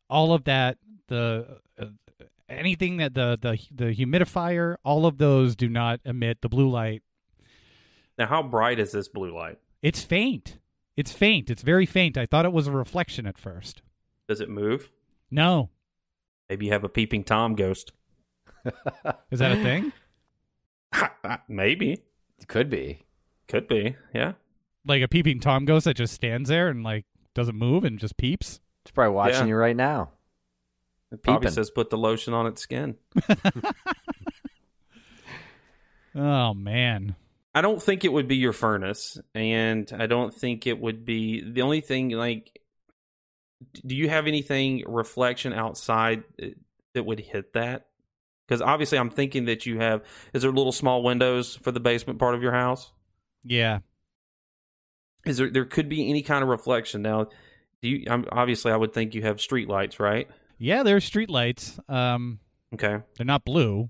all 0.09 0.33
of 0.33 0.45
that, 0.45 0.77
the 1.07 1.59
uh, 1.79 1.85
anything 2.49 2.97
that 2.97 3.13
the 3.13 3.37
the 3.41 3.59
the 3.73 3.93
humidifier, 3.93 4.77
all 4.83 5.05
of 5.05 5.17
those 5.17 5.55
do 5.55 5.69
not 5.69 5.99
emit 6.05 6.41
the 6.41 6.49
blue 6.49 6.69
light. 6.69 7.03
Now, 8.17 8.27
how 8.27 8.41
bright 8.41 8.79
is 8.79 8.91
this 8.91 9.07
blue 9.07 9.35
light? 9.35 9.59
It's 9.83 10.01
faint. 10.01 10.57
It's 10.95 11.11
faint. 11.11 11.51
It's 11.51 11.61
very 11.61 11.85
faint. 11.85 12.17
I 12.17 12.25
thought 12.25 12.45
it 12.45 12.51
was 12.53 12.65
a 12.65 12.71
reflection 12.71 13.27
at 13.27 13.37
first. 13.37 13.83
Does 14.27 14.41
it 14.41 14.49
move? 14.49 14.89
No, 15.29 15.69
Maybe 16.49 16.65
you 16.67 16.71
have 16.71 16.83
a 16.85 16.89
peeping 16.89 17.23
tom 17.25 17.55
ghost. 17.55 17.91
is 19.31 19.39
that 19.39 19.51
a 19.51 19.61
thing? 19.61 19.91
Maybe. 21.47 22.03
Could 22.47 22.69
be. 22.69 23.03
Could 23.47 23.67
be. 23.67 23.95
Yeah. 24.13 24.33
Like 24.85 25.01
a 25.01 25.07
peeping 25.07 25.39
tom 25.39 25.65
ghost 25.65 25.85
that 25.85 25.95
just 25.95 26.13
stands 26.13 26.49
there 26.49 26.69
and 26.69 26.83
like 26.83 27.05
doesn't 27.35 27.55
move 27.57 27.83
and 27.83 27.99
just 27.99 28.17
peeps? 28.17 28.59
It's 28.83 28.91
probably 28.91 29.13
watching 29.15 29.41
Yeah. 29.41 29.45
you 29.47 29.55
right 29.55 29.75
now. 29.75 30.11
It 31.11 31.23
probably 31.23 31.41
Peeping. 31.47 31.53
says 31.55 31.69
put 31.71 31.89
the 31.89 31.97
lotion 31.97 32.33
on 32.33 32.47
its 32.47 32.61
skin. 32.61 32.95
Oh 36.15 36.53
man. 36.53 37.15
I 37.53 37.61
don't 37.61 37.81
think 37.81 38.05
it 38.05 38.11
would 38.13 38.27
be 38.27 38.35
your 38.37 38.53
furnace, 38.53 39.19
and 39.33 39.91
I 39.97 40.05
don't 40.05 40.33
think 40.33 40.67
it 40.67 40.79
would 40.79 41.05
be 41.05 41.41
the 41.41 41.61
only 41.63 41.81
thing. 41.81 42.09
Like, 42.09 42.59
do 43.85 43.95
you 43.95 44.09
have 44.09 44.27
anything 44.27 44.83
reflection 44.87 45.53
outside 45.53 46.23
uh, 46.41 46.47
that 46.93 47.03
would 47.03 47.19
hit 47.19 47.53
that? 47.53 47.87
Because 48.47 48.61
obviously, 48.61 48.97
I'm 48.97 49.09
thinking 49.09 49.45
that 49.45 49.65
you 49.65 49.79
have. 49.79 50.03
Is 50.33 50.41
there 50.43 50.51
little 50.51 50.71
small 50.71 51.03
windows 51.03 51.57
for 51.61 51.71
the 51.71 51.79
basement 51.81 52.17
part 52.19 52.33
of 52.33 52.41
your 52.41 52.53
house? 52.53 52.91
Yeah. 53.43 53.79
Is 55.25 55.37
there? 55.37 55.49
There 55.49 55.65
could 55.65 55.89
be 55.89 56.09
any 56.09 56.21
kind 56.21 56.43
of 56.43 56.49
reflection. 56.49 57.01
Now, 57.01 57.27
do 57.81 57.89
you? 57.89 58.05
I'm, 58.09 58.25
obviously, 58.31 58.71
I 58.71 58.77
would 58.77 58.93
think 58.93 59.13
you 59.13 59.23
have 59.23 59.41
street 59.41 59.67
lights, 59.67 59.99
right? 59.99 60.29
Yeah, 60.57 60.83
there 60.83 60.95
are 60.95 61.01
street 61.01 61.29
lights. 61.29 61.79
Um 61.89 62.39
Okay. 62.73 62.97
they're 63.17 63.25
not 63.25 63.45
blue. 63.45 63.89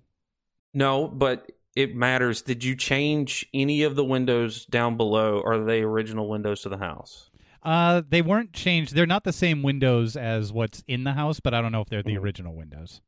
No, 0.74 1.08
but 1.08 1.52
it 1.76 1.96
matters. 1.96 2.42
Did 2.42 2.64
you 2.64 2.76
change 2.76 3.48
any 3.54 3.84
of 3.84 3.96
the 3.96 4.04
windows 4.04 4.66
down 4.66 4.98
below? 4.98 5.40
Or 5.40 5.54
are 5.54 5.64
they 5.66 5.82
original 5.82 6.28
windows 6.28 6.62
to 6.62 6.70
the 6.70 6.78
house? 6.78 7.30
Uh, 7.64 8.02
they 8.08 8.22
weren't 8.22 8.54
changed. 8.54 8.94
They're 8.96 9.06
not 9.08 9.24
the 9.24 9.34
same 9.34 9.62
windows 9.64 10.16
as 10.16 10.52
what's 10.54 10.84
in 10.88 11.04
the 11.04 11.14
house, 11.14 11.40
but 11.40 11.54
I 11.54 11.62
don't 11.62 11.72
know 11.72 11.82
if 11.82 11.90
they're 11.90 12.04
the 12.04 12.14
Mhm. 12.16 12.22
original 12.22 12.56
windows. 12.56 13.02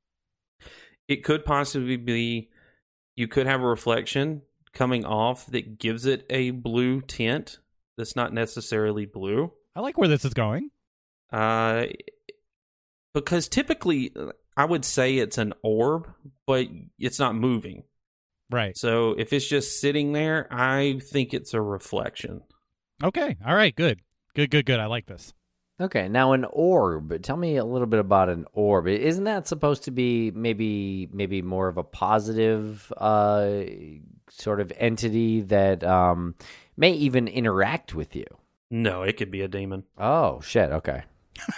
It 1.10 1.26
could 1.26 1.44
possibly 1.44 1.98
be 1.98 2.50
you 3.18 3.28
could 3.28 3.46
have 3.48 3.60
a 3.62 3.68
reflection 3.68 4.44
coming 4.72 5.04
off 5.04 5.46
that 5.48 5.78
gives 5.80 6.06
it 6.06 6.26
a 6.30 6.52
blue 6.52 7.02
tint 7.02 7.60
that's 7.98 8.16
not 8.16 8.34
necessarily 8.34 9.06
blue 9.06 9.52
I 9.76 9.82
like 9.82 9.98
where 9.98 10.08
this 10.08 10.24
is 10.24 10.34
going. 10.34 10.70
uh 11.34 11.88
because 13.14 13.48
typically 13.50 14.14
i 14.56 14.64
would 14.64 14.86
say 14.86 15.18
it's 15.18 15.38
an 15.38 15.54
orb 15.64 16.08
but 16.48 16.68
it's 16.98 17.20
not 17.20 17.36
moving 17.36 17.84
Right. 18.52 18.76
So 18.76 19.12
if 19.12 19.32
it's 19.32 19.48
just 19.48 19.80
sitting 19.80 20.12
there, 20.14 20.48
I 20.50 21.00
think 21.04 21.36
it's 21.36 21.54
a 21.54 21.62
reflection. 21.62 22.42
Okay. 23.04 23.38
All 23.46 23.54
right. 23.54 23.76
Good. 23.76 24.00
Good. 24.34 24.50
Good. 24.50 24.66
Good. 24.66 24.80
I 24.80 24.88
like 24.88 25.06
this. 25.06 25.34
Okay, 25.82 26.10
now 26.10 26.34
an 26.34 26.46
orb. 26.52 27.22
Tell 27.22 27.38
me 27.38 27.56
a 27.56 27.64
little 27.64 27.88
bit 27.88 28.00
about 28.02 28.28
an 28.30 28.46
orb. 28.54 28.88
Isn't 28.88 29.24
that 29.24 29.48
supposed 29.48 29.84
to 29.86 29.92
be 29.92 30.30
maybe 30.32 31.08
maybe 31.14 31.42
more 31.42 31.68
of 31.70 31.78
a 31.78 31.84
positive 31.84 32.92
uh, 32.98 33.62
sort 34.30 34.60
of 34.60 34.74
entity 34.76 35.42
that 35.42 35.84
um, 35.84 36.36
may 36.76 36.92
even 36.92 37.28
interact 37.30 37.96
with 37.96 38.16
you? 38.16 38.26
No, 38.70 39.04
it 39.04 39.16
could 39.18 39.32
be 39.32 39.42
a 39.42 39.48
demon. 39.48 39.84
Oh 39.98 40.42
shit! 40.42 40.70
Okay. 40.72 41.04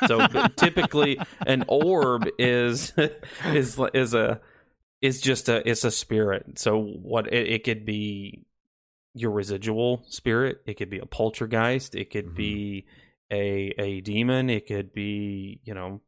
So 0.07 0.27
typically, 0.55 1.19
an 1.47 1.65
orb 1.67 2.27
is 2.37 2.93
is 3.45 3.79
is 3.93 4.13
a 4.13 4.39
is 5.01 5.19
just 5.19 5.49
a 5.49 5.67
it's 5.67 5.83
a 5.83 5.89
spirit. 5.91 6.59
So 6.59 6.79
what 6.79 7.33
it, 7.33 7.47
it 7.47 7.63
could 7.63 7.85
be 7.85 8.45
your 9.15 9.31
residual 9.31 10.03
spirit. 10.07 10.61
It 10.67 10.75
could 10.75 10.91
be 10.91 10.99
a 10.99 11.05
poltergeist. 11.07 11.95
It 11.95 12.11
could 12.11 12.27
Mhm. 12.27 12.35
be 12.35 12.85
a 13.31 13.73
a 13.77 14.01
demon. 14.01 14.49
It 14.49 14.67
could 14.67 14.93
be 14.93 15.61
you 15.63 15.73
know 15.73 16.01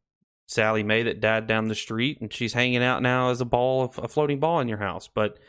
Sally 0.47 0.83
May 0.83 1.03
that 1.03 1.19
died 1.19 1.47
down 1.47 1.67
the 1.67 1.75
street 1.75 2.19
and 2.21 2.31
she's 2.31 2.53
hanging 2.53 2.83
out 2.83 3.01
now 3.01 3.29
as 3.29 3.41
a 3.41 3.45
ball 3.45 3.83
of 3.83 3.97
a 3.97 4.07
floating 4.07 4.39
ball 4.39 4.59
in 4.59 4.67
your 4.67 4.77
house. 4.77 5.09
But 5.13 5.39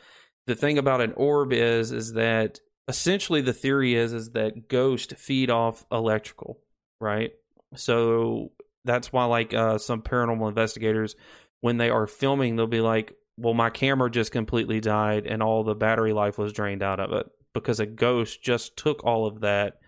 the 0.47 0.55
thing 0.55 0.79
about 0.79 1.01
an 1.01 1.13
orb 1.13 1.53
is 1.53 1.93
is 1.93 2.15
that 2.15 2.61
essentially 2.89 3.41
the 3.41 3.53
theory 3.53 3.95
is 3.95 4.13
is 4.13 4.31
that 4.31 4.69
ghosts 4.69 5.13
feed 5.15 5.51
off 5.51 5.85
electrical, 5.91 6.61
right? 7.01 7.33
So 7.77 8.53
that's 8.85 9.13
why 9.13 9.25
like 9.25 9.53
uh, 9.55 9.79
some 9.79 10.03
paranormal 10.03 10.49
investigators 10.49 11.17
when 11.61 11.79
they 11.79 11.91
are 11.91 12.07
filming 12.07 12.57
they'll 12.57 12.67
be 12.67 12.81
like, 12.81 13.15
"Well, 13.37 13.55
my 13.55 13.71
camera 13.71 14.11
just 14.11 14.33
completely 14.33 14.81
died 14.81 15.27
and 15.27 15.43
all 15.43 15.65
the 15.65 15.75
battery 15.75 16.13
life 16.13 16.39
was 16.39 16.53
drained 16.53 16.83
out 16.83 17.01
of 17.01 17.13
it 17.13 17.27
because 17.53 17.81
a 17.81 17.87
ghost 17.87 18.43
just 18.43 18.77
took 18.77 19.05
all 19.05 19.27
of 19.27 19.41
that." 19.41 19.79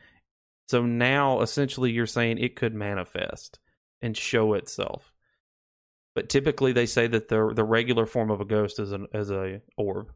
So 0.67 0.85
now 0.85 1.41
essentially 1.41 1.93
you're 1.93 2.07
saying 2.07 2.39
it 2.39 2.57
could 2.57 2.75
manifest 2.75 3.59
and 4.03 4.17
show 4.17 4.55
itself. 4.55 5.13
But 6.15 6.29
typically 6.29 6.73
they 6.73 6.87
say 6.87 7.07
that 7.07 7.29
the 7.29 7.53
the 7.55 7.65
regular 7.65 8.07
form 8.07 8.31
of 8.31 8.41
a 8.41 8.45
ghost 8.45 8.79
is 8.79 8.93
an 8.93 9.07
is 9.13 9.31
a 9.31 9.61
orb. 9.77 10.13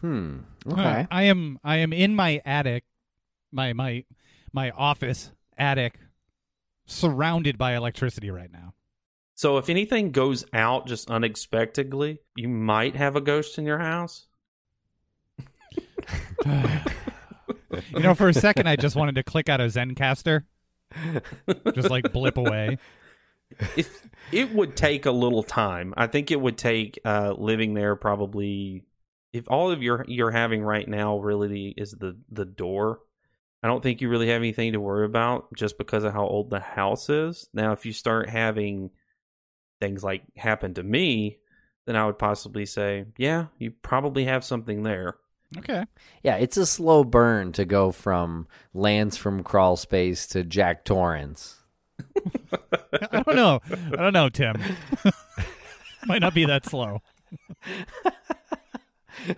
Hmm. 0.00 0.38
Huh. 0.66 0.72
Okay. 0.72 1.06
I 1.10 1.22
am. 1.24 1.58
I 1.62 1.76
am 1.76 1.92
in 1.92 2.16
my 2.16 2.40
attic, 2.44 2.84
my 3.52 3.72
my 3.72 4.04
my 4.52 4.70
office 4.70 5.30
attic, 5.56 5.98
surrounded 6.86 7.56
by 7.56 7.76
electricity 7.76 8.30
right 8.30 8.50
now. 8.50 8.74
So 9.34 9.58
if 9.58 9.68
anything 9.68 10.12
goes 10.12 10.44
out 10.52 10.86
just 10.86 11.10
unexpectedly, 11.10 12.20
you 12.34 12.48
might 12.48 12.96
have 12.96 13.14
a 13.14 13.20
ghost 13.20 13.58
in 13.58 13.66
your 13.66 13.78
house. 13.78 14.26
you 17.94 18.00
know, 18.00 18.14
for 18.14 18.28
a 18.28 18.34
second, 18.34 18.68
I 18.68 18.76
just 18.76 18.96
wanted 18.96 19.14
to 19.16 19.22
click 19.22 19.48
out 19.48 19.60
a 19.60 19.64
Zencastr, 19.64 20.44
just 21.74 21.90
like 21.90 22.12
blip 22.12 22.36
away. 22.36 22.78
if 23.76 24.06
it 24.32 24.52
would 24.54 24.76
take 24.76 25.06
a 25.06 25.10
little 25.10 25.42
time 25.42 25.92
i 25.96 26.06
think 26.06 26.30
it 26.30 26.40
would 26.40 26.56
take 26.56 26.98
uh 27.04 27.34
living 27.36 27.74
there 27.74 27.96
probably 27.96 28.82
if 29.32 29.50
all 29.50 29.70
of 29.70 29.82
your 29.82 30.04
you're 30.08 30.30
having 30.30 30.62
right 30.62 30.88
now 30.88 31.18
really 31.18 31.74
is 31.76 31.92
the 31.92 32.16
the 32.30 32.44
door 32.44 33.00
i 33.62 33.68
don't 33.68 33.82
think 33.82 34.00
you 34.00 34.08
really 34.08 34.28
have 34.28 34.40
anything 34.40 34.72
to 34.72 34.80
worry 34.80 35.04
about 35.04 35.52
just 35.54 35.78
because 35.78 36.04
of 36.04 36.12
how 36.12 36.26
old 36.26 36.50
the 36.50 36.60
house 36.60 37.08
is. 37.08 37.48
Now 37.52 37.72
if 37.72 37.84
you 37.86 37.92
start 37.92 38.28
having 38.28 38.90
things 39.80 40.02
like 40.02 40.22
happen 40.36 40.74
to 40.74 40.82
me 40.82 41.38
then 41.86 41.96
i 41.96 42.06
would 42.06 42.18
possibly 42.18 42.64
say 42.64 43.04
yeah 43.18 43.46
you 43.58 43.70
probably 43.82 44.24
have 44.24 44.44
something 44.44 44.82
there 44.82 45.16
Okay. 45.58 45.84
Yeah, 46.22 46.36
it's 46.36 46.56
a 46.56 46.66
slow 46.66 47.04
burn 47.04 47.52
to 47.52 47.64
go 47.64 47.92
from 47.92 48.46
Lance 48.74 49.16
from 49.16 49.42
Crawl 49.42 49.76
Space 49.76 50.26
to 50.28 50.44
Jack 50.44 50.84
Torrance. 50.84 51.60
I 52.92 53.22
don't 53.22 53.36
know. 53.36 53.60
I 53.70 53.96
don't 53.96 54.12
know, 54.12 54.28
Tim. 54.28 54.56
Might 56.06 56.20
not 56.20 56.34
be 56.34 56.44
that 56.46 56.66
slow. 56.66 57.00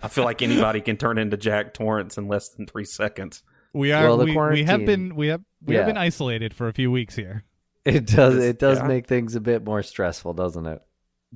i 0.01 0.07
feel 0.07 0.23
like 0.23 0.41
anybody 0.41 0.81
can 0.81 0.97
turn 0.97 1.17
into 1.17 1.37
jack 1.37 1.73
torrance 1.73 2.17
in 2.17 2.27
less 2.27 2.49
than 2.49 2.65
three 2.65 2.85
seconds 2.85 3.43
We 3.73 3.91
are. 3.91 4.03
Well, 4.03 4.17
the 4.17 4.25
we, 4.25 4.37
we 4.37 4.63
have 4.63 4.85
been. 4.85 5.15
We 5.15 5.27
have. 5.27 5.41
We 5.63 5.75
have 5.75 5.85
been 5.85 5.97
isolated 5.97 6.53
for 6.53 6.67
a 6.67 6.73
few 6.73 6.91
weeks 6.91 7.15
here. 7.15 7.43
It 7.83 8.07
does. 8.07 8.37
It 8.37 8.57
does 8.57 8.79
yeah. 8.79 8.87
make 8.87 9.05
things 9.05 9.35
a 9.35 9.41
bit 9.41 9.63
more 9.63 9.83
stressful, 9.83 10.33
doesn't 10.33 10.65
it? 10.65 10.81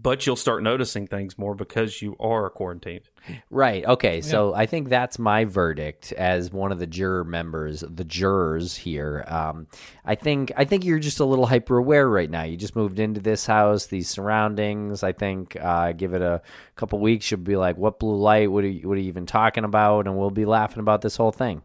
But 0.02 0.26
you'll 0.26 0.36
start 0.36 0.64
noticing 0.64 1.08
things 1.08 1.38
more 1.38 1.56
because 1.56 2.02
you 2.02 2.16
are 2.20 2.50
quarantined 2.50 3.10
Right. 3.50 3.86
Okay. 3.86 4.22
So 4.22 4.54
I 4.54 4.66
think 4.66 4.90
that's 4.90 5.20
my 5.20 5.46
verdict 5.46 6.12
as 6.14 6.52
one 6.52 6.72
of 6.72 6.80
the 6.80 6.88
juror 6.88 7.24
members, 7.24 7.84
the 7.88 8.04
jurors 8.04 8.76
here. 8.76 9.24
Um, 9.28 9.68
I 10.06 10.16
think 10.16 10.52
I 10.58 10.66
think 10.66 10.86
you're 10.86 11.00
just 11.00 11.20
a 11.20 11.26
little 11.26 11.46
hyper 11.46 11.78
aware 11.78 12.08
right 12.10 12.30
now. 12.30 12.44
You 12.44 12.58
just 12.58 12.76
moved 12.76 13.00
into 13.00 13.20
this 13.20 13.46
house, 13.46 13.88
these 13.88 14.10
surroundings. 14.10 15.04
I 15.04 15.12
think 15.12 15.58
uh, 15.60 15.92
give 15.92 16.14
it 16.14 16.22
a 16.22 16.42
couple 16.76 17.00
weeks, 17.00 17.30
you'll 17.30 17.42
be 17.42 17.58
like, 17.58 17.78
"What 17.78 18.00
blue 18.00 18.18
light? 18.18 18.52
What 18.52 18.64
are 18.64 18.68
you, 18.70 18.88
what 18.88 18.98
are 18.98 19.02
you 19.02 19.10
even 19.10 19.26
talking 19.26 19.64
about?" 19.64 20.08
And 20.08 20.18
we'll 20.18 20.32
be 20.32 20.46
laughing 20.46 20.80
about 20.80 21.02
this 21.02 21.16
whole 21.16 21.32
thing. 21.32 21.62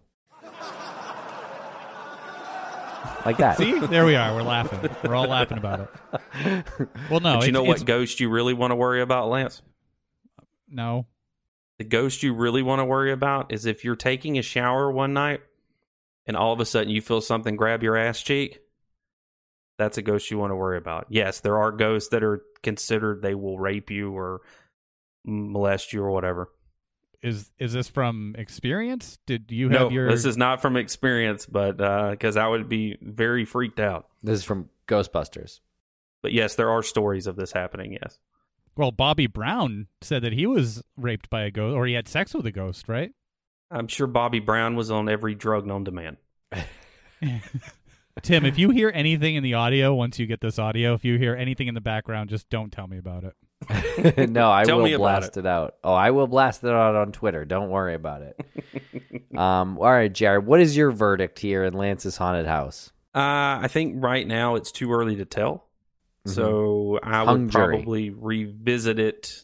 Like 3.24 3.38
that. 3.38 3.56
See, 3.58 3.78
there 3.78 4.04
we 4.04 4.16
are. 4.16 4.34
We're 4.34 4.42
laughing. 4.42 4.90
We're 5.02 5.14
all 5.14 5.26
laughing 5.28 5.58
about 5.58 5.80
it. 5.80 6.66
Well, 7.10 7.20
no, 7.20 7.34
but 7.38 7.44
you 7.44 7.48
it's- 7.48 7.52
know 7.52 7.62
what 7.62 7.84
ghost 7.84 8.20
you 8.20 8.28
really 8.28 8.54
want 8.54 8.70
to 8.72 8.74
worry 8.76 9.00
about 9.00 9.28
lance 9.28 9.62
No. 10.68 11.06
The 11.78 11.84
ghost 11.84 12.22
you 12.22 12.34
really 12.34 12.62
want 12.62 12.80
to 12.80 12.84
worry 12.84 13.10
about 13.12 13.52
is 13.52 13.66
if 13.66 13.84
you're 13.84 13.96
taking 13.96 14.38
a 14.38 14.42
shower 14.42 14.90
one 14.92 15.12
night 15.12 15.40
and 16.26 16.36
all 16.36 16.52
of 16.52 16.60
a 16.60 16.64
sudden 16.64 16.90
you 16.90 17.00
feel 17.00 17.20
something 17.20 17.56
grab 17.56 17.82
your 17.82 17.96
ass 17.96 18.22
cheek. 18.22 18.60
That's 19.76 19.98
a 19.98 20.02
ghost 20.02 20.30
you 20.30 20.38
want 20.38 20.52
to 20.52 20.56
worry 20.56 20.78
about. 20.78 21.06
Yes, 21.08 21.40
there 21.40 21.58
are 21.58 21.72
ghosts 21.72 22.10
that 22.10 22.22
are 22.22 22.42
considered 22.62 23.22
they 23.22 23.34
will 23.34 23.58
rape 23.58 23.90
you 23.90 24.12
or 24.16 24.42
molest 25.24 25.92
you 25.92 26.00
or 26.02 26.10
whatever. 26.12 26.48
Is 27.24 27.50
is 27.58 27.72
this 27.72 27.88
from 27.88 28.34
experience? 28.36 29.18
Did 29.26 29.50
you 29.50 29.70
No, 29.70 29.84
have 29.84 29.92
your? 29.92 30.10
this 30.10 30.26
is 30.26 30.36
not 30.36 30.60
from 30.60 30.76
experience, 30.76 31.46
but 31.46 31.80
uh, 31.80 32.10
because 32.10 32.36
I 32.36 32.46
would 32.46 32.68
be 32.68 32.98
very 33.00 33.46
freaked 33.46 33.80
out. 33.80 34.08
This 34.22 34.40
is 34.40 34.44
from 34.44 34.68
Ghostbusters. 34.86 35.60
But 36.20 36.32
yes, 36.32 36.54
there 36.54 36.70
are 36.70 36.82
stories 36.82 37.26
of 37.26 37.36
this 37.36 37.50
happening. 37.52 37.92
Yes, 37.94 38.18
well, 38.76 38.92
Bobby 38.92 39.26
Brown 39.26 39.86
said 40.02 40.22
that 40.22 40.34
he 40.34 40.46
was 40.46 40.82
raped 40.98 41.30
by 41.30 41.44
a 41.44 41.50
ghost, 41.50 41.74
or 41.74 41.86
he 41.86 41.94
had 41.94 42.08
sex 42.08 42.34
with 42.34 42.44
a 42.44 42.52
ghost, 42.52 42.88
right? 42.88 43.12
I'm 43.70 43.88
sure 43.88 44.06
Bobby 44.06 44.40
Brown 44.40 44.76
was 44.76 44.90
on 44.90 45.08
every 45.08 45.34
drug 45.34 45.66
known 45.66 45.86
to 45.86 45.90
man. 45.92 46.18
Tim, 48.22 48.44
if 48.44 48.58
you 48.58 48.70
hear 48.70 48.92
anything 48.94 49.34
in 49.34 49.42
the 49.42 49.54
audio, 49.54 49.94
once 49.94 50.18
you 50.18 50.26
get 50.26 50.40
this 50.40 50.58
audio, 50.58 50.94
if 50.94 51.04
you 51.04 51.18
hear 51.18 51.34
anything 51.34 51.68
in 51.68 51.74
the 51.74 51.80
background, 51.80 52.30
just 52.30 52.48
don't 52.50 52.70
tell 52.70 52.86
me 52.86 52.98
about 52.98 53.24
it. 53.24 53.34
no, 54.28 54.50
I 54.50 54.64
Tell 54.64 54.80
will 54.82 54.98
blast 54.98 55.36
it. 55.36 55.46
out. 55.46 55.76
Oh, 55.84 55.92
I 55.92 56.10
will 56.10 56.26
blast 56.26 56.62
it 56.64 56.70
out 56.70 56.94
on 56.94 57.12
Twitter. 57.12 57.44
Don't 57.44 57.70
worry 57.70 57.94
about 57.94 58.22
it. 58.22 58.40
um, 59.36 59.78
all 59.78 59.90
right, 59.90 60.12
Jared, 60.12 60.46
what 60.46 60.60
is 60.60 60.76
your 60.76 60.90
verdict 60.90 61.38
here 61.38 61.64
in 61.64 61.74
Lance's 61.74 62.16
haunted 62.16 62.46
house? 62.46 62.92
Uh, 63.14 63.62
I 63.62 63.68
think 63.68 64.02
right 64.02 64.26
now 64.26 64.56
it's 64.56 64.72
too 64.72 64.92
early 64.92 65.16
to 65.16 65.24
tell. 65.24 65.66
So 66.26 66.98
I 67.02 67.20
would 67.20 67.28
Hung 67.28 67.48
jury. 67.50 67.76
probably 67.76 68.10
revisit 68.10 68.98
it 68.98 69.42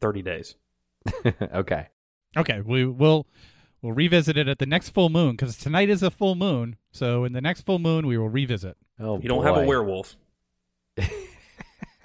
30 0.00 0.22
days. 0.22 0.54
okay. 1.54 1.88
Okay, 2.36 2.60
we 2.62 2.86
will 2.86 3.26
we'll 3.82 3.92
revisit 3.92 4.36
it 4.38 4.48
at 4.48 4.58
the 4.58 4.66
next 4.66 4.90
full 4.90 5.10
moon 5.10 5.32
because 5.32 5.56
tonight 5.58 5.90
is 5.90 6.02
a 6.02 6.10
full 6.10 6.34
moon. 6.34 6.76
So 6.90 7.24
in 7.24 7.32
the 7.34 7.40
next 7.42 7.62
full 7.62 7.78
moon, 7.78 8.06
we 8.06 8.16
will 8.18 8.28
revisit. 8.30 8.76
Oh, 8.98 9.20
You 9.20 9.28
don't 9.28 9.44
have 9.44 9.56
a 9.58 9.64
werewolf. 9.66 10.16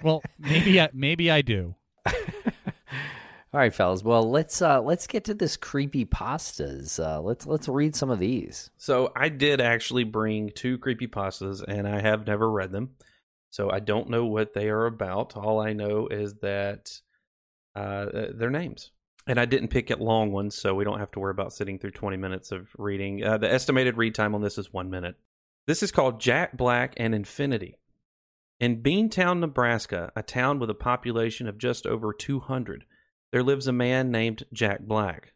Well, 0.02 0.22
maybe 0.38 0.80
I, 0.80 0.88
maybe 0.92 1.30
I 1.30 1.42
do. 1.42 1.74
All 2.06 3.60
right, 3.60 3.74
fellas. 3.74 4.02
Well, 4.02 4.30
let's 4.30 4.62
uh 4.62 4.80
let's 4.80 5.06
get 5.06 5.24
to 5.24 5.34
this 5.34 5.56
creepy 5.56 6.06
pastas. 6.06 6.98
Uh, 6.98 7.20
let's 7.20 7.46
let's 7.46 7.68
read 7.68 7.94
some 7.94 8.10
of 8.10 8.18
these. 8.18 8.70
So 8.78 9.12
I 9.14 9.28
did 9.28 9.60
actually 9.60 10.04
bring 10.04 10.50
two 10.54 10.78
creepy 10.78 11.06
pastas, 11.06 11.62
and 11.62 11.86
I 11.86 12.00
have 12.00 12.26
never 12.26 12.50
read 12.50 12.72
them. 12.72 12.90
So 13.50 13.70
I 13.70 13.80
don't 13.80 14.08
know 14.08 14.24
what 14.24 14.54
they 14.54 14.70
are 14.70 14.86
about. 14.86 15.36
All 15.36 15.60
I 15.60 15.74
know 15.74 16.08
is 16.08 16.34
that 16.36 16.98
uh, 17.76 18.06
their 18.34 18.50
names. 18.50 18.90
And 19.26 19.38
I 19.38 19.44
didn't 19.44 19.68
pick 19.68 19.90
at 19.90 20.00
long 20.00 20.32
ones, 20.32 20.56
so 20.56 20.74
we 20.74 20.84
don't 20.84 20.98
have 20.98 21.12
to 21.12 21.20
worry 21.20 21.30
about 21.30 21.52
sitting 21.52 21.78
through 21.78 21.92
20 21.92 22.16
minutes 22.16 22.50
of 22.50 22.68
reading. 22.76 23.22
Uh, 23.22 23.38
the 23.38 23.52
estimated 23.52 23.96
read 23.96 24.14
time 24.14 24.34
on 24.34 24.42
this 24.42 24.58
is 24.58 24.72
one 24.72 24.90
minute. 24.90 25.14
This 25.66 25.82
is 25.82 25.92
called 25.92 26.20
Jack 26.20 26.56
Black 26.56 26.94
and 26.96 27.14
Infinity. 27.14 27.78
In 28.62 28.80
Beantown, 28.80 29.40
Nebraska, 29.40 30.12
a 30.14 30.22
town 30.22 30.60
with 30.60 30.70
a 30.70 30.74
population 30.74 31.48
of 31.48 31.58
just 31.58 31.84
over 31.84 32.12
200, 32.12 32.84
there 33.32 33.42
lives 33.42 33.66
a 33.66 33.72
man 33.72 34.12
named 34.12 34.44
Jack 34.52 34.82
Black. 34.82 35.32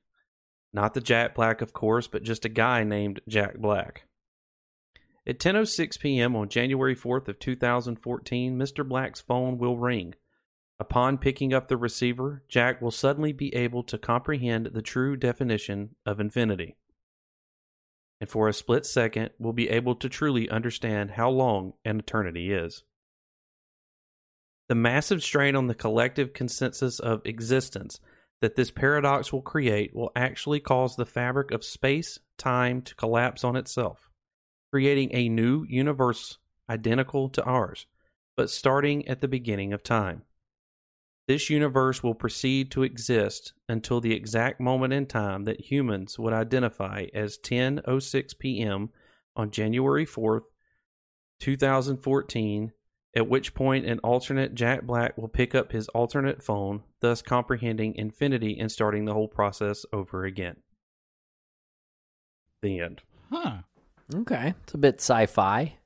Not 0.73 0.95
the 0.95 1.01
Jack 1.01 1.35
Black, 1.35 1.61
of 1.61 1.73
course, 1.73 2.07
but 2.07 2.23
just 2.23 2.45
a 2.45 2.49
guy 2.49 2.85
named 2.85 3.21
Jack 3.29 3.59
Black. 3.59 4.05
At 5.27 5.41
10:06 5.41 5.99
p.m. 5.99 6.37
on 6.37 6.49
January 6.49 6.95
4th 6.95 7.27
of 7.27 7.41
2014, 7.41 8.57
Mr. 8.57 8.89
Black's 8.89 9.23
phone 9.23 9.59
will 9.59 9.77
ring. 9.77 10.15
Upon 10.79 11.19
picking 11.19 11.53
up 11.53 11.67
the 11.67 11.77
receiver, 11.77 12.45
Jack 12.49 12.81
will 12.81 12.93
suddenly 12.93 13.33
be 13.33 13.53
able 13.57 13.83
to 13.83 13.99
comprehend 13.99 14.67
the 14.67 14.83
true 14.83 15.17
definition 15.17 15.97
of 16.07 16.21
infinity. 16.21 16.77
And 18.21 18.31
for 18.31 18.49
a 18.49 18.53
split 18.53 18.87
second, 18.87 19.31
will 19.41 19.53
be 19.53 19.69
able 19.69 19.97
to 19.97 20.09
truly 20.09 20.49
understand 20.49 21.11
how 21.11 21.29
long 21.29 21.73
an 21.85 21.99
eternity 21.99 22.53
is. 22.53 22.85
The 24.69 24.75
massive 24.75 25.23
strain 25.23 25.55
on 25.55 25.69
the 25.69 25.75
collective 25.75 26.33
consensus 26.33 26.99
of 26.99 27.23
existence 27.25 28.01
that 28.41 28.57
this 28.57 28.71
paradox 28.71 29.33
will 29.33 29.43
create 29.43 29.95
will 29.95 30.11
actually 30.17 30.61
cause 30.61 30.97
the 30.97 31.07
fabric 31.07 31.51
of 31.51 31.65
space 31.65 32.19
time 32.37 32.83
to 32.83 32.95
collapse 32.95 33.45
on 33.45 33.57
itself, 33.57 34.11
creating 34.73 35.11
a 35.13 35.29
new 35.29 35.65
universe 35.69 36.39
identical 36.69 37.29
to 37.31 37.43
ours, 37.45 37.87
but 38.37 38.51
starting 38.51 39.07
at 39.09 39.21
the 39.21 39.29
beginning 39.29 39.73
of 39.73 39.83
time. 39.83 40.23
This 41.29 41.51
universe 41.51 42.03
will 42.03 42.15
proceed 42.15 42.71
to 42.73 42.83
exist 42.83 43.53
until 43.69 44.01
the 44.01 44.15
exact 44.15 44.61
moment 44.61 44.93
in 44.93 45.07
time 45.07 45.45
that 45.45 45.61
humans 45.61 46.19
would 46.19 46.33
identify 46.33 47.07
as 47.15 47.39
10:06 47.39 48.39
p.m. 48.39 48.91
on 49.35 49.51
January 49.51 50.07
4th, 50.07 50.45
2014 51.41 52.73
at 53.17 53.29
which 53.29 53.55
point 53.55 53.87
an 53.87 53.99
alternate 54.01 54.55
Jack 54.55 54.83
Black 54.83 55.17
will 55.17 55.27
pick 55.27 55.55
up 55.55 55.73
his 55.73 55.89
alternate 55.89 56.43
phone, 56.43 56.83
thus 57.01 57.23
comprehending 57.23 57.95
infinity 57.97 58.59
and 58.61 58.71
starting 58.71 59.07
the 59.07 59.15
whole 59.15 59.27
process 59.27 59.87
over 59.91 60.27
again. 60.27 60.57
The 62.61 62.81
end. 62.81 63.03
Huh. 63.33 63.59
Okay, 64.15 64.55
it's 64.63 64.75
a 64.75 64.79
bit 64.79 65.01
sci-fi. 65.01 65.79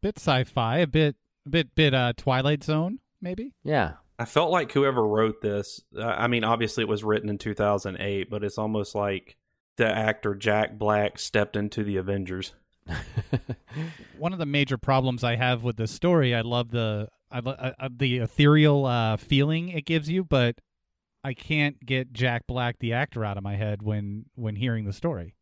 Bit 0.00 0.18
sci-fi, 0.18 0.78
a 0.78 0.86
bit, 0.86 1.16
a 1.46 1.50
bit, 1.50 1.74
bit 1.74 1.94
uh, 1.94 2.12
Twilight 2.16 2.62
Zone, 2.62 3.00
maybe. 3.20 3.52
Yeah. 3.64 3.94
I 4.20 4.24
felt 4.24 4.50
like 4.50 4.72
whoever 4.72 5.04
wrote 5.04 5.40
this, 5.42 5.82
uh, 5.96 6.04
I 6.04 6.28
mean, 6.28 6.44
obviously 6.44 6.82
it 6.82 6.88
was 6.88 7.04
written 7.04 7.28
in 7.28 7.38
2008, 7.38 8.30
but 8.30 8.44
it's 8.44 8.58
almost 8.58 8.94
like 8.94 9.36
the 9.76 9.86
actor 9.86 10.34
Jack 10.34 10.78
Black 10.78 11.18
stepped 11.18 11.56
into 11.56 11.82
the 11.82 11.96
Avengers. 11.96 12.52
One 14.18 14.32
of 14.32 14.38
the 14.38 14.46
major 14.46 14.78
problems 14.78 15.24
I 15.24 15.36
have 15.36 15.62
with 15.62 15.76
this 15.76 15.90
story, 15.90 16.34
I 16.34 16.40
love 16.40 16.70
the 16.70 17.08
I, 17.30 17.40
lo- 17.40 17.56
uh, 17.58 17.72
uh, 17.78 17.88
the 17.94 18.18
ethereal 18.18 18.86
uh, 18.86 19.16
feeling 19.16 19.68
it 19.68 19.84
gives 19.84 20.08
you, 20.08 20.24
but 20.24 20.60
I 21.22 21.34
can't 21.34 21.84
get 21.84 22.12
Jack 22.12 22.46
Black 22.46 22.78
the 22.78 22.94
actor 22.94 23.24
out 23.24 23.36
of 23.36 23.42
my 23.42 23.56
head 23.56 23.82
when 23.82 24.26
when 24.34 24.56
hearing 24.56 24.84
the 24.84 24.92
story. 24.92 25.34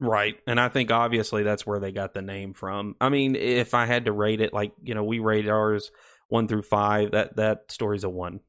Right. 0.00 0.38
And 0.46 0.60
I 0.60 0.68
think 0.68 0.90
obviously 0.90 1.42
that's 1.42 1.66
where 1.66 1.80
they 1.80 1.90
got 1.90 2.14
the 2.14 2.22
name 2.22 2.54
from. 2.54 2.94
I 3.00 3.08
mean, 3.08 3.34
if 3.34 3.74
I 3.74 3.86
had 3.86 4.04
to 4.04 4.12
rate 4.12 4.40
it, 4.40 4.52
like, 4.52 4.72
you 4.82 4.94
know, 4.94 5.02
we 5.02 5.18
rate 5.18 5.48
ours 5.48 5.90
one 6.28 6.46
through 6.46 6.62
five, 6.62 7.12
that, 7.12 7.36
that 7.36 7.72
story's 7.72 8.04
a 8.04 8.08
one. 8.08 8.40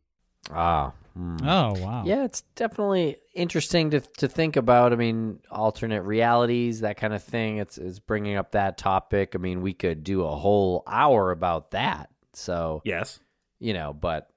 Ah. 0.51 0.93
hmm. 1.13 1.37
Oh 1.43 1.73
wow! 1.79 2.03
Yeah, 2.05 2.23
it's 2.25 2.41
definitely 2.55 3.17
interesting 3.33 3.91
to 3.91 3.99
to 3.99 4.27
think 4.27 4.55
about. 4.55 4.93
I 4.93 4.95
mean, 4.95 5.39
alternate 5.51 6.03
realities, 6.03 6.81
that 6.81 6.97
kind 6.97 7.13
of 7.13 7.23
thing. 7.23 7.57
It's 7.57 7.77
is 7.77 7.99
bringing 7.99 8.35
up 8.35 8.51
that 8.51 8.77
topic. 8.77 9.33
I 9.35 9.37
mean, 9.37 9.61
we 9.61 9.73
could 9.73 10.03
do 10.03 10.23
a 10.23 10.35
whole 10.35 10.83
hour 10.87 11.31
about 11.31 11.71
that. 11.71 12.09
So 12.33 12.81
Yes. 12.85 13.19
you 13.59 13.73
know, 13.73 13.93
but 13.93 14.29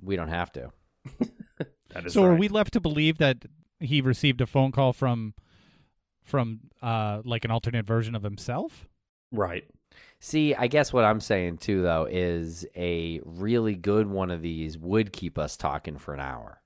we 0.00 0.16
don't 0.16 0.28
have 0.28 0.52
to. 0.52 0.72
That 1.90 2.04
is 2.04 2.12
So 2.12 2.24
are 2.24 2.34
we 2.34 2.48
left 2.48 2.74
to 2.74 2.80
believe 2.80 3.16
that 3.18 3.46
he 3.80 4.00
received 4.02 4.40
a 4.42 4.46
phone 4.46 4.70
call 4.72 4.92
from 4.92 5.32
from 6.24 6.60
uh 6.82 7.22
like 7.24 7.44
an 7.46 7.50
alternate 7.50 7.86
version 7.86 8.14
of 8.14 8.22
himself? 8.22 8.86
Right. 9.32 9.64
See, 10.18 10.54
I 10.54 10.66
guess 10.66 10.92
what 10.92 11.04
I'm 11.04 11.20
saying 11.20 11.58
too, 11.58 11.82
though, 11.82 12.08
is 12.10 12.66
a 12.74 13.20
really 13.24 13.74
good 13.74 14.08
one 14.08 14.30
of 14.30 14.42
these 14.42 14.78
would 14.78 15.12
keep 15.12 15.38
us 15.38 15.56
talking 15.56 15.98
for 15.98 16.14
an 16.14 16.20
hour. 16.20 16.62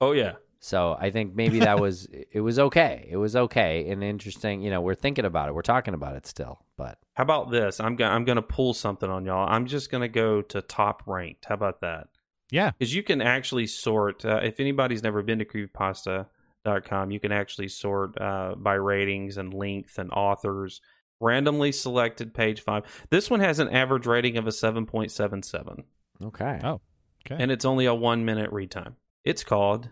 Oh, 0.00 0.12
yeah. 0.12 0.34
So 0.60 0.96
I 0.98 1.10
think 1.10 1.34
maybe 1.34 1.60
that 1.60 1.80
was 1.80 2.08
it 2.32 2.40
was 2.40 2.58
okay. 2.58 3.06
It 3.10 3.16
was 3.16 3.36
okay 3.36 3.90
and 3.90 4.02
interesting. 4.02 4.62
You 4.62 4.70
know, 4.70 4.80
we're 4.80 4.94
thinking 4.94 5.24
about 5.24 5.48
it. 5.48 5.54
We're 5.54 5.62
talking 5.62 5.94
about 5.94 6.16
it 6.16 6.26
still, 6.26 6.64
but 6.76 6.98
How 7.14 7.22
about 7.22 7.50
this? 7.50 7.80
I'm 7.80 7.96
going 7.96 8.10
I'm 8.10 8.24
going 8.24 8.36
to 8.36 8.42
pull 8.42 8.74
something 8.74 9.08
on 9.08 9.24
y'all. 9.24 9.48
I'm 9.48 9.66
just 9.66 9.90
going 9.90 10.02
to 10.02 10.08
go 10.08 10.42
to 10.42 10.62
top 10.62 11.02
ranked. 11.06 11.46
How 11.46 11.54
about 11.54 11.80
that? 11.80 12.08
Yeah. 12.50 12.72
Because 12.78 12.94
you 12.94 13.02
can 13.02 13.20
actually 13.20 13.66
sort. 13.66 14.24
Uh, 14.24 14.40
if 14.42 14.60
anybody's 14.60 15.02
never 15.02 15.22
been 15.22 15.38
to 15.38 15.44
creepypasta.com, 15.44 17.10
you 17.10 17.20
can 17.20 17.32
actually 17.32 17.68
sort 17.68 18.20
uh, 18.20 18.54
by 18.56 18.74
ratings 18.74 19.36
and 19.36 19.52
length 19.54 19.98
and 19.98 20.10
authors. 20.12 20.80
Randomly 21.20 21.72
selected 21.72 22.34
page 22.34 22.60
five. 22.60 22.84
This 23.10 23.28
one 23.28 23.40
has 23.40 23.58
an 23.58 23.70
average 23.70 24.06
rating 24.06 24.36
of 24.36 24.46
a 24.46 24.50
7.77, 24.50 25.84
okay. 26.22 26.60
Oh. 26.62 26.80
Okay. 27.26 27.42
and 27.42 27.50
it's 27.50 27.64
only 27.64 27.86
a 27.86 27.94
one 27.94 28.24
minute 28.24 28.52
read 28.52 28.70
time. 28.70 28.96
It's 29.24 29.42
called 29.44 29.88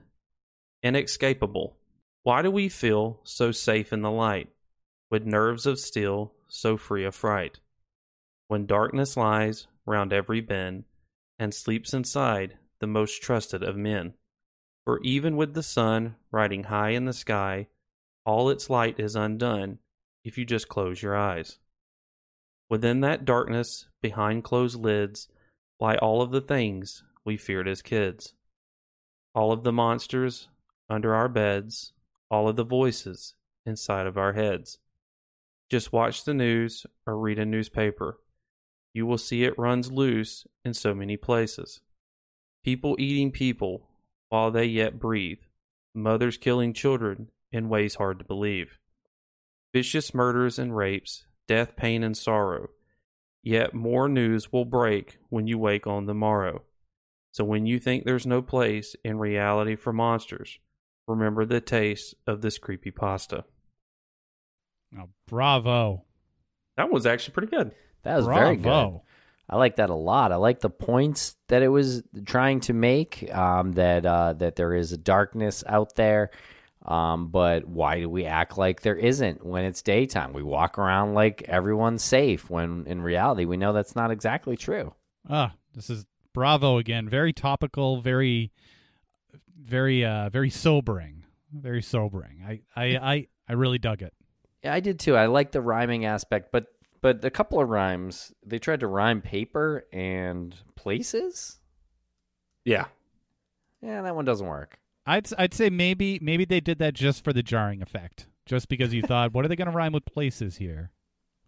Inescapable. 0.82 1.76
Why 2.22 2.42
do 2.42 2.50
we 2.50 2.68
feel 2.68 3.20
so 3.24 3.50
safe 3.50 3.92
in 3.92 4.02
the 4.02 4.10
light, 4.10 4.48
with 5.10 5.26
nerves 5.26 5.66
of 5.66 5.78
steel 5.78 6.32
so 6.48 6.76
free 6.76 7.04
of 7.04 7.14
fright? 7.14 7.58
When 8.48 8.66
darkness 8.66 9.16
lies 9.16 9.66
round 9.84 10.12
every 10.12 10.40
bend, 10.40 10.84
and 11.38 11.52
sleeps 11.52 11.92
inside 11.92 12.58
the 12.80 12.86
most 12.86 13.22
trusted 13.22 13.62
of 13.62 13.76
men. 13.76 14.14
For 14.84 15.00
even 15.02 15.36
with 15.36 15.54
the 15.54 15.62
sun 15.62 16.16
riding 16.30 16.64
high 16.64 16.90
in 16.90 17.04
the 17.04 17.12
sky, 17.12 17.68
all 18.24 18.50
its 18.50 18.70
light 18.70 18.98
is 18.98 19.16
undone 19.16 19.78
if 20.26 20.36
you 20.36 20.44
just 20.44 20.68
close 20.68 21.00
your 21.00 21.16
eyes. 21.16 21.60
Within 22.68 23.00
that 23.00 23.24
darkness, 23.24 23.86
behind 24.02 24.42
closed 24.42 24.76
lids, 24.76 25.28
lie 25.78 25.94
all 25.98 26.20
of 26.20 26.32
the 26.32 26.40
things 26.40 27.04
we 27.24 27.36
feared 27.36 27.68
as 27.68 27.80
kids. 27.80 28.34
All 29.36 29.52
of 29.52 29.62
the 29.62 29.72
monsters 29.72 30.48
under 30.90 31.14
our 31.14 31.28
beds, 31.28 31.92
all 32.28 32.48
of 32.48 32.56
the 32.56 32.64
voices 32.64 33.34
inside 33.64 34.08
of 34.08 34.18
our 34.18 34.32
heads. 34.32 34.78
Just 35.70 35.92
watch 35.92 36.24
the 36.24 36.34
news 36.34 36.86
or 37.06 37.16
read 37.16 37.38
a 37.38 37.46
newspaper. 37.46 38.18
You 38.92 39.06
will 39.06 39.18
see 39.18 39.44
it 39.44 39.56
runs 39.56 39.92
loose 39.92 40.44
in 40.64 40.74
so 40.74 40.92
many 40.92 41.16
places. 41.16 41.82
People 42.64 42.96
eating 42.98 43.30
people 43.30 43.90
while 44.28 44.50
they 44.50 44.64
yet 44.64 44.98
breathe. 44.98 45.38
Mothers 45.94 46.36
killing 46.36 46.72
children 46.72 47.28
in 47.52 47.68
ways 47.68 47.94
hard 47.94 48.18
to 48.18 48.24
believe. 48.24 48.80
Vicious 49.72 50.14
murders 50.14 50.58
and 50.58 50.76
rapes, 50.76 51.26
death, 51.46 51.76
pain, 51.76 52.02
and 52.02 52.16
sorrow. 52.16 52.68
Yet 53.42 53.74
more 53.74 54.08
news 54.08 54.52
will 54.52 54.64
break 54.64 55.18
when 55.28 55.46
you 55.46 55.58
wake 55.58 55.86
on 55.86 56.06
the 56.06 56.14
morrow. 56.14 56.62
So 57.32 57.44
when 57.44 57.66
you 57.66 57.78
think 57.78 58.04
there's 58.04 58.26
no 58.26 58.42
place 58.42 58.96
in 59.04 59.18
reality 59.18 59.76
for 59.76 59.92
monsters, 59.92 60.58
remember 61.06 61.44
the 61.44 61.60
taste 61.60 62.14
of 62.26 62.40
this 62.40 62.58
creepy 62.58 62.90
pasta. 62.90 63.44
Oh, 64.98 65.10
bravo. 65.28 66.04
That 66.76 66.90
was 66.90 67.06
actually 67.06 67.34
pretty 67.34 67.54
good. 67.54 67.72
That 68.02 68.16
was 68.16 68.26
bravo. 68.26 68.40
very 68.40 68.56
good. 68.56 69.00
I 69.48 69.56
like 69.56 69.76
that 69.76 69.90
a 69.90 69.94
lot. 69.94 70.32
I 70.32 70.36
like 70.36 70.60
the 70.60 70.70
points 70.70 71.36
that 71.48 71.62
it 71.62 71.68
was 71.68 72.02
trying 72.24 72.60
to 72.60 72.72
make. 72.72 73.32
Um, 73.32 73.72
that 73.72 74.04
uh, 74.04 74.32
that 74.34 74.56
there 74.56 74.74
is 74.74 74.92
a 74.92 74.96
darkness 74.96 75.62
out 75.66 75.94
there, 75.94 76.30
um, 76.86 77.28
but 77.28 77.66
why 77.66 77.98
do 78.00 78.08
we 78.08 78.24
act 78.24 78.56
like 78.56 78.82
there 78.82 78.96
isn't 78.96 79.44
when 79.44 79.64
it's 79.64 79.82
daytime? 79.82 80.32
We 80.32 80.42
walk 80.42 80.78
around 80.78 81.14
like 81.14 81.42
everyone's 81.42 82.04
safe 82.04 82.48
when 82.48 82.84
in 82.86 83.02
reality 83.02 83.44
we 83.44 83.56
know 83.56 83.72
that's 83.72 83.96
not 83.96 84.10
exactly 84.10 84.56
true. 84.56 84.94
Ah, 85.28 85.54
this 85.74 85.90
is 85.90 86.06
bravo 86.32 86.78
again. 86.78 87.08
Very 87.08 87.32
topical, 87.32 88.00
very 88.00 88.52
very 89.60 90.04
uh 90.04 90.28
very 90.30 90.50
sobering. 90.50 91.24
Very 91.52 91.82
sobering. 91.82 92.42
I 92.46 92.60
I 92.76 92.84
I, 92.96 93.26
I 93.48 93.52
really 93.54 93.78
dug 93.78 94.02
it. 94.02 94.14
Yeah, 94.62 94.72
I 94.72 94.80
did 94.80 95.00
too. 95.00 95.16
I 95.16 95.26
like 95.26 95.52
the 95.52 95.60
rhyming 95.60 96.04
aspect, 96.04 96.52
but 96.52 96.66
but 97.00 97.24
a 97.24 97.30
couple 97.30 97.60
of 97.60 97.68
rhymes 97.68 98.32
they 98.44 98.58
tried 98.60 98.80
to 98.80 98.86
rhyme 98.86 99.22
paper 99.22 99.86
and 99.92 100.54
places. 100.76 101.58
Yeah. 102.64 102.86
Yeah, 103.82 104.02
that 104.02 104.14
one 104.14 104.24
doesn't 104.24 104.46
work. 104.46 104.78
I'd 105.06 105.28
I'd 105.38 105.54
say 105.54 105.70
maybe 105.70 106.18
maybe 106.20 106.44
they 106.44 106.60
did 106.60 106.78
that 106.78 106.94
just 106.94 107.22
for 107.24 107.32
the 107.32 107.42
jarring 107.42 107.82
effect. 107.82 108.26
Just 108.44 108.68
because 108.68 108.94
you 108.94 109.02
thought, 109.02 109.32
what 109.34 109.44
are 109.44 109.48
they 109.48 109.56
going 109.56 109.70
to 109.70 109.76
rhyme 109.76 109.92
with 109.92 110.04
places 110.04 110.56
here? 110.56 110.90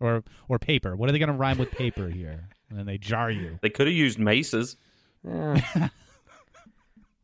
Or 0.01 0.23
or 0.49 0.59
paper. 0.59 0.97
What 0.97 1.09
are 1.09 1.13
they 1.13 1.19
going 1.19 1.29
to 1.31 1.35
rhyme 1.35 1.59
with 1.59 1.71
paper 1.71 2.09
here? 2.09 2.49
And 2.71 2.79
then 2.79 2.87
they 2.87 2.99
jar 2.99 3.31
you. 3.31 3.59
They 3.63 3.71
could 3.71 3.87
have 3.87 3.97
used 3.97 4.19
maces. 4.19 4.77
Yeah. 5.27 5.61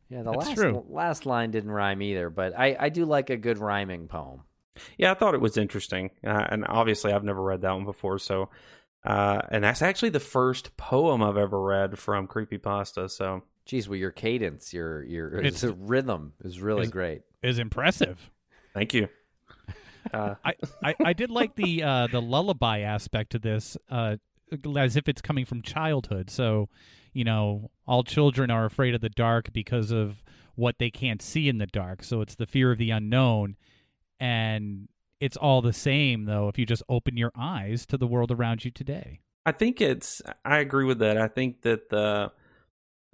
yeah, 0.09 0.23
the 0.23 0.31
That's 0.31 0.47
last 0.47 0.55
true. 0.55 0.85
last 0.89 1.25
line 1.25 1.51
didn't 1.51 1.71
rhyme 1.71 2.01
either, 2.01 2.29
but 2.29 2.57
I, 2.57 2.75
I 2.79 2.89
do 2.89 3.05
like 3.05 3.29
a 3.29 3.37
good 3.37 3.57
rhyming 3.57 4.07
poem. 4.07 4.41
Yeah, 4.97 5.11
I 5.11 5.13
thought 5.13 5.35
it 5.35 5.41
was 5.41 5.57
interesting. 5.57 6.11
Uh, 6.25 6.45
and 6.49 6.65
obviously, 6.67 7.13
I've 7.13 7.23
never 7.23 7.41
read 7.41 7.61
that 7.61 7.71
one 7.71 7.85
before. 7.85 8.19
So, 8.19 8.49
uh, 9.05 9.41
and 9.49 9.63
that's 9.63 9.81
actually 9.81 10.09
the 10.09 10.19
first 10.19 10.75
poem 10.75 11.23
I've 11.23 11.37
ever 11.37 11.61
read 11.61 11.97
from 11.97 12.27
Creepypasta. 12.27 13.09
So, 13.09 13.43
Geez, 13.65 13.89
well, 13.89 13.97
your 13.97 14.11
cadence, 14.11 14.73
your 14.73 15.03
your 15.03 15.35
It's- 15.39 15.63
it's, 15.63 15.73
rhythm 15.77 16.33
is 16.43 16.59
really 16.59 16.81
it's- 16.81 16.91
great. 16.91 17.21
Is 17.43 17.59
impressive. 17.59 18.31
thank 18.73 18.93
you. 18.93 19.07
Uh, 20.13 20.35
I, 20.45 20.53
I, 20.83 20.95
I 21.05 21.13
did 21.13 21.29
like 21.29 21.55
the 21.55 21.83
uh, 21.83 22.07
the 22.07 22.21
lullaby 22.21 22.79
aspect 22.79 23.31
to 23.31 23.39
this. 23.39 23.77
Uh, 23.89 24.17
as 24.77 24.95
if 24.95 25.09
it's 25.09 25.21
coming 25.21 25.43
from 25.43 25.63
childhood. 25.63 26.29
So, 26.29 26.69
you 27.13 27.23
know, 27.23 27.71
all 27.87 28.03
children 28.03 28.51
are 28.51 28.65
afraid 28.65 28.93
of 28.93 29.01
the 29.01 29.09
dark 29.09 29.51
because 29.51 29.91
of 29.91 30.23
what 30.53 30.75
they 30.77 30.91
can't 30.91 31.19
see 31.21 31.49
in 31.49 31.57
the 31.57 31.65
dark. 31.65 32.03
So 32.03 32.21
it's 32.21 32.35
the 32.35 32.45
fear 32.45 32.71
of 32.71 32.77
the 32.77 32.91
unknown. 32.91 33.57
And 34.19 34.87
it's 35.19 35.35
all 35.35 35.61
the 35.63 35.73
same, 35.73 36.25
though, 36.25 36.47
if 36.47 36.59
you 36.59 36.65
just 36.65 36.83
open 36.87 37.17
your 37.17 37.31
eyes 37.35 37.87
to 37.87 37.97
the 37.97 38.05
world 38.07 38.31
around 38.31 38.63
you 38.65 38.71
today. 38.71 39.19
I 39.47 39.51
think 39.51 39.81
it's. 39.81 40.21
I 40.45 40.59
agree 40.59 40.85
with 40.85 40.99
that. 40.99 41.17
I 41.17 41.27
think 41.27 41.63
that 41.63 41.89
the 41.89 42.31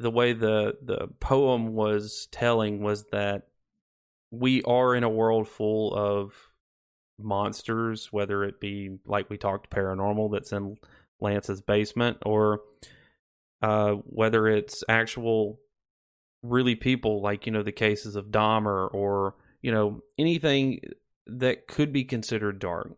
the 0.01 0.11
way 0.11 0.33
the 0.33 0.77
the 0.81 1.07
poem 1.19 1.73
was 1.73 2.27
telling 2.31 2.81
was 2.81 3.05
that 3.11 3.47
we 4.31 4.61
are 4.63 4.95
in 4.95 5.03
a 5.03 5.09
world 5.09 5.47
full 5.47 5.93
of 5.93 6.33
monsters, 7.19 8.11
whether 8.11 8.43
it 8.43 8.59
be 8.59 8.97
like 9.05 9.29
we 9.29 9.37
talked 9.37 9.69
paranormal 9.69 10.31
that's 10.31 10.51
in 10.51 10.77
Lance's 11.19 11.61
basement, 11.61 12.17
or 12.25 12.61
uh, 13.61 13.93
whether 14.05 14.47
it's 14.47 14.83
actual 14.89 15.59
really 16.43 16.75
people 16.75 17.21
like 17.21 17.45
you 17.45 17.51
know 17.51 17.63
the 17.63 17.71
cases 17.71 18.15
of 18.15 18.31
Dahmer 18.31 18.91
or 18.93 19.35
you 19.61 19.71
know 19.71 20.01
anything 20.17 20.81
that 21.27 21.67
could 21.67 21.93
be 21.93 22.03
considered 22.03 22.59
dark. 22.59 22.93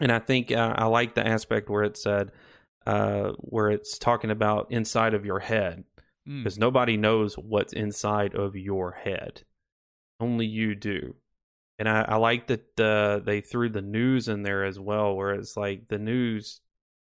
And 0.00 0.10
I 0.10 0.18
think 0.18 0.50
uh, 0.50 0.74
I 0.76 0.86
like 0.86 1.14
the 1.14 1.26
aspect 1.26 1.70
where 1.70 1.84
it 1.84 1.96
said 1.96 2.32
uh, 2.86 3.32
where 3.38 3.70
it's 3.70 3.98
talking 3.98 4.30
about 4.30 4.70
inside 4.70 5.14
of 5.14 5.24
your 5.24 5.40
head 5.40 5.84
because 6.24 6.56
mm. 6.56 6.60
nobody 6.60 6.96
knows 6.96 7.34
what's 7.34 7.72
inside 7.72 8.34
of 8.34 8.56
your 8.56 8.92
head. 8.92 9.42
Only 10.20 10.46
you 10.46 10.74
do. 10.74 11.16
And 11.78 11.88
I, 11.88 12.02
I 12.02 12.16
like 12.16 12.46
that 12.46 12.80
uh, 12.80 13.20
they 13.24 13.40
threw 13.40 13.68
the 13.68 13.82
news 13.82 14.28
in 14.28 14.42
there 14.42 14.64
as 14.64 14.78
well, 14.78 15.16
where 15.16 15.32
it's 15.32 15.56
like 15.56 15.88
the 15.88 15.98
news 15.98 16.60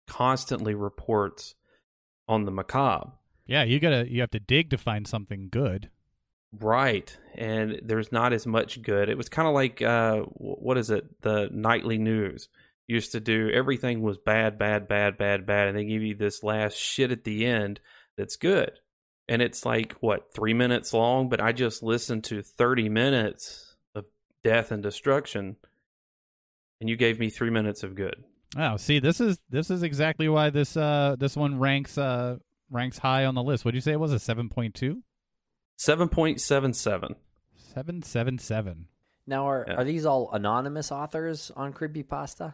constantly 0.08 0.76
reports 0.76 1.56
on 2.28 2.46
the 2.46 2.52
macabre. 2.52 3.12
Yeah, 3.46 3.64
you 3.64 3.80
gotta 3.80 4.10
you 4.10 4.22
have 4.22 4.32
to 4.32 4.40
dig 4.40 4.70
to 4.70 4.78
find 4.78 5.06
something 5.08 5.50
good. 5.52 5.90
Right, 6.58 7.18
and 7.36 7.82
there's 7.84 8.12
not 8.12 8.34
as 8.34 8.46
much 8.46 8.82
good. 8.82 9.10
It 9.10 9.18
was 9.18 9.30
kind 9.30 9.48
of 9.48 9.54
like 9.54 9.82
uh, 9.82 10.20
what 10.36 10.78
is 10.78 10.90
it? 10.90 11.22
The 11.22 11.50
nightly 11.52 11.98
news 11.98 12.48
used 12.92 13.14
to 13.14 13.20
do. 13.20 13.50
Everything 13.50 14.02
was 14.02 14.18
bad, 14.18 14.58
bad, 14.58 14.88
bad, 14.88 15.18
bad, 15.18 15.46
bad, 15.46 15.68
and 15.68 15.78
they 15.78 15.86
give 15.86 16.04
you 16.04 16.16
this 16.16 16.44
last 16.44 16.78
shit 16.78 17.12
at 17.12 17.24
the 17.24 17.46
end 17.46 17.80
that's 18.18 18.36
good. 18.36 18.72
And 19.28 19.42
it's 19.42 19.66
like 19.66 19.94
what 20.02 20.34
three 20.34 20.54
minutes 20.54 20.94
long? 20.94 21.30
But 21.30 21.42
i 21.42 21.52
just 21.52 21.82
listened 21.82 22.26
to 22.26 22.42
30 22.42 22.90
minutes 22.90 23.76
of 23.96 24.06
death 24.44 24.72
and 24.72 24.84
destruction 24.84 25.56
and 26.80 26.90
you 26.90 26.98
gave 26.98 27.20
me 27.20 27.30
three 27.30 27.50
minutes 27.50 27.84
of 27.84 27.96
good. 27.96 28.24
Oh 28.58 28.78
see 28.78 29.00
this 29.00 29.22
is 29.22 29.40
this 29.50 29.70
is 29.70 29.84
exactly 29.84 30.28
why 30.28 30.50
this 30.50 30.76
uh 30.76 31.16
this 31.18 31.38
one 31.38 31.60
ranks 31.60 31.98
uh 31.98 32.38
ranks 32.70 32.98
high 32.98 33.26
on 33.26 33.36
the 33.36 33.44
list. 33.44 33.64
What 33.64 33.72
did 33.72 33.78
you 33.78 33.82
say 33.82 33.94
it 33.94 34.00
was 34.00 34.14
a 34.14 34.18
7.2 34.18 35.02
7.77 35.80 37.16
777 37.56 38.88
now 39.28 39.48
are 39.48 39.66
yeah. 39.68 39.76
are 39.76 39.84
these 39.84 40.06
all 40.06 40.30
anonymous 40.34 40.92
authors 40.92 41.52
on 41.56 41.74
creepypasta 41.74 42.54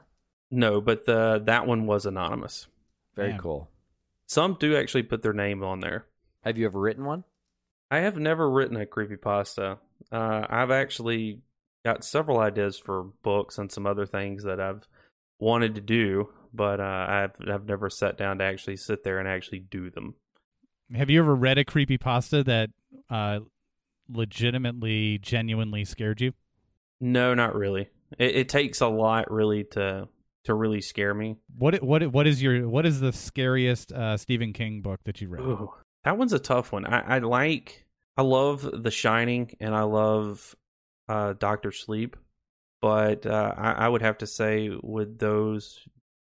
no 0.51 0.81
but 0.81 1.05
the 1.05 1.41
that 1.45 1.67
one 1.67 1.85
was 1.85 2.05
anonymous 2.05 2.67
very 3.15 3.31
Damn. 3.31 3.39
cool 3.39 3.69
some 4.27 4.57
do 4.59 4.75
actually 4.75 5.03
put 5.03 5.21
their 5.21 5.33
name 5.33 5.63
on 5.63 5.79
there 5.79 6.05
have 6.47 6.57
you 6.57 6.65
ever 6.65 6.79
written 6.79 7.03
one? 7.03 7.25
I 7.91 7.97
have 7.99 8.17
never 8.17 8.49
written 8.49 8.77
a 8.77 8.85
creepypasta. 8.85 9.79
Uh, 10.09 10.47
I've 10.49 10.71
actually 10.71 11.41
got 11.83 12.05
several 12.05 12.39
ideas 12.39 12.79
for 12.79 13.03
books 13.21 13.57
and 13.57 13.69
some 13.69 13.85
other 13.85 14.05
things 14.05 14.43
that 14.45 14.61
I've 14.61 14.87
wanted 15.39 15.75
to 15.75 15.81
do, 15.81 16.29
but 16.53 16.79
uh, 16.79 17.05
I've 17.09 17.35
I've 17.49 17.65
never 17.65 17.89
sat 17.89 18.17
down 18.17 18.37
to 18.37 18.45
actually 18.45 18.77
sit 18.77 19.03
there 19.03 19.19
and 19.19 19.27
actually 19.27 19.59
do 19.59 19.89
them. 19.89 20.15
Have 20.95 21.09
you 21.09 21.19
ever 21.19 21.35
read 21.35 21.57
a 21.57 21.65
creepypasta 21.65 22.45
that 22.45 22.69
uh, 23.09 23.39
legitimately, 24.07 25.17
genuinely 25.17 25.83
scared 25.83 26.21
you? 26.21 26.31
No, 27.01 27.33
not 27.33 27.55
really. 27.55 27.89
It, 28.17 28.35
it 28.35 28.49
takes 28.49 28.79
a 28.79 28.87
lot, 28.87 29.29
really, 29.29 29.65
to 29.71 30.07
to 30.47 30.53
really 30.53 30.81
scare 30.81 31.13
me. 31.13 31.37
What 31.57 31.81
what 31.83 32.05
what 32.11 32.27
is 32.27 32.41
your 32.41 32.67
what 32.67 32.85
is 32.85 32.99
the 32.99 33.13
scariest 33.13 33.93
uh, 33.93 34.17
Stephen 34.17 34.51
King 34.51 34.81
book 34.81 34.99
that 35.05 35.21
you 35.21 35.29
read? 35.29 35.41
Ooh, 35.41 35.73
that 36.03 36.17
one's 36.17 36.33
a 36.33 36.39
tough 36.39 36.71
one. 36.71 36.85
I, 36.85 37.17
I 37.17 37.19
like, 37.19 37.85
I 38.17 38.23
love 38.23 38.67
The 38.83 38.91
Shining, 38.91 39.55
and 39.59 39.75
I 39.75 39.83
love 39.83 40.55
uh, 41.07 41.33
Doctor 41.33 41.71
Sleep, 41.71 42.17
but 42.81 43.25
uh, 43.25 43.53
I, 43.55 43.71
I 43.71 43.89
would 43.89 44.01
have 44.01 44.17
to 44.19 44.27
say 44.27 44.71
with 44.81 45.19
those 45.19 45.79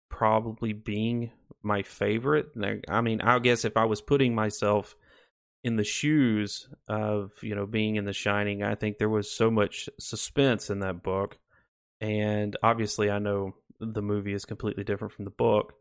probably 0.09 0.73
being 0.73 1.31
my 1.61 1.83
favorite. 1.83 2.47
I 2.89 3.01
mean, 3.01 3.21
I 3.21 3.39
guess 3.39 3.63
if 3.63 3.77
I 3.77 3.85
was 3.85 4.01
putting 4.01 4.35
myself 4.35 4.95
in 5.63 5.75
the 5.75 5.83
shoes 5.83 6.67
of 6.87 7.31
you 7.41 7.53
know 7.55 7.65
being 7.65 7.95
in 7.95 8.05
The 8.05 8.13
Shining, 8.13 8.63
I 8.63 8.75
think 8.75 8.97
there 8.97 9.09
was 9.09 9.31
so 9.31 9.51
much 9.51 9.89
suspense 9.99 10.69
in 10.69 10.79
that 10.79 11.03
book, 11.03 11.37
and 12.01 12.57
obviously 12.63 13.11
I 13.11 13.19
know 13.19 13.53
the 13.79 14.01
movie 14.01 14.33
is 14.33 14.45
completely 14.45 14.83
different 14.83 15.13
from 15.13 15.25
the 15.25 15.31
book, 15.31 15.73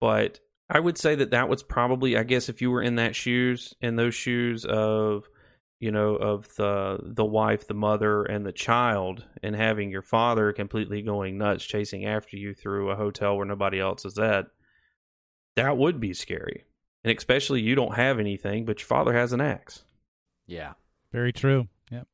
but 0.00 0.40
I 0.68 0.80
would 0.80 0.98
say 0.98 1.14
that 1.14 1.30
that 1.30 1.48
was 1.48 1.62
probably, 1.62 2.16
I 2.16 2.24
guess, 2.24 2.48
if 2.48 2.60
you 2.60 2.70
were 2.70 2.82
in 2.82 2.96
that 2.96 3.14
shoes, 3.14 3.74
in 3.80 3.96
those 3.96 4.14
shoes 4.14 4.64
of, 4.64 5.28
you 5.78 5.92
know, 5.92 6.16
of 6.16 6.54
the 6.56 6.98
the 7.02 7.24
wife, 7.24 7.68
the 7.68 7.74
mother, 7.74 8.24
and 8.24 8.44
the 8.44 8.52
child, 8.52 9.24
and 9.42 9.54
having 9.54 9.90
your 9.90 10.02
father 10.02 10.52
completely 10.52 11.02
going 11.02 11.38
nuts, 11.38 11.64
chasing 11.64 12.04
after 12.04 12.36
you 12.36 12.52
through 12.52 12.90
a 12.90 12.96
hotel 12.96 13.36
where 13.36 13.46
nobody 13.46 13.78
else 13.78 14.04
is 14.04 14.18
at, 14.18 14.46
that 15.54 15.76
would 15.76 16.00
be 16.00 16.12
scary. 16.12 16.64
And 17.04 17.16
especially 17.16 17.60
you 17.60 17.76
don't 17.76 17.94
have 17.94 18.18
anything, 18.18 18.64
but 18.64 18.80
your 18.80 18.86
father 18.86 19.12
has 19.12 19.32
an 19.32 19.40
axe. 19.40 19.84
Yeah, 20.46 20.72
very 21.12 21.32
true. 21.32 21.68
Yep. 21.92 22.08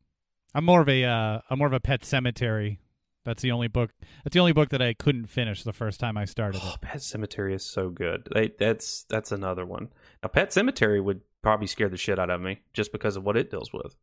I'm 0.55 0.65
more 0.65 0.83
of 0.83 0.89
a 0.91 1.05
uh, 1.05 1.41
I'm 1.49 1.59
more 1.59 1.69
of 1.69 1.73
a 1.73 1.81
Pet 1.81 2.03
Sematary 2.03 2.79
that's 3.25 3.43
the 3.43 3.53
only 3.53 3.69
book. 3.69 3.91
That's 4.25 4.35
the 4.35 4.41
only 4.41 4.53
book 4.53 4.71
that 4.71 4.83
I 4.83 4.95
couldn't 4.95 5.27
finish 5.27 5.63
the 5.63 5.73
first 5.73 6.01
time 6.01 6.17
I 6.17 6.25
started 6.25 6.61
oh, 6.65 6.75
it. 6.75 6.81
Pet 6.81 6.99
Sematary 6.99 7.55
is 7.55 7.65
so 7.65 7.91
good. 7.91 8.29
They, 8.35 8.53
that's 8.59 9.05
that's 9.09 9.33
another 9.33 9.65
one. 9.65 9.89
Now, 10.23 10.29
Pet 10.29 10.51
Sematary 10.51 11.03
would 11.03 11.21
probably 11.43 11.67
scare 11.67 11.89
the 11.89 11.97
shit 11.97 12.19
out 12.19 12.31
of 12.31 12.41
me 12.41 12.61
just 12.73 12.93
because 12.93 13.17
of 13.17 13.25
what 13.25 13.37
it 13.37 13.51
deals 13.51 13.73
with. 13.73 13.97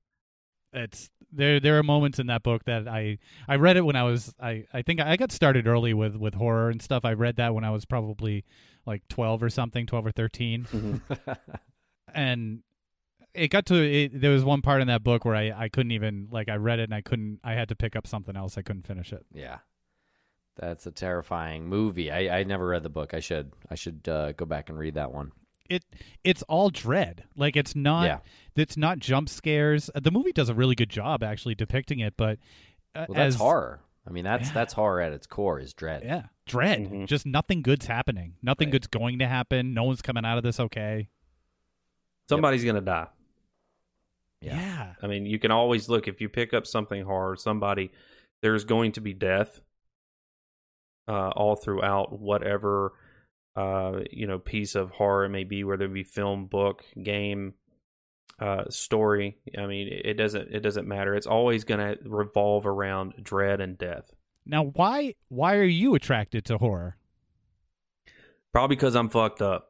It's 0.71 1.09
there. 1.31 1.59
There 1.59 1.79
are 1.79 1.83
moments 1.83 2.19
in 2.19 2.27
that 2.27 2.43
book 2.43 2.63
that 2.65 2.87
I 2.87 3.17
I 3.47 3.55
read 3.55 3.77
it 3.77 3.81
when 3.81 3.95
I 3.95 4.03
was 4.03 4.33
I 4.39 4.65
I 4.73 4.83
think 4.83 5.01
I 5.01 5.17
got 5.17 5.31
started 5.31 5.67
early 5.67 5.93
with 5.93 6.15
with 6.15 6.35
horror 6.35 6.69
and 6.69 6.81
stuff. 6.81 7.05
I 7.05 7.13
read 7.13 7.37
that 7.37 7.53
when 7.53 7.63
I 7.63 7.71
was 7.71 7.85
probably 7.85 8.45
like 8.85 9.07
twelve 9.09 9.41
or 9.41 9.49
something, 9.49 9.85
twelve 9.85 10.05
or 10.05 10.11
13 10.11 10.65
mm-hmm. 10.71 11.31
and 12.13 12.61
it 13.33 13.49
got 13.49 13.65
to 13.67 13.75
it, 13.75 14.19
there 14.19 14.31
was 14.31 14.43
one 14.43 14.61
part 14.61 14.81
in 14.81 14.87
that 14.87 15.03
book 15.03 15.25
where 15.25 15.35
I 15.35 15.51
I 15.55 15.69
couldn't 15.69 15.91
even 15.91 16.27
like 16.31 16.49
I 16.49 16.55
read 16.55 16.79
it 16.79 16.83
and 16.83 16.93
I 16.93 17.01
couldn't 17.01 17.39
I 17.43 17.53
had 17.53 17.69
to 17.69 17.75
pick 17.75 17.95
up 17.95 18.07
something 18.07 18.35
else. 18.35 18.57
I 18.57 18.61
couldn't 18.61 18.85
finish 18.85 19.13
it. 19.13 19.25
Yeah. 19.33 19.59
That's 20.57 20.85
a 20.85 20.91
terrifying 20.91 21.67
movie. 21.67 22.11
I 22.11 22.39
I 22.39 22.43
never 22.43 22.67
read 22.67 22.83
the 22.83 22.89
book. 22.89 23.13
I 23.13 23.19
should 23.19 23.53
I 23.69 23.75
should 23.75 24.07
uh, 24.09 24.33
go 24.33 24.45
back 24.45 24.69
and 24.69 24.77
read 24.77 24.95
that 24.95 25.11
one. 25.13 25.31
It 25.69 25.85
it's 26.23 26.43
all 26.43 26.69
dread. 26.69 27.23
Like 27.35 27.55
it's 27.55 27.75
not 27.75 28.05
yeah. 28.05 28.19
it's 28.55 28.75
not 28.75 28.99
jump 28.99 29.29
scares. 29.29 29.89
The 29.95 30.11
movie 30.11 30.33
does 30.33 30.49
a 30.49 30.53
really 30.53 30.75
good 30.75 30.89
job 30.89 31.23
actually 31.23 31.55
depicting 31.55 31.99
it, 31.99 32.15
but 32.17 32.39
uh, 32.95 33.05
well, 33.07 33.15
that's 33.15 33.35
as, 33.35 33.39
horror. 33.39 33.81
I 34.07 34.11
mean, 34.11 34.23
that's 34.23 34.47
yeah. 34.47 34.53
that's 34.53 34.73
horror 34.73 35.01
at 35.01 35.13
its 35.13 35.27
core 35.27 35.59
is 35.59 35.73
dread. 35.73 36.03
Yeah, 36.03 36.23
dread. 36.47 36.79
Mm-hmm. 36.79 37.05
Just 37.05 37.25
nothing 37.25 37.61
good's 37.61 37.85
happening. 37.85 38.33
Nothing 38.41 38.67
right. 38.67 38.73
good's 38.73 38.87
going 38.87 39.19
to 39.19 39.27
happen. 39.27 39.73
No 39.73 39.83
one's 39.83 40.01
coming 40.01 40.25
out 40.25 40.37
of 40.37 40.43
this 40.43 40.59
okay. 40.59 41.09
Somebody's 42.27 42.63
yep. 42.63 42.73
gonna 42.73 42.85
die. 42.85 43.07
Yeah. 44.41 44.55
yeah. 44.55 44.93
I 45.01 45.07
mean, 45.07 45.25
you 45.25 45.39
can 45.39 45.51
always 45.51 45.89
look 45.89 46.07
if 46.07 46.21
you 46.21 46.29
pick 46.29 46.53
up 46.53 46.65
something 46.65 47.05
hard, 47.05 47.39
somebody 47.39 47.91
there's 48.41 48.63
going 48.63 48.93
to 48.93 49.01
be 49.01 49.13
death 49.13 49.59
uh, 51.07 51.29
all 51.29 51.55
throughout 51.55 52.17
whatever 52.17 52.93
uh, 53.55 53.99
you 54.11 54.27
know 54.27 54.39
piece 54.39 54.75
of 54.75 54.91
horror 54.91 55.25
it 55.25 55.29
may 55.29 55.43
be, 55.43 55.63
whether 55.63 55.85
it 55.85 55.93
be 55.93 56.03
film, 56.03 56.45
book, 56.45 56.83
game, 57.01 57.53
uh, 58.39 58.65
story. 58.69 59.37
I 59.57 59.65
mean, 59.65 59.89
it 59.91 60.13
doesn't 60.13 60.53
it 60.53 60.61
doesn't 60.61 60.87
matter. 60.87 61.15
It's 61.15 61.27
always 61.27 61.63
going 61.63 61.79
to 61.79 61.97
revolve 62.09 62.65
around 62.65 63.15
dread 63.21 63.59
and 63.59 63.77
death. 63.77 64.11
Now, 64.45 64.65
why 64.65 65.15
why 65.27 65.55
are 65.55 65.63
you 65.63 65.95
attracted 65.95 66.45
to 66.45 66.57
horror? 66.57 66.97
Probably 68.53 68.75
because 68.75 68.95
I'm 68.95 69.09
fucked 69.09 69.41
up. 69.41 69.68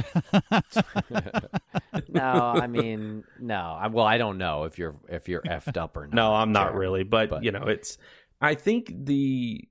no, 2.08 2.22
I 2.22 2.66
mean, 2.66 3.24
no. 3.38 3.78
I, 3.80 3.88
well, 3.88 4.06
I 4.06 4.18
don't 4.18 4.38
know 4.38 4.64
if 4.64 4.78
you're 4.78 4.96
if 5.08 5.28
you're 5.28 5.42
effed 5.42 5.76
up 5.76 5.96
or 5.96 6.06
not. 6.06 6.14
No, 6.20 6.34
I'm 6.34 6.52
not 6.52 6.74
really, 6.74 7.02
but, 7.02 7.30
but, 7.30 7.44
you 7.44 7.52
know, 7.52 7.64
it's. 7.64 7.98
I 8.40 8.54
think 8.54 8.92
the, 9.04 9.68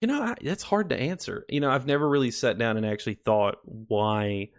you 0.00 0.08
know, 0.08 0.22
I, 0.22 0.34
it's 0.40 0.62
hard 0.62 0.90
to 0.90 0.98
answer. 0.98 1.44
You 1.48 1.60
know, 1.60 1.70
I've 1.70 1.86
never 1.86 2.08
really 2.08 2.30
sat 2.30 2.58
down 2.58 2.76
and 2.76 2.86
actually 2.86 3.14
thought 3.14 3.56
why 3.64 4.50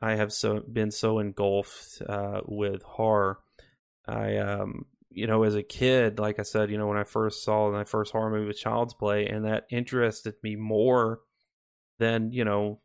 I 0.00 0.16
have 0.16 0.32
so 0.32 0.60
been 0.60 0.90
so 0.90 1.18
engulfed 1.18 2.02
uh, 2.06 2.40
with 2.46 2.82
horror. 2.82 3.38
I, 4.06 4.38
um, 4.38 4.86
you 5.10 5.26
know, 5.26 5.42
as 5.44 5.54
a 5.54 5.62
kid, 5.62 6.18
like 6.18 6.38
I 6.38 6.42
said, 6.42 6.70
you 6.70 6.78
know, 6.78 6.86
when 6.86 6.98
I 6.98 7.04
first 7.04 7.44
saw 7.44 7.70
my 7.70 7.84
first 7.84 8.12
horror 8.12 8.30
movie 8.30 8.46
was 8.46 8.58
Child's 8.58 8.94
Play, 8.94 9.26
and 9.26 9.44
that 9.44 9.66
interested 9.70 10.34
me 10.42 10.56
more 10.56 11.20
than 11.98 12.32
you 12.32 12.44
know 12.44 12.80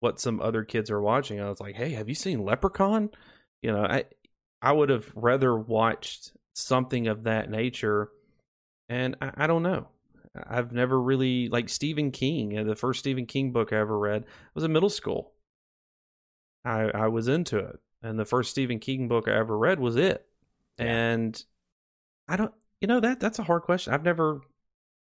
what 0.00 0.20
some 0.20 0.40
other 0.40 0.64
kids 0.64 0.90
are 0.90 1.00
watching. 1.00 1.40
I 1.40 1.48
was 1.48 1.60
like, 1.60 1.76
hey, 1.76 1.90
have 1.90 2.08
you 2.08 2.14
seen 2.14 2.44
Leprechaun? 2.44 3.10
You 3.62 3.72
know, 3.72 3.84
I 3.84 4.04
I 4.62 4.72
would 4.72 4.88
have 4.90 5.10
rather 5.14 5.56
watched 5.56 6.32
something 6.54 7.06
of 7.08 7.24
that 7.24 7.50
nature, 7.50 8.10
and 8.88 9.16
I, 9.22 9.32
I 9.36 9.46
don't 9.46 9.62
know. 9.62 9.88
I've 10.48 10.72
never 10.72 11.00
really 11.00 11.48
like 11.48 11.68
Stephen 11.68 12.10
King. 12.12 12.58
Uh, 12.58 12.64
the 12.64 12.76
first 12.76 13.00
Stephen 13.00 13.26
King 13.26 13.52
book 13.52 13.72
I 13.72 13.76
ever 13.78 13.98
read 13.98 14.24
was 14.54 14.64
in 14.64 14.72
middle 14.72 14.90
school. 14.90 15.32
I 16.64 16.90
I 16.90 17.08
was 17.08 17.28
into 17.28 17.58
it, 17.58 17.80
and 18.02 18.18
the 18.18 18.24
first 18.24 18.50
Stephen 18.50 18.78
King 18.78 19.08
book 19.08 19.28
I 19.28 19.36
ever 19.36 19.56
read 19.56 19.80
was 19.80 19.96
it. 19.96 20.26
Yeah. 20.78 20.84
And 20.86 21.44
I 22.28 22.36
don't, 22.36 22.54
you 22.80 22.88
know, 22.88 23.00
that 23.00 23.20
that's 23.20 23.38
a 23.38 23.44
hard 23.44 23.62
question. 23.62 23.92
I've 23.94 24.04
never, 24.04 24.42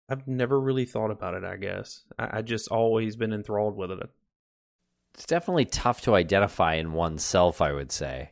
I've 0.09 0.27
never 0.27 0.59
really 0.59 0.85
thought 0.85 1.11
about 1.11 1.35
it. 1.35 1.43
I 1.43 1.57
guess 1.57 2.05
I, 2.19 2.39
I 2.39 2.41
just 2.43 2.69
always 2.69 3.15
been 3.15 3.33
enthralled 3.33 3.77
with 3.77 3.91
it. 3.91 4.09
It's 5.13 5.25
definitely 5.25 5.65
tough 5.65 6.01
to 6.01 6.15
identify 6.15 6.75
in 6.75 6.93
oneself, 6.93 7.61
I 7.61 7.71
would 7.73 7.91
say. 7.91 8.31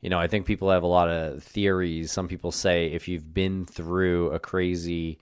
You 0.00 0.08
know, 0.08 0.18
I 0.18 0.28
think 0.28 0.46
people 0.46 0.70
have 0.70 0.82
a 0.82 0.86
lot 0.88 1.08
of 1.08 1.42
theories. 1.42 2.10
Some 2.10 2.28
people 2.28 2.52
say 2.52 2.86
if 2.86 3.08
you've 3.08 3.34
been 3.34 3.66
through 3.66 4.30
a 4.30 4.38
crazy 4.38 5.18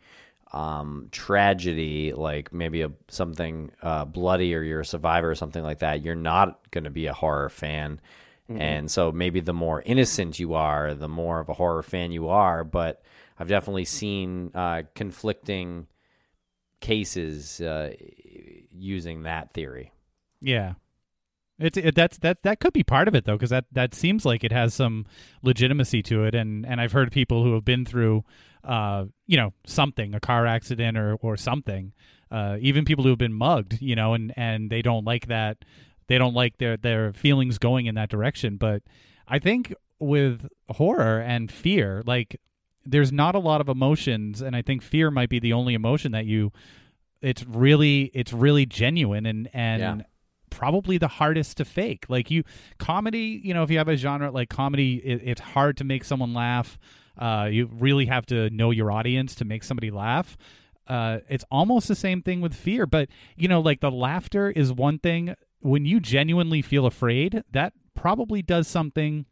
um, 0.53 1.09
tragedy, 1.11 2.13
like 2.13 2.53
maybe 2.53 2.83
a 2.83 2.93
something 3.09 3.73
uh, 3.83 4.05
bloody, 4.05 4.55
or 4.55 4.63
you're 4.63 4.81
a 4.81 4.85
survivor 4.85 5.31
or 5.31 5.35
something 5.35 5.63
like 5.65 5.81
that, 5.81 6.03
you're 6.03 6.15
not 6.15 6.71
going 6.71 6.85
to 6.85 6.91
be 6.91 7.07
a 7.07 7.13
horror 7.13 7.49
fan. 7.49 8.01
Mhm. 8.49 8.61
And 8.61 8.91
so 8.91 9.11
maybe 9.13 9.41
the 9.41 9.53
more 9.53 9.83
innocent 9.83 10.39
you 10.39 10.55
are, 10.55 10.95
the 10.95 11.09
more 11.09 11.41
of 11.41 11.49
a 11.49 11.55
horror 11.55 11.83
fan 11.83 12.13
you 12.13 12.29
are. 12.29 12.65
But 12.65 13.03
I've 13.39 13.49
definitely 13.49 13.85
seen 13.85 14.53
uh, 14.55 14.83
conflicting 14.95 15.87
cases 16.81 17.61
uh, 17.61 17.93
using 18.71 19.23
that 19.23 19.53
theory. 19.53 19.93
Yeah. 20.41 20.75
It's 21.59 21.77
it, 21.77 21.95
that's 21.95 22.19
that 22.19 22.43
that 22.45 22.61
could 22.61 22.73
be 22.73 22.85
part 22.85 23.09
of 23.09 23.15
it 23.15 23.25
though 23.25 23.35
because 23.35 23.51
that 23.51 23.65
that 23.73 23.95
seems 23.95 24.25
like 24.25 24.45
it 24.45 24.53
has 24.53 24.75
some 24.75 25.07
legitimacy 25.43 26.03
to 26.05 26.25
it 26.25 26.35
and 26.35 26.65
and 26.65 26.81
I've 26.81 26.93
heard 26.93 27.11
people 27.11 27.43
who 27.43 27.55
have 27.55 27.65
been 27.65 27.85
through 27.85 28.25
uh 28.65 29.07
you 29.27 29.37
know 29.37 29.53
something 29.67 30.15
a 30.15 30.21
car 30.21 30.47
accident 30.47 30.97
or 30.97 31.17
or 31.17 31.37
something 31.37 31.93
uh 32.31 32.59
even 32.61 32.85
people 32.85 33.03
who 33.05 33.11
have 33.11 33.19
been 33.19 33.33
mugged 33.33 33.81
you 33.81 33.97
know 33.97 34.15
and 34.15 34.33
and 34.37 34.71
they 34.71 34.83
don't 34.83 35.05
like 35.05 35.27
that 35.29 35.65
they 36.09 36.19
don't 36.19 36.35
like 36.35 36.59
their 36.59 36.77
their 36.77 37.13
feelings 37.13 37.59
going 37.59 37.87
in 37.87 37.95
that 37.97 38.09
direction 38.09 38.57
but 38.57 38.83
I 39.27 39.39
think 39.39 39.75
with 39.99 40.49
horror 40.71 41.21
and 41.21 41.51
fear 41.51 42.03
like 42.07 42.41
there's 42.85 43.13
not 43.13 43.35
a 43.35 43.39
lot 43.41 43.61
of 43.61 43.69
emotions 43.69 44.41
and 44.43 44.55
I 44.57 44.63
think 44.63 44.83
fear 44.83 45.11
might 45.11 45.29
be 45.29 45.39
the 45.41 45.53
only 45.53 45.75
emotion 45.75 46.13
that 46.13 46.25
you 46.27 46.53
it's 47.21 47.45
really 47.45 48.11
it's 48.15 48.33
really 48.33 48.65
genuine 48.67 49.27
and 49.27 49.49
and 49.53 49.81
Yeah. 49.81 50.05
Probably 50.51 50.99
the 50.99 51.09
hardest 51.09 51.57
to 51.59 51.65
fake. 51.65 52.07
Like 52.09 52.31
you 52.31 52.45
comedy 52.79 53.41
you 53.43 53.55
know 53.55 53.63
if 53.63 53.71
you 53.71 53.79
have 53.79 53.89
a 53.89 53.97
genre 53.97 54.31
like 54.31 54.49
comedy 54.49 54.97
it, 54.97 55.23
it's 55.25 55.41
hard 55.41 55.77
to 55.79 55.85
make 55.85 56.05
someone 56.05 56.35
laugh. 56.35 56.79
Uh, 57.19 57.49
you 57.51 57.69
really 57.73 58.07
have 58.07 58.27
to 58.27 58.49
know 58.51 58.71
your 58.71 58.93
audience 58.93 59.35
to 59.37 59.45
make 59.45 59.65
somebody 59.65 59.91
laugh. 59.91 60.37
Uh, 60.87 61.19
it's 61.29 61.45
almost 61.51 61.89
the 61.89 61.95
same 61.97 62.23
thing 62.23 62.41
with 62.41 62.55
fear 62.55 62.87
but 62.87 63.09
you 63.37 63.49
know 63.49 63.61
like 63.61 63.81
the 63.81 63.91
laughter 63.91 64.51
is 64.51 64.73
one 64.73 64.99
thing. 64.99 65.35
When 65.61 65.85
you 65.85 65.99
genuinely 66.01 66.63
feel 66.63 66.87
afraid 66.87 67.43
that 67.53 67.73
probably 67.95 68.43
does 68.43 68.69
something 68.69 69.27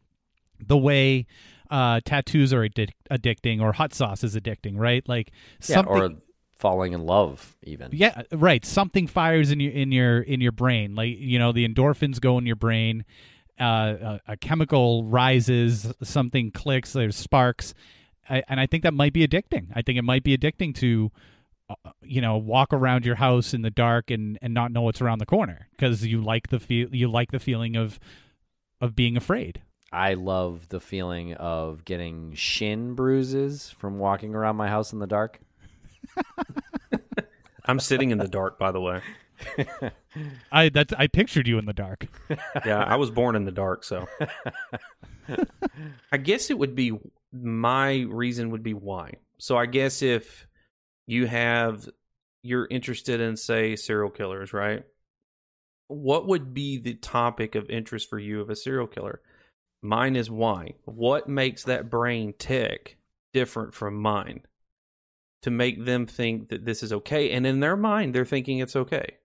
the 0.58 0.76
way 0.76 1.26
uh, 1.70 2.00
tattoos 2.04 2.52
are 2.52 2.68
addic- 2.68 2.92
addicting 3.10 3.60
or 3.60 3.72
hot 3.72 3.94
sauce 3.94 4.24
is 4.24 4.36
addicting 4.36 4.74
right? 4.76 5.06
Like 5.08 5.30
Yeah, 5.66 5.76
something 5.76 6.02
or 6.02 6.10
falling 6.56 6.92
in 6.92 7.04
love, 7.04 7.56
even. 7.62 7.90
yeah, 7.92 8.22
right. 8.32 8.64
Something 8.64 9.06
fires 9.06 9.50
in 9.50 9.60
your 9.60 9.72
in 9.72 9.92
your 9.92 10.20
in 10.20 10.40
your 10.40 10.52
brain. 10.52 10.94
Like 10.94 11.16
you 11.18 11.38
know, 11.38 11.52
the 11.52 11.66
endorphins 11.68 12.20
go 12.20 12.38
in 12.38 12.46
your 12.46 12.56
brain. 12.56 13.04
Uh, 13.58 14.18
a, 14.26 14.32
a 14.32 14.36
chemical 14.36 15.04
rises. 15.04 15.92
Something 16.02 16.50
clicks. 16.50 16.92
There's 16.92 17.16
sparks, 17.16 17.72
I, 18.28 18.42
and 18.48 18.60
I 18.60 18.66
think 18.66 18.82
that 18.82 18.94
might 18.94 19.12
be 19.12 19.26
addicting. 19.26 19.68
I 19.74 19.82
think 19.82 19.98
it 19.98 20.02
might 20.02 20.24
be 20.24 20.36
addicting 20.36 20.74
to, 20.76 21.10
uh, 21.70 21.90
you 22.02 22.20
know, 22.20 22.36
walk 22.36 22.72
around 22.72 23.06
your 23.06 23.14
house 23.14 23.54
in 23.54 23.62
the 23.62 23.70
dark 23.70 24.10
and 24.10 24.38
and 24.42 24.52
not 24.52 24.72
know 24.72 24.82
what's 24.82 25.00
around 25.00 25.18
the 25.18 25.26
corner 25.26 25.68
because 25.70 26.04
you 26.04 26.20
like 26.20 26.48
the 26.48 26.60
feel 26.60 26.94
you 26.94 27.08
like 27.08 27.30
the 27.32 27.40
feeling 27.40 27.76
of 27.76 27.98
of 28.80 28.94
being 28.94 29.16
afraid. 29.16 29.62
I 29.92 30.14
love 30.14 30.68
the 30.68 30.80
feeling 30.80 31.34
of 31.34 31.84
getting 31.84 32.34
shin 32.34 32.94
bruises 32.94 33.70
from 33.70 33.98
walking 33.98 34.34
around 34.34 34.56
my 34.56 34.68
house 34.68 34.92
in 34.92 34.98
the 34.98 35.06
dark. 35.06 35.40
I'm 37.64 37.80
sitting 37.80 38.10
in 38.10 38.18
the 38.18 38.28
dark, 38.28 38.58
by 38.58 38.72
the 38.72 38.80
way. 38.80 39.00
I 40.52 40.70
that's 40.70 40.94
I 40.94 41.08
pictured 41.08 41.46
you 41.46 41.58
in 41.58 41.66
the 41.66 41.72
dark. 41.72 42.06
Yeah, 42.64 42.82
I 42.82 42.96
was 42.96 43.10
born 43.10 43.36
in 43.36 43.44
the 43.44 43.52
dark, 43.52 43.84
so 43.84 44.08
I 46.10 46.16
guess 46.16 46.50
it 46.50 46.58
would 46.58 46.74
be 46.74 46.92
my 47.32 48.06
reason 48.08 48.50
would 48.50 48.62
be 48.62 48.74
why. 48.74 49.14
So 49.38 49.56
I 49.56 49.66
guess 49.66 50.02
if 50.02 50.46
you 51.06 51.26
have 51.26 51.88
you're 52.42 52.66
interested 52.70 53.20
in 53.20 53.36
say 53.36 53.76
serial 53.76 54.10
killers, 54.10 54.52
right? 54.52 54.84
What 55.88 56.26
would 56.26 56.54
be 56.54 56.78
the 56.78 56.94
topic 56.94 57.54
of 57.54 57.70
interest 57.70 58.08
for 58.10 58.18
you 58.18 58.40
of 58.40 58.50
a 58.50 58.56
serial 58.56 58.86
killer? 58.86 59.20
Mine 59.82 60.16
is 60.16 60.30
why. 60.30 60.74
What 60.84 61.28
makes 61.28 61.64
that 61.64 61.90
brain 61.90 62.34
tick 62.38 62.98
different 63.32 63.74
from 63.74 63.94
mine 63.96 64.40
to 65.46 65.50
make 65.50 65.84
them 65.84 66.06
think 66.06 66.48
that 66.48 66.64
this 66.64 66.82
is 66.82 66.92
okay? 66.92 67.30
And 67.30 67.46
in 67.46 67.60
their 67.60 67.76
mind, 67.76 68.12
they're 68.12 68.24
thinking 68.24 68.58
it's 68.58 68.74
okay. 68.74 69.16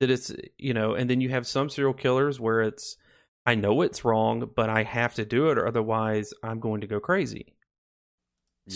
That 0.00 0.10
it's, 0.10 0.32
you 0.56 0.72
know, 0.72 0.94
and 0.94 1.10
then 1.10 1.20
you 1.20 1.28
have 1.28 1.46
some 1.46 1.68
serial 1.68 1.92
killers 1.92 2.40
where 2.40 2.62
it's, 2.62 2.96
I 3.44 3.54
know 3.54 3.82
it's 3.82 4.02
wrong, 4.02 4.50
but 4.56 4.70
I 4.70 4.82
have 4.84 5.14
to 5.16 5.26
do 5.26 5.50
it 5.50 5.58
or 5.58 5.66
otherwise 5.66 6.32
I'm 6.42 6.58
going 6.58 6.80
to 6.80 6.86
go 6.86 7.00
crazy. 7.00 7.54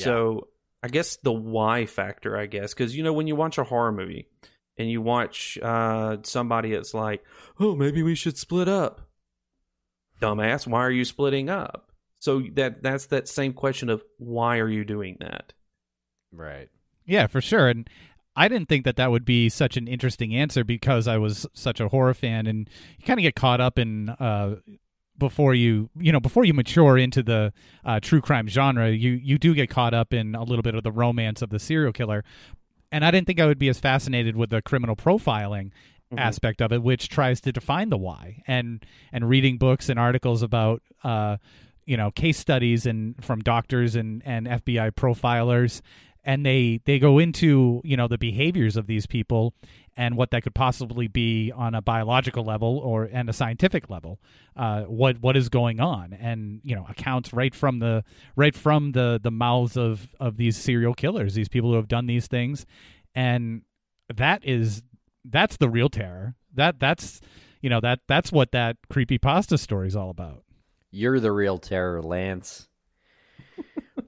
So 0.04 0.48
I 0.82 0.88
guess 0.88 1.16
the 1.16 1.32
why 1.32 1.86
factor, 1.86 2.36
I 2.36 2.44
guess, 2.44 2.74
because 2.74 2.94
you 2.94 3.02
know 3.02 3.14
when 3.14 3.26
you 3.26 3.36
watch 3.36 3.56
a 3.56 3.64
horror 3.64 3.92
movie 3.92 4.28
and 4.76 4.90
you 4.90 5.00
watch 5.00 5.56
uh, 5.62 6.18
somebody 6.24 6.72
that's 6.72 6.92
like, 6.92 7.24
"Oh, 7.58 7.74
maybe 7.74 8.02
we 8.02 8.14
should 8.14 8.36
split 8.36 8.68
up." 8.68 9.00
Dumbass, 10.20 10.66
why 10.66 10.80
are 10.80 10.90
you 10.90 11.04
splitting 11.04 11.48
up? 11.48 11.92
So 12.18 12.42
that 12.54 12.82
that's 12.82 13.06
that 13.06 13.28
same 13.28 13.52
question 13.52 13.90
of 13.90 14.02
why 14.18 14.58
are 14.58 14.68
you 14.68 14.84
doing 14.84 15.16
that? 15.20 15.52
Right. 16.32 16.68
Yeah, 17.04 17.26
for 17.26 17.40
sure. 17.40 17.68
And 17.68 17.88
I 18.36 18.48
didn't 18.48 18.68
think 18.68 18.84
that 18.84 18.96
that 18.96 19.10
would 19.10 19.24
be 19.24 19.48
such 19.48 19.76
an 19.76 19.86
interesting 19.88 20.34
answer 20.34 20.64
because 20.64 21.06
I 21.08 21.18
was 21.18 21.46
such 21.52 21.80
a 21.80 21.88
horror 21.88 22.14
fan, 22.14 22.46
and 22.46 22.68
you 22.98 23.04
kind 23.04 23.18
of 23.18 23.22
get 23.22 23.34
caught 23.34 23.60
up 23.60 23.78
in 23.78 24.08
uh, 24.10 24.56
before 25.18 25.54
you 25.54 25.90
you 25.98 26.10
know 26.12 26.20
before 26.20 26.44
you 26.44 26.54
mature 26.54 26.96
into 26.96 27.22
the 27.22 27.52
uh, 27.84 28.00
true 28.00 28.20
crime 28.20 28.48
genre. 28.48 28.90
You 28.90 29.12
you 29.12 29.36
do 29.38 29.54
get 29.54 29.68
caught 29.68 29.92
up 29.94 30.14
in 30.14 30.34
a 30.34 30.42
little 30.44 30.62
bit 30.62 30.74
of 30.74 30.82
the 30.82 30.92
romance 30.92 31.42
of 31.42 31.50
the 31.50 31.58
serial 31.58 31.92
killer, 31.92 32.24
and 32.90 33.04
I 33.04 33.10
didn't 33.10 33.26
think 33.26 33.40
I 33.40 33.46
would 33.46 33.58
be 33.58 33.68
as 33.68 33.78
fascinated 33.78 34.36
with 34.36 34.50
the 34.50 34.62
criminal 34.62 34.96
profiling 34.96 35.70
Mhm. 36.12 36.18
aspect 36.20 36.60
of 36.60 36.72
it, 36.72 36.82
which 36.82 37.08
tries 37.08 37.40
to 37.42 37.52
define 37.52 37.88
the 37.90 37.96
why, 37.98 38.42
and 38.46 38.84
and 39.12 39.28
reading 39.28 39.58
books 39.58 39.88
and 39.88 39.98
articles 39.98 40.42
about. 40.42 40.82
Uh, 41.04 41.36
you 41.84 41.96
know 41.96 42.12
case 42.12 42.38
studies 42.38 42.86
and 42.86 43.16
from 43.24 43.40
doctors 43.40 43.96
and, 43.96 44.22
and 44.24 44.46
FBI 44.46 44.92
profilers 44.92 45.80
and 46.24 46.46
they 46.46 46.80
they 46.84 46.98
go 46.98 47.18
into 47.18 47.80
you 47.84 47.96
know 47.96 48.08
the 48.08 48.18
behaviors 48.18 48.76
of 48.76 48.86
these 48.86 49.06
people 49.06 49.54
and 49.96 50.16
what 50.16 50.30
that 50.30 50.42
could 50.42 50.54
possibly 50.54 51.06
be 51.06 51.52
on 51.54 51.74
a 51.74 51.82
biological 51.82 52.44
level 52.44 52.78
or 52.78 53.04
and 53.12 53.28
a 53.28 53.32
scientific 53.32 53.90
level 53.90 54.20
uh, 54.56 54.82
what 54.82 55.18
what 55.20 55.36
is 55.36 55.48
going 55.48 55.80
on 55.80 56.12
and 56.12 56.60
you 56.62 56.74
know 56.74 56.86
accounts 56.88 57.32
right 57.32 57.54
from 57.54 57.78
the 57.78 58.04
right 58.36 58.54
from 58.54 58.92
the 58.92 59.20
the 59.22 59.30
mouths 59.30 59.76
of 59.76 60.14
of 60.18 60.36
these 60.36 60.56
serial 60.56 60.94
killers 60.94 61.34
these 61.34 61.48
people 61.48 61.70
who 61.70 61.76
have 61.76 61.88
done 61.88 62.06
these 62.06 62.26
things. 62.26 62.66
And 63.14 63.62
that 64.14 64.44
is 64.44 64.82
that's 65.24 65.56
the 65.56 65.68
real 65.68 65.88
terror. 65.88 66.34
That 66.54 66.78
that's 66.78 67.20
you 67.60 67.70
know 67.70 67.80
that 67.80 68.00
that's 68.08 68.32
what 68.32 68.52
that 68.52 68.76
creepy 68.90 69.18
pasta 69.18 69.58
story 69.58 69.88
is 69.88 69.96
all 69.96 70.10
about. 70.10 70.44
You're 70.90 71.20
the 71.20 71.32
real 71.32 71.58
terror, 71.58 72.02
Lance. 72.02 72.68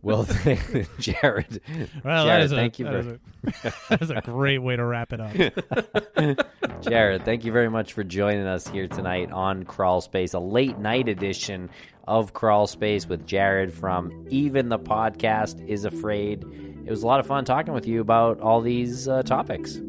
Well, 0.03 0.25
Jared. 0.99 1.61
well 2.05 2.25
Jared, 2.25 2.29
that 2.29 2.41
is 2.43 2.53
a, 2.53 2.57
thank 2.57 2.79
you 2.79 2.85
that 2.87 2.93
for 2.93 2.99
is 3.01 3.07
a, 3.07 3.75
that 3.91 4.03
is 4.03 4.11
a 4.11 4.21
great 4.23 4.59
way 4.59 4.77
to 4.77 4.85
wrap 4.85 5.13
it 5.13 5.21
up 5.21 6.47
Jared, 6.81 7.25
thank 7.25 7.45
you 7.45 7.53
very 7.53 7.69
much 7.69 7.93
for 7.93 8.05
joining 8.05 8.47
us 8.47 8.67
here 8.67 8.87
tonight 8.89 9.31
on 9.31 9.65
Crawl 9.65 10.01
Space, 10.01 10.35
a 10.35 10.39
late 10.39 10.79
night 10.79 11.09
edition 11.09 11.71
of 12.07 12.33
Crawl 12.33 12.67
Space 12.67 13.07
with 13.07 13.27
Jared 13.27 13.73
from 13.73 14.27
Even 14.31 14.69
the 14.69 14.79
Podcast 14.79 15.67
is 15.67 15.85
Afraid. 15.85 16.45
It 16.87 16.91
was 16.91 17.03
a 17.03 17.07
lot 17.07 17.21
of 17.21 17.27
fun 17.27 17.45
talking 17.45 17.73
with 17.73 17.87
you 17.87 18.01
about 18.01 18.41
all 18.41 18.61
these 18.61 19.09
uh, 19.09 19.23
topics. 19.23 19.81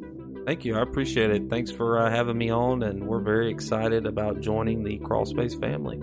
Thank 0.46 0.64
you, 0.64 0.78
I 0.78 0.82
appreciate 0.82 1.32
it. 1.32 1.50
Thanks 1.50 1.72
for 1.72 2.00
uh, 2.00 2.10
having 2.10 2.38
me 2.38 2.50
on, 2.52 2.84
and 2.84 3.08
we're 3.08 3.20
very 3.20 3.50
excited 3.50 4.06
about 4.06 4.40
joining 4.42 4.84
the 4.84 4.98
Crawl 5.00 5.26
Space 5.26 5.56
family. 5.56 5.98